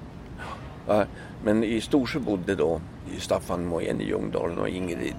Ja, 0.87 1.05
men 1.43 1.63
i 1.63 1.81
Storsjö 1.81 2.19
bodde 2.19 2.55
då 2.55 2.81
Staffan 3.19 3.65
Mojen 3.65 4.01
i 4.01 4.03
Ljungdalen 4.03 4.59
och 4.59 4.69
Ingrid. 4.69 5.15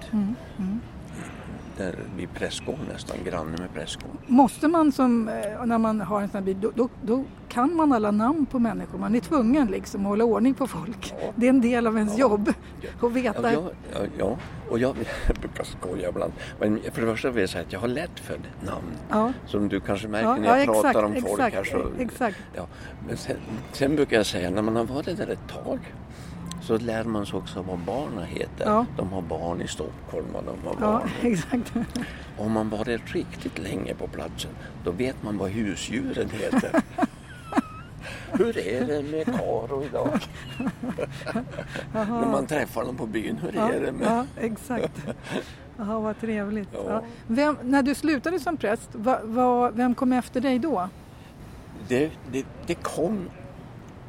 Där 1.77 1.95
vid 2.17 2.33
Prästgården 2.33 2.85
nästan, 2.93 3.17
granne 3.25 3.57
med 3.57 3.73
Prästgården. 3.73 4.17
Måste 4.27 4.67
man 4.67 4.91
som, 4.91 5.27
eh, 5.29 5.65
när 5.65 5.77
man 5.77 6.01
har 6.01 6.21
en 6.21 6.29
sån 6.29 6.37
här 6.37 6.45
bil, 6.45 6.57
då, 6.61 6.71
då, 6.75 6.89
då 7.01 7.23
kan 7.49 7.75
man 7.75 7.93
alla 7.93 8.11
namn 8.11 8.45
på 8.45 8.59
människor. 8.59 8.99
Man 8.99 9.15
är 9.15 9.19
tvungen 9.19 9.67
liksom 9.67 10.01
att 10.01 10.07
hålla 10.07 10.23
ordning 10.23 10.53
på 10.53 10.67
folk. 10.67 11.13
Ja. 11.21 11.31
Det 11.35 11.45
är 11.45 11.49
en 11.49 11.61
del 11.61 11.87
av 11.87 11.97
ens 11.97 12.17
Ja. 12.17 12.19
jobb 12.19 12.53
att 13.01 13.11
veta. 13.11 13.53
Ja, 13.53 13.61
ja, 14.17 14.37
och 14.69 14.79
jag, 14.79 14.95
jag 15.27 15.35
brukar 15.35 15.63
skoja 15.63 16.09
ibland. 16.09 16.33
Men 16.59 16.79
för 16.91 17.01
det 17.01 17.07
första 17.07 17.29
vill 17.29 17.41
jag 17.41 17.49
säga 17.49 17.63
att 17.63 17.73
jag 17.73 17.79
har 17.79 17.87
lätt 17.87 18.19
för 18.19 18.39
namn. 18.65 19.33
Som 19.45 19.69
du 19.69 19.79
kanske 19.79 20.07
märker 20.07 20.41
när 20.41 20.47
ja, 20.47 20.57
jag 20.57 20.65
pratar 20.65 20.89
exakt, 20.89 21.05
om 21.05 21.13
folk 21.13 21.53
exakt, 21.53 21.55
här. 21.55 21.63
Så, 21.63 22.01
exakt. 22.01 22.37
Ja. 22.55 22.67
Men 23.07 23.17
sen, 23.17 23.37
sen 23.71 23.95
brukar 23.95 24.17
jag 24.17 24.25
säga 24.25 24.49
när 24.49 24.61
man 24.61 24.75
har 24.75 24.83
varit 24.83 25.17
där 25.17 25.27
ett 25.27 25.47
tag 25.47 25.79
så 26.63 26.77
lär 26.77 27.03
man 27.03 27.25
sig 27.25 27.37
också 27.37 27.61
vad 27.61 27.79
barnen 27.79 28.25
heter. 28.25 28.65
Ja. 28.65 28.85
De 28.97 29.11
har 29.13 29.21
barn 29.21 29.61
i 29.61 29.67
Stockholm 29.67 30.35
och 30.35 30.43
de 30.43 30.67
har 30.67 30.75
Ja, 30.79 30.91
barn. 30.91 31.09
exakt. 31.21 31.73
Om 32.37 32.51
man 32.51 32.69
varit 32.69 33.13
riktigt 33.15 33.59
länge 33.59 33.93
på 33.95 34.07
platsen 34.07 34.51
då 34.83 34.91
vet 34.91 35.23
man 35.23 35.37
vad 35.37 35.49
husdjuren 35.49 36.29
heter. 36.29 36.71
Hur 38.31 38.57
är 38.57 38.85
det 38.87 39.03
med 39.11 39.25
Karo 39.25 39.83
idag? 39.83 40.19
När 41.93 42.31
man 42.31 42.45
träffar 42.47 42.85
dem 42.85 42.95
på 42.97 43.05
byn, 43.05 43.37
hur 43.37 43.51
Ja, 43.55 43.71
är 43.73 43.79
det 43.81 43.91
med... 43.91 44.07
ja 44.07 44.25
exakt. 44.41 45.05
Jaha, 45.77 45.99
vad 45.99 46.19
trevligt. 46.19 46.69
Ja. 46.73 46.79
Ja. 46.87 47.03
Vem, 47.27 47.57
när 47.63 47.83
du 47.83 47.95
slutade 47.95 48.39
som 48.39 48.57
präst, 48.57 48.89
va, 48.95 49.19
va, 49.23 49.71
vem 49.71 49.95
kom 49.95 50.13
efter 50.13 50.41
dig 50.41 50.59
då? 50.59 50.89
Det, 51.87 52.11
det, 52.31 52.45
det 52.65 52.75
kom 52.75 53.29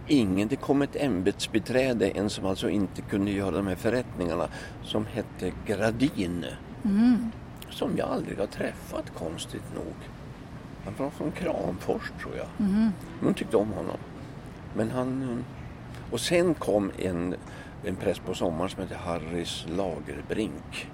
ingen, 0.07 0.49
det 0.49 0.57
kom 0.57 0.83
ett 0.83 0.97
ämbetsbiträde, 0.97 2.09
en 2.09 2.31
som 2.31 2.47
alltså 2.47 2.71
inte 2.71 3.03
kunde 3.03 3.31
göra 3.31 3.51
de 3.57 3.67
här 3.67 3.75
förrättningarna, 3.75 4.49
som 4.83 5.07
hette 5.07 5.53
Gradin. 5.67 6.45
Mm. 6.85 7.31
Som 7.71 7.97
jag 7.97 8.09
aldrig 8.09 8.39
har 8.39 8.47
träffat 8.47 9.11
konstigt 9.19 9.75
nog. 9.75 9.95
Han 10.85 10.95
var 10.99 11.11
från 11.11 11.31
Kramfors 11.33 12.13
tror 12.23 12.37
jag. 12.37 12.47
Mm. 12.69 12.91
Hon 13.23 13.35
tyckte 13.35 13.57
om 13.57 13.69
honom. 13.73 13.97
Men 14.77 14.91
han... 14.91 15.23
eh, 15.23 15.39
Och 16.13 16.21
sen 16.21 16.55
kom 16.55 16.91
en, 16.99 17.35
en 17.85 17.97
präst 17.97 18.25
på 18.27 18.35
sommaren 18.35 18.71
som 18.71 18.83
hette 18.83 18.97
Harris 18.97 19.67
Lagerbrink. 19.69 20.91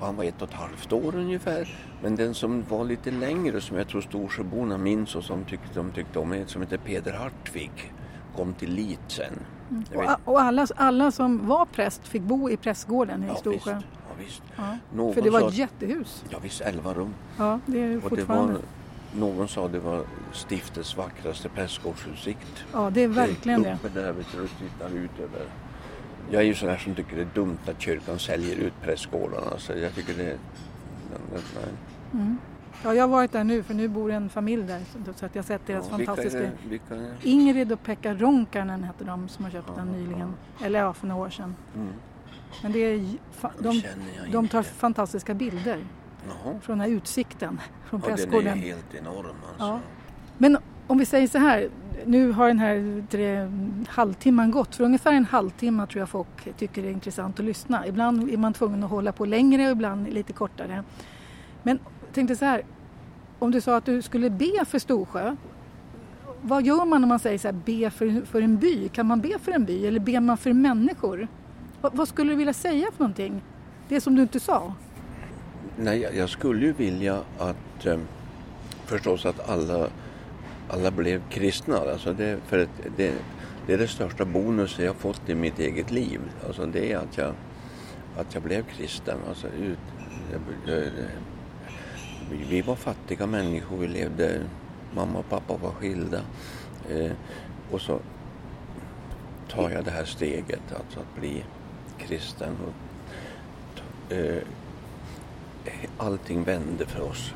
Han 0.00 0.16
var 0.16 0.24
ett 0.24 0.42
och 0.42 0.48
ett 0.48 0.54
halvt 0.54 0.92
år 0.92 1.14
ungefär. 1.16 1.68
Men 2.02 2.16
den 2.16 2.34
som 2.34 2.64
var 2.68 2.84
lite 2.84 3.10
längre 3.10 3.60
som 3.60 3.76
jag 3.76 3.88
tror 3.88 4.00
Storsjöborna 4.00 4.78
minns 4.78 5.14
och 5.16 5.24
som 5.24 5.44
tyckte, 5.44 5.68
de 5.74 5.90
tyckte 5.92 6.18
om 6.18 6.44
som 6.46 6.62
heter 6.62 6.78
Peder 6.78 7.12
Hartvig. 7.12 7.92
Kom 8.36 8.54
till 8.54 8.72
Lit 8.72 9.00
sen. 9.06 9.32
Jag 9.92 10.18
Och, 10.24 10.32
och 10.32 10.40
alla, 10.40 10.66
alla 10.76 11.10
som 11.10 11.46
var 11.48 11.66
präst 11.66 12.08
fick 12.08 12.22
bo 12.22 12.50
i 12.50 12.56
prästgården 12.56 13.22
i 13.24 13.26
ja, 13.26 13.32
visst, 13.32 13.40
Storsjö? 13.40 13.72
ja, 13.72 14.14
visst. 14.24 14.42
Ja. 14.56 15.12
För 15.12 15.22
det 15.22 15.30
var 15.30 15.48
ett 15.48 15.54
jättehus. 15.54 16.24
Ja 16.30 16.38
visst, 16.42 16.60
elva 16.60 16.94
rum. 16.94 17.14
Ja, 17.38 17.60
det 17.66 17.80
är 17.82 17.96
Och 17.96 18.10
det 18.10 18.16
fortfarande. 18.16 18.52
var, 18.52 18.62
någon 19.28 19.48
sa 19.48 19.68
det 19.68 19.80
var 19.80 20.04
stiftets 20.32 20.96
vackraste 20.96 21.48
prästgårdsutsikt. 21.48 22.64
Ja, 22.72 22.90
det 22.90 23.00
är 23.00 23.08
verkligen 23.08 23.62
det. 23.62 23.78
Uppe 23.84 24.00
där 24.00 24.12
vet 24.12 24.26
du, 24.32 24.48
tittar 24.48 24.90
ut 24.96 25.20
över. 25.20 25.46
Jag 26.30 26.42
är 26.42 26.46
ju 26.46 26.54
sån 26.54 26.68
här 26.68 26.76
som 26.78 26.94
tycker 26.94 27.16
det 27.16 27.22
är 27.22 27.28
dumt 27.34 27.58
att 27.66 27.80
kyrkan 27.80 28.18
säljer 28.18 28.56
ut 28.56 28.72
prästgårdarna. 28.82 29.58
Så 29.58 29.72
jag 29.72 29.94
tycker 29.94 30.14
det... 30.14 30.36
Nej. 31.32 31.42
Mm. 32.12 32.38
Ja, 32.84 32.94
jag 32.94 33.02
har 33.02 33.08
varit 33.08 33.32
där 33.32 33.44
nu 33.44 33.62
för 33.62 33.74
nu 33.74 33.88
bor 33.88 34.12
en 34.12 34.28
familj 34.28 34.62
där 34.62 34.80
så- 35.16 35.26
att 35.26 35.34
jag 35.34 35.42
har 35.42 35.46
sett 35.46 35.66
deras 35.66 35.86
Ja, 35.90 35.96
vilka 35.96 36.12
är 36.12 36.16
fantastiska... 36.16 36.50
Vilka 36.68 36.94
är? 36.94 37.14
Ingrid 37.22 37.72
och 37.72 37.82
Pekka 37.82 38.14
Ronkanen 38.14 38.84
hette 38.84 39.04
de 39.04 39.28
som 39.28 39.44
har 39.44 39.52
köpt 39.52 39.76
den 39.76 39.86
nyligen. 39.88 40.32
Eller 40.64 40.78
ja, 40.80 40.92
för 40.92 41.06
några 41.06 41.22
år 41.22 41.30
sedan. 41.30 41.54
Mm. 41.76 41.88
Men 42.62 42.72
det 42.72 42.78
är, 42.78 43.16
De 43.58 43.82
de, 44.32 44.48
tar 44.48 44.62
fantastiska 44.62 45.34
bilder 45.34 45.84
Jaha. 46.28 46.54
från 46.62 46.78
den 46.78 46.90
här 46.90 46.96
utsikten 46.96 47.60
från 47.84 48.00
Ja, 48.00 48.06
den 48.06 48.12
är 48.12 48.16
prästgården. 48.16 48.58
helt 48.58 48.94
enorm 48.94 49.26
alltså. 49.48 49.64
Ja. 49.64 49.80
Men 50.38 50.58
om 50.86 50.98
vi 50.98 51.04
säger 51.06 51.26
så 51.28 51.38
här, 51.38 51.68
nu 52.06 52.32
har 52.32 52.48
den 52.48 52.58
här 52.58 53.04
tre, 53.10 53.48
halvtimman 53.88 54.50
gått. 54.50 54.76
För 54.76 54.84
ungefär 54.84 55.12
en 55.12 55.24
halvtimme 55.24 55.86
tror 55.86 55.98
jag 56.00 56.08
folk 56.08 56.56
tycker 56.58 56.82
det 56.82 56.88
är 56.88 56.92
intressant 56.92 57.38
att 57.38 57.44
lyssna. 57.44 57.86
Ibland 57.86 58.30
är 58.30 58.36
man 58.36 58.52
tvungen 58.52 58.84
att 58.84 58.90
hålla 58.90 59.12
på 59.12 59.24
längre 59.24 59.66
och 59.66 59.72
ibland 59.72 60.08
lite 60.08 60.32
kortare. 60.32 60.84
Men 61.62 61.78
jag 62.06 62.14
tänkte 62.14 62.36
så 62.36 62.44
här, 62.44 62.62
om 63.38 63.50
du 63.50 63.60
sa 63.60 63.76
att 63.76 63.84
du 63.84 64.02
skulle 64.02 64.30
be 64.30 64.64
för 64.66 64.78
Storsjö. 64.78 65.36
Vad 66.42 66.62
gör 66.66 66.84
man 66.84 67.02
om 67.02 67.08
man 67.08 67.18
säger 67.18 67.38
så 67.38 67.48
här, 67.48 67.52
be 67.64 67.90
för, 67.90 68.26
för 68.26 68.42
en 68.42 68.56
by? 68.58 68.88
Kan 68.88 69.06
man 69.06 69.20
be 69.20 69.38
för 69.38 69.52
en 69.52 69.64
by 69.64 69.86
eller 69.86 70.00
ber 70.00 70.20
man 70.20 70.36
för 70.36 70.52
människor? 70.52 71.28
Vad, 71.80 71.94
vad 71.96 72.08
skulle 72.08 72.32
du 72.32 72.36
vilja 72.36 72.52
säga 72.52 72.86
för 72.96 72.98
någonting? 73.04 73.42
Det 73.88 74.00
som 74.00 74.14
du 74.14 74.22
inte 74.22 74.40
sa? 74.40 74.74
Nej, 75.76 76.00
jag- 76.00 76.14
jag 76.16 76.28
skulle 76.30 76.66
ju 76.66 76.72
vilja 76.72 77.18
att 77.38 77.86
eh, 77.86 77.98
förstås 78.86 79.26
att 79.26 79.50
alla, 79.50 79.86
alla 80.70 80.90
blev 80.90 81.22
kristna. 81.30 81.78
Alltså 81.78 82.12
det, 82.12 82.38
för 82.46 82.58
att 82.58 82.68
det, 82.96 83.14
det 83.66 83.72
är 83.72 83.78
det 83.78 83.88
största 83.88 84.24
bonusen 84.24 84.84
jag 84.84 84.96
fått 84.96 85.28
i 85.28 85.34
mitt 85.34 85.58
eget 85.58 85.90
liv. 85.90 86.20
Alltså 86.46 86.66
det 86.66 86.92
är 86.92 86.96
att 86.96 87.18
jag, 87.18 87.34
att 88.16 88.34
jag 88.34 88.42
blev 88.42 88.64
kristen. 88.76 89.18
Alltså 89.28 89.46
ut, 89.46 89.78
jag, 90.32 90.40
jag, 90.74 90.90
vi, 92.30 92.44
vi 92.48 92.62
var 92.62 92.76
fattiga 92.76 93.26
människor, 93.26 93.76
vi 93.76 93.88
levde, 93.88 94.40
mamma 94.94 95.18
och 95.18 95.28
pappa 95.28 95.56
var 95.56 95.70
skilda. 95.70 96.20
Eh, 96.90 97.12
och 97.70 97.80
så 97.80 98.00
tar 99.48 99.70
jag 99.70 99.84
det 99.84 99.90
här 99.90 100.04
steget, 100.04 100.72
alltså 100.76 101.00
att 101.00 101.20
bli 101.20 101.44
kristen. 101.98 102.56
Och, 102.66 104.12
eh, 104.12 104.42
allting 105.98 106.44
vände 106.44 106.86
för 106.86 107.02
oss. 107.02 107.34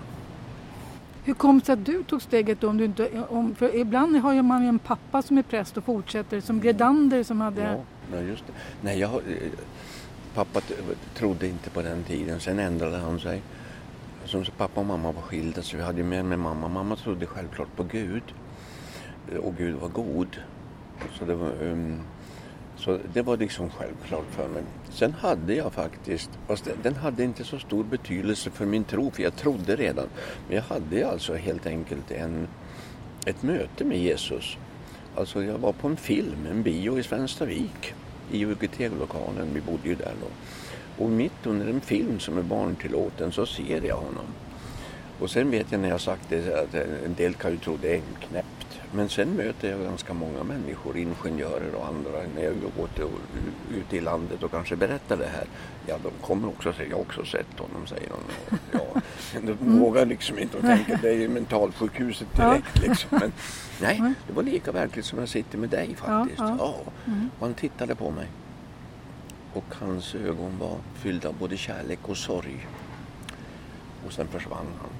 Hur 1.24 1.34
kom 1.34 1.58
det 1.58 1.64
sig 1.64 1.72
att 1.72 1.84
du 1.84 2.02
tog 2.02 2.22
steget 2.22 2.60
då? 2.60 2.68
Om 2.68 2.76
du 2.76 2.84
inte, 2.84 3.08
om, 3.28 3.54
för 3.54 3.76
ibland 3.76 4.16
har 4.16 4.42
man 4.42 4.62
ju 4.62 4.68
en 4.68 4.78
pappa 4.78 5.22
som 5.22 5.38
är 5.38 5.42
präst 5.42 5.76
och 5.76 5.84
fortsätter, 5.84 6.40
som 6.40 6.60
Gredander 6.60 7.22
som 7.22 7.40
hade... 7.40 7.84
Ja, 8.12 8.20
just 8.20 8.46
det. 8.46 8.52
Nej, 8.80 8.98
jag, 8.98 9.10
eh, 9.10 9.20
pappa 10.34 10.60
trodde 11.14 11.46
inte 11.46 11.70
på 11.70 11.82
den 11.82 12.04
tiden, 12.04 12.40
sen 12.40 12.58
ändrade 12.58 12.96
han 12.96 13.20
sig. 13.20 13.42
Som 14.24 14.44
så 14.44 14.52
pappa 14.52 14.80
och 14.80 14.86
mamma 14.86 15.12
var 15.12 15.22
skilda 15.22 15.62
så 15.62 15.76
vi 15.76 15.82
hade 15.82 15.98
ju 15.98 16.04
med 16.04 16.24
mig 16.24 16.38
mamma. 16.38 16.68
Mamma 16.68 16.96
trodde 16.96 17.26
självklart 17.26 17.76
på 17.76 17.82
Gud. 17.82 18.22
Och 19.42 19.54
Gud 19.56 19.74
var 19.74 19.88
god. 19.88 20.36
Så 21.18 21.24
det 21.24 21.34
var, 21.34 21.52
ehm, 21.62 22.00
så 22.84 22.98
det 23.12 23.22
var 23.22 23.36
liksom 23.36 23.70
självklart 23.70 24.26
för 24.30 24.48
mig. 24.48 24.62
Sen 24.90 25.12
hade 25.12 25.54
jag 25.54 25.72
faktiskt, 25.72 26.30
fast 26.46 26.68
den- 26.82 26.96
hade 26.96 27.24
inte 27.24 27.44
så 27.44 27.58
stor 27.58 27.84
betydelse 27.84 28.50
för 28.50 28.66
min 28.66 28.84
tro, 28.84 29.10
för 29.10 29.22
jag 29.22 29.36
trodde 29.36 29.76
redan. 29.76 30.06
Men 30.48 30.56
jag 30.56 30.62
hade 30.64 31.08
alltså 31.10 31.34
helt 31.34 31.66
enkelt 31.66 32.10
en, 32.10 32.48
ett 33.26 33.42
möte 33.42 33.84
med 33.84 33.98
Jesus. 33.98 34.56
Alltså 35.16 35.44
jag 35.44 35.58
var 35.58 35.72
på 35.72 35.88
en 35.88 35.96
film, 35.96 36.46
en 36.50 36.62
bio 36.62 36.98
i 36.98 37.02
Svenstavik, 37.02 37.94
i 38.32 38.44
UGT-lokalen, 38.44 39.48
vi 39.54 39.60
bodde 39.60 39.88
ju 39.88 39.94
där 39.94 40.12
då. 40.20 40.26
Och 41.04 41.10
mitt 41.10 41.46
under 41.46 41.66
en 41.66 41.80
film 41.80 42.18
som 42.18 42.38
är 42.38 42.42
barntillåten 42.42 43.32
så 43.32 43.46
ser 43.46 43.82
jag 43.84 43.96
honom. 43.96 44.26
Och 45.20 45.30
sen 45.30 45.50
vet 45.50 45.72
jag 45.72 45.80
när 45.80 45.88
jag 45.88 46.00
sagt 46.00 46.28
det 46.28 46.60
att 46.62 46.74
en 46.74 47.14
del 47.16 47.34
kan 47.34 47.50
ju 47.50 47.56
tro 47.58 47.78
det 47.82 47.90
är 47.90 47.96
en 47.96 48.28
knäpp. 48.28 48.46
Men 48.96 49.08
sen 49.08 49.28
möter 49.36 49.70
jag 49.70 49.80
ganska 49.80 50.14
många 50.14 50.44
människor, 50.44 50.96
ingenjörer 50.96 51.74
och 51.74 51.86
andra 51.86 52.10
när 52.34 52.42
jag 52.44 52.54
går 52.76 52.86
till, 52.86 53.04
ut 53.78 53.92
i 53.92 54.00
landet 54.00 54.42
och 54.42 54.50
kanske 54.50 54.76
berättar 54.76 55.16
det 55.16 55.26
här. 55.26 55.44
Ja, 55.86 55.98
de 56.02 56.10
kommer 56.26 56.48
också 56.48 56.72
säga, 56.72 56.88
jag 56.88 56.96
har 56.96 57.02
också 57.02 57.24
sett 57.24 57.58
honom, 57.58 57.86
säger 57.86 58.08
de. 58.08 58.14
Och, 58.50 58.58
ja, 58.72 59.00
de 59.42 59.78
vågar 59.78 60.06
liksom 60.06 60.38
inte 60.38 60.56
och 60.56 60.62
tänker 60.62 60.98
det 61.02 61.08
är 61.08 61.14
ju 61.14 61.28
mentalsjukhuset 61.28 62.36
direkt 62.36 62.78
liksom. 62.82 63.08
Men 63.10 63.32
nej, 63.80 64.02
det 64.26 64.32
var 64.32 64.42
lika 64.42 64.72
verkligt 64.72 65.04
som 65.04 65.18
jag 65.18 65.28
sitter 65.28 65.58
med 65.58 65.68
dig 65.68 65.94
faktiskt. 65.96 66.38
Ja, 66.40 66.56
Ja, 66.58 66.74
ja. 67.06 67.12
Och 67.38 67.46
han 67.46 67.54
tittade 67.54 67.94
på 67.94 68.10
mig. 68.10 68.26
Och 69.52 69.74
hans 69.80 70.14
ögon 70.14 70.58
var 70.58 70.76
fyllda 70.94 71.28
av 71.28 71.34
både 71.38 71.56
kärlek 71.56 71.98
och 72.02 72.16
sorg. 72.16 72.66
Och 74.06 74.12
sen 74.12 74.26
försvann 74.28 74.66
han. 74.80 74.90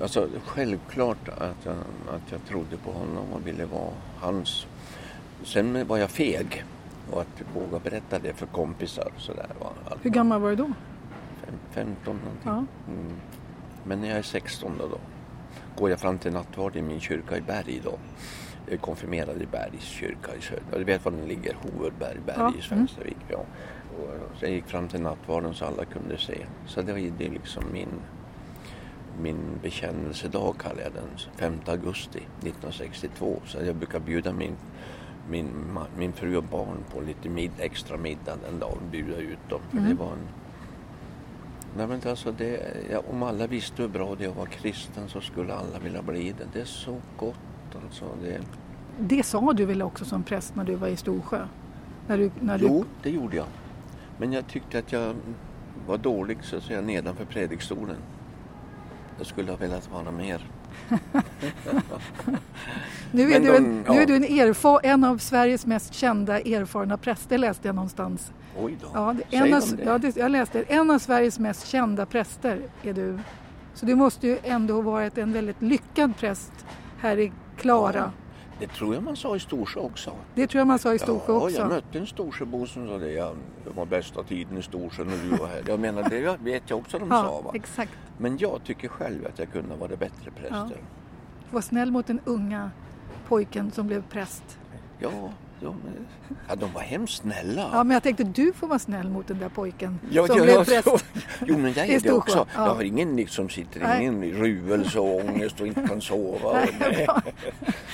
Alltså 0.00 0.28
självklart 0.44 1.28
att 1.28 1.64
jag, 1.64 1.74
att 2.08 2.32
jag 2.32 2.44
trodde 2.44 2.76
på 2.76 2.92
honom 2.92 3.32
och 3.32 3.46
ville 3.46 3.64
vara 3.64 3.90
hans. 4.20 4.66
Sen 5.44 5.86
var 5.86 5.98
jag 5.98 6.10
feg 6.10 6.64
och 7.10 7.20
att 7.20 7.42
våga 7.54 7.78
berätta 7.78 8.18
det 8.18 8.34
för 8.34 8.46
kompisar. 8.46 9.12
Sådär, 9.18 9.48
va. 9.60 9.66
Allt 9.90 10.04
Hur 10.04 10.10
gammal 10.10 10.40
var 10.40 10.50
du 10.50 10.56
då? 10.56 10.72
Fem, 11.44 11.54
15 11.70 12.16
någonting. 12.16 12.40
Ja. 12.44 12.92
Mm. 12.92 13.12
Men 13.84 14.00
när 14.00 14.08
jag 14.08 14.18
är 14.18 14.22
16 14.22 14.72
då, 14.78 14.88
då 14.88 14.98
går 15.76 15.90
jag 15.90 16.00
fram 16.00 16.18
till 16.18 16.32
nattvard 16.32 16.76
i 16.76 16.82
min 16.82 17.00
kyrka 17.00 17.36
i 17.36 17.40
Berg 17.40 17.80
då. 17.84 17.98
Jag 18.64 18.74
är 18.74 18.78
konfirmerad 18.78 19.42
i 19.42 19.46
Bergs 19.46 19.84
kyrka 19.84 20.34
i 20.38 20.40
söder. 20.40 20.78
Du 20.78 20.84
vet 20.84 21.04
var 21.04 21.12
den 21.12 21.28
ligger? 21.28 21.54
Hovedberg, 21.54 22.18
Berg 22.26 22.36
Ja, 22.38 22.52
i 22.58 22.62
Svenstavik. 22.62 23.16
Ja. 23.28 23.44
Och 23.98 24.38
så 24.38 24.44
jag 24.44 24.52
gick 24.52 24.66
fram 24.66 24.88
till 24.88 25.00
nattvarden 25.00 25.54
så 25.54 25.64
alla 25.64 25.84
kunde 25.84 26.18
se. 26.18 26.38
Så 26.66 26.82
det 26.82 26.92
var 26.92 26.98
ju 26.98 27.10
det 27.10 27.28
liksom 27.28 27.64
min, 27.72 27.88
min 29.20 29.58
bekännelsedag 29.62 30.54
kallar 30.58 30.82
jag 30.82 30.92
den. 30.92 31.08
5 31.36 31.54
augusti 31.66 32.18
1962. 32.18 33.40
Så 33.46 33.58
jag 33.64 33.76
brukar 33.76 34.00
bjuda 34.00 34.32
min 34.32 34.56
min, 35.28 35.48
min 35.98 36.12
fru 36.12 36.36
och 36.36 36.44
barn 36.44 36.78
på 36.94 37.00
lite 37.00 37.28
mid, 37.28 37.50
extra 37.58 37.96
middag 37.96 38.36
den 38.44 38.58
dagen, 38.58 38.78
bjuda 38.90 39.16
ut 39.16 39.48
dem. 39.48 39.60
För 39.70 39.78
det 39.78 39.94
var 39.94 40.12
en... 40.12 40.28
Nej 41.76 41.86
men 41.86 42.00
alltså 42.08 42.32
det, 42.32 42.60
ja, 42.90 43.02
om 43.10 43.22
alla 43.22 43.46
visste 43.46 43.82
hur 43.82 43.88
bra 43.88 44.14
det 44.14 44.24
är 44.24 44.28
att 44.28 44.36
vara 44.36 44.46
kristen 44.46 45.08
så 45.08 45.20
skulle 45.20 45.54
alla 45.54 45.78
vilja 45.78 46.02
bli 46.02 46.34
det. 46.38 46.44
Det 46.52 46.60
är 46.60 46.64
så 46.64 46.96
gott 47.16 47.36
alltså. 47.84 48.04
Det, 48.22 48.40
Det 48.98 49.22
sa 49.22 49.52
du 49.52 49.64
väl 49.64 49.82
också 49.82 50.04
som 50.04 50.22
präst 50.22 50.56
när 50.56 50.64
du 50.64 50.74
var 50.74 50.88
i 50.88 50.96
Storsjö? 50.96 51.46
När 52.06 52.18
du, 52.18 52.30
när 52.40 52.58
du... 52.58 52.66
jo, 52.66 52.84
det 53.02 53.10
gjorde 53.10 53.36
jag. 53.36 53.46
Men 54.18 54.32
jag 54.32 54.46
tyckte 54.48 54.78
att 54.78 54.92
jag 54.92 55.14
var 55.86 55.98
dålig 55.98 56.38
så 56.42 56.56
att 56.56 56.62
säga 56.62 56.80
nedanför 56.80 57.24
predikstolen. 57.24 57.96
Jag 59.22 59.26
skulle 59.26 59.50
ha 59.50 59.56
velat 59.56 59.90
vara 59.90 60.10
mer. 60.10 60.46
Nu 63.10 63.32
är, 63.32 63.40
du, 63.40 63.56
en, 63.56 63.64
de- 63.64 63.92
nu 63.92 63.96
är 63.96 64.00
ja. 64.00 64.06
du 64.06 64.16
en, 64.16 64.24
erfa, 64.24 64.80
en 64.82 65.04
av 65.04 65.18
Sveriges 65.18 65.66
mest 65.66 65.94
kända 65.94 66.40
erfarna 66.40 66.98
präster 66.98 67.38
läste 67.38 67.68
jag 67.68 67.74
någonstans. 67.74 68.32
Oj 68.58 68.78
då. 68.80 68.88
Ja, 68.94 69.14
det, 69.30 69.36
en 69.36 69.54
av, 69.54 69.60
de 69.60 69.76
det? 69.76 69.82
ja, 69.84 69.98
det, 69.98 70.16
jag 70.16 70.30
läste 70.30 70.62
En 70.62 70.90
av 70.90 70.98
Sveriges 70.98 71.38
mest 71.38 71.66
kända 71.66 72.06
präster 72.06 72.60
är 72.82 72.92
du. 72.92 73.18
Så 73.74 73.86
du 73.86 73.94
måste 73.94 74.26
ju 74.26 74.38
ändå 74.42 74.74
ha 74.74 74.82
varit 74.82 75.18
en 75.18 75.32
väldigt 75.32 75.62
lyckad 75.62 76.16
präst 76.16 76.52
här 77.00 77.18
i 77.18 77.32
Klara. 77.56 77.98
Ja, 77.98 78.10
det 78.62 78.68
tror 78.68 78.94
jag 78.94 79.02
man 79.02 79.16
sa 79.16 79.36
i 79.36 79.40
Storsjö 79.40 79.80
också. 79.80 80.12
Det 80.34 80.46
tror 80.46 80.60
jag 80.60 80.66
man 80.66 80.78
sa 80.78 80.94
i 80.94 80.98
Storsjö 80.98 81.32
ja, 81.32 81.44
också. 81.44 81.58
jag 81.58 81.68
mötte 81.68 81.98
en 81.98 82.06
Storsjöbo 82.06 82.66
som 82.66 82.88
sa 82.88 82.98
det. 82.98 83.12
Ja, 83.12 83.32
det 83.64 83.70
var 83.70 83.86
bästa 83.86 84.22
tiden 84.22 84.58
i 84.58 84.62
Storsjö 84.62 85.04
när 85.04 85.16
du 85.22 85.36
var 85.36 85.46
här. 85.46 85.62
Jag 85.66 85.80
menar, 85.80 86.08
det 86.10 86.36
vet 86.42 86.70
jag 86.70 86.78
också 86.78 86.98
de 86.98 87.08
sa. 87.08 87.24
ja, 87.24 87.40
Va? 87.40 87.50
exakt. 87.54 87.92
Men 88.18 88.38
jag 88.38 88.64
tycker 88.64 88.88
själv 88.88 89.26
att 89.26 89.38
jag 89.38 89.52
kunde 89.52 89.76
vara 89.76 89.96
bättre 89.96 90.30
präster. 90.30 90.76
Var 91.50 91.60
snäll 91.60 91.90
mot 91.90 92.06
den 92.06 92.20
unga 92.24 92.70
pojken 93.28 93.70
som 93.70 93.86
blev 93.86 94.02
präst. 94.02 94.58
Ja, 94.98 95.10
de, 95.62 95.76
ja, 96.48 96.54
de 96.56 96.72
var 96.72 96.80
hemskt 96.80 97.16
snälla. 97.22 97.70
Ja, 97.72 97.84
men 97.84 97.94
jag 97.94 98.02
tänkte 98.02 98.24
du 98.24 98.52
får 98.52 98.66
vara 98.66 98.78
snäll 98.78 99.08
mot 99.10 99.28
den 99.28 99.38
där 99.38 99.48
pojken 99.48 99.98
Ja, 100.10 100.26
som 100.26 100.36
ja, 100.38 100.42
blev 100.44 100.64
präst. 100.64 100.84
så- 100.84 100.98
Jo, 101.46 101.58
men 101.58 101.72
jag 101.72 101.88
är 101.88 102.00
det 102.00 102.12
också. 102.12 102.46
ja. 102.54 102.64
Jag 102.66 102.74
har 102.74 102.82
ingen 102.82 103.16
liksom 103.16 103.48
sitter 103.48 103.80
Nej. 103.80 104.02
ingen 104.02 104.22
i 104.22 104.32
ruvelse 104.32 104.98
och 105.00 105.16
ångest 105.24 105.60
och 105.60 105.66
inte 105.66 105.86
kan 105.88 106.00
sova. 106.00 106.52
Nej. 106.80 107.06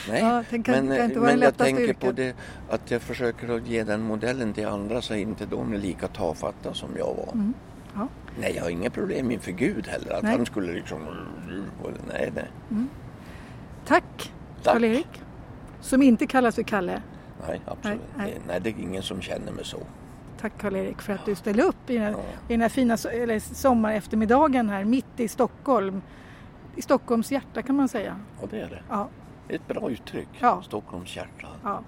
nej. 0.09 0.21
Ja, 0.23 0.45
det 0.51 0.63
kan- 0.63 0.87
men 0.87 1.11
kan 1.13 1.23
men 1.23 1.41
jag 1.41 1.57
tänker 1.57 1.83
yrket. 1.83 2.01
på 2.01 2.13
det 2.13 2.37
att 2.71 2.91
jag 2.91 3.03
försöker 3.03 3.49
att 3.57 3.67
ge 3.67 3.85
den 3.85 4.03
modellen 4.03 4.53
till 4.53 4.67
andra 4.67 5.03
så 5.03 5.15
inte 5.15 5.47
de 5.47 5.73
är 5.73 5.79
lika 5.79 6.09
tafatta 6.09 6.75
som 6.75 6.89
jag 6.99 7.15
var. 7.15 7.33
Mm. 7.35 7.55
Ja. 7.95 8.09
Nej, 8.41 8.53
jag 8.57 8.63
har 8.63 8.71
inga 8.71 8.91
problem 8.91 9.31
inför 9.31 9.53
Gud 9.53 9.87
heller. 9.87 10.13
Att 10.13 10.23
Nej. 10.23 10.37
han 10.37 10.47
skulle 10.47 10.73
liksom... 10.73 10.99
Nej, 12.09 12.33
nej. 12.35 12.47
Tack, 13.87 14.33
Tack. 14.63 14.73
Karl-Erik. 14.75 15.23
Som 15.81 16.03
inte 16.03 16.27
kallas 16.27 16.55
för 16.55 16.63
Kalle. 16.63 17.03
Nej, 17.49 17.61
absolut. 17.67 18.01
Nej, 18.17 18.39
nej. 18.47 18.61
Det 18.61 18.71
är 18.71 18.75
ingen 18.81 19.03
som 19.03 19.21
känner 19.21 19.53
mig 19.53 19.65
så. 19.65 19.79
Tack 20.41 20.53
Karl-Erik 20.59 21.03
för 21.03 21.13
att 21.13 21.25
du 21.25 21.35
ställde 21.35 21.63
upp 21.63 21.91
i 21.91 21.95
den 21.95 22.03
här, 22.03 22.11
Ja. 22.11 22.19
i 22.49 22.53
den 22.53 22.61
här 22.61 22.69
fina 22.69 22.95
eller 23.13 23.39
sommareftermiddagen 23.39 24.69
här 24.69 24.85
mitt 24.85 25.21
i 25.21 25.29
Stockholm. 25.29 26.03
I 26.77 26.83
Stockholms 26.83 27.33
hjärta 27.33 27.63
kan 27.63 27.77
man 27.77 27.89
säga. 27.89 28.21
Och 28.41 28.49
det 28.49 28.61
är 28.61 28.69
det. 28.69 28.83
Ja, 28.89 29.09
ett 29.49 29.69
bra 29.69 29.91
uttryck. 29.91 30.29
Ja. 30.41 30.63
Stockholms 30.63 31.17
hjärta. 31.17 31.49
ja. 31.65 31.81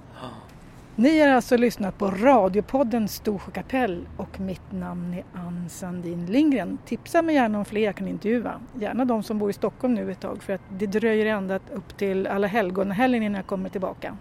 Ni 0.96 1.20
har 1.20 1.28
alltså 1.28 1.57
lyssnat 1.57 1.98
på 1.98 2.11
radiopodden 2.11 3.09
Storsjö 3.09 3.51
kapell 3.53 4.07
och 4.16 4.40
mitt 4.40 4.72
namn 4.72 5.14
är 5.14 5.24
Ann 5.40 5.68
Sandin 5.68 6.26
Lindgren. 6.26 6.78
Tipsa 6.84 7.22
mig 7.22 7.34
gärna 7.34 7.59
om 7.59 7.64
fler 7.64 7.80
jag 7.84 7.96
kan 7.96 8.09
intervjua. 8.09 8.61
Gärna 8.80 9.05
de 9.05 9.22
som 9.22 9.38
bor 9.38 9.51
i 9.51 9.53
Stockholm 9.53 9.94
nu 9.94 10.11
ett 10.12 10.20
tag 10.20 10.42
för 10.42 10.53
att 10.53 10.61
det 10.68 10.86
dröjer 10.86 11.26
ända 11.26 11.57
upp 11.72 11.96
till 11.96 12.26
Alla 12.26 12.46
helgon-helgen 12.46 13.22
innan 13.22 13.36
jag 13.36 13.46
kommer 13.46 13.68
tillbaka. 13.68 14.16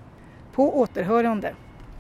På 0.52 0.80
återhörande. 0.80 1.56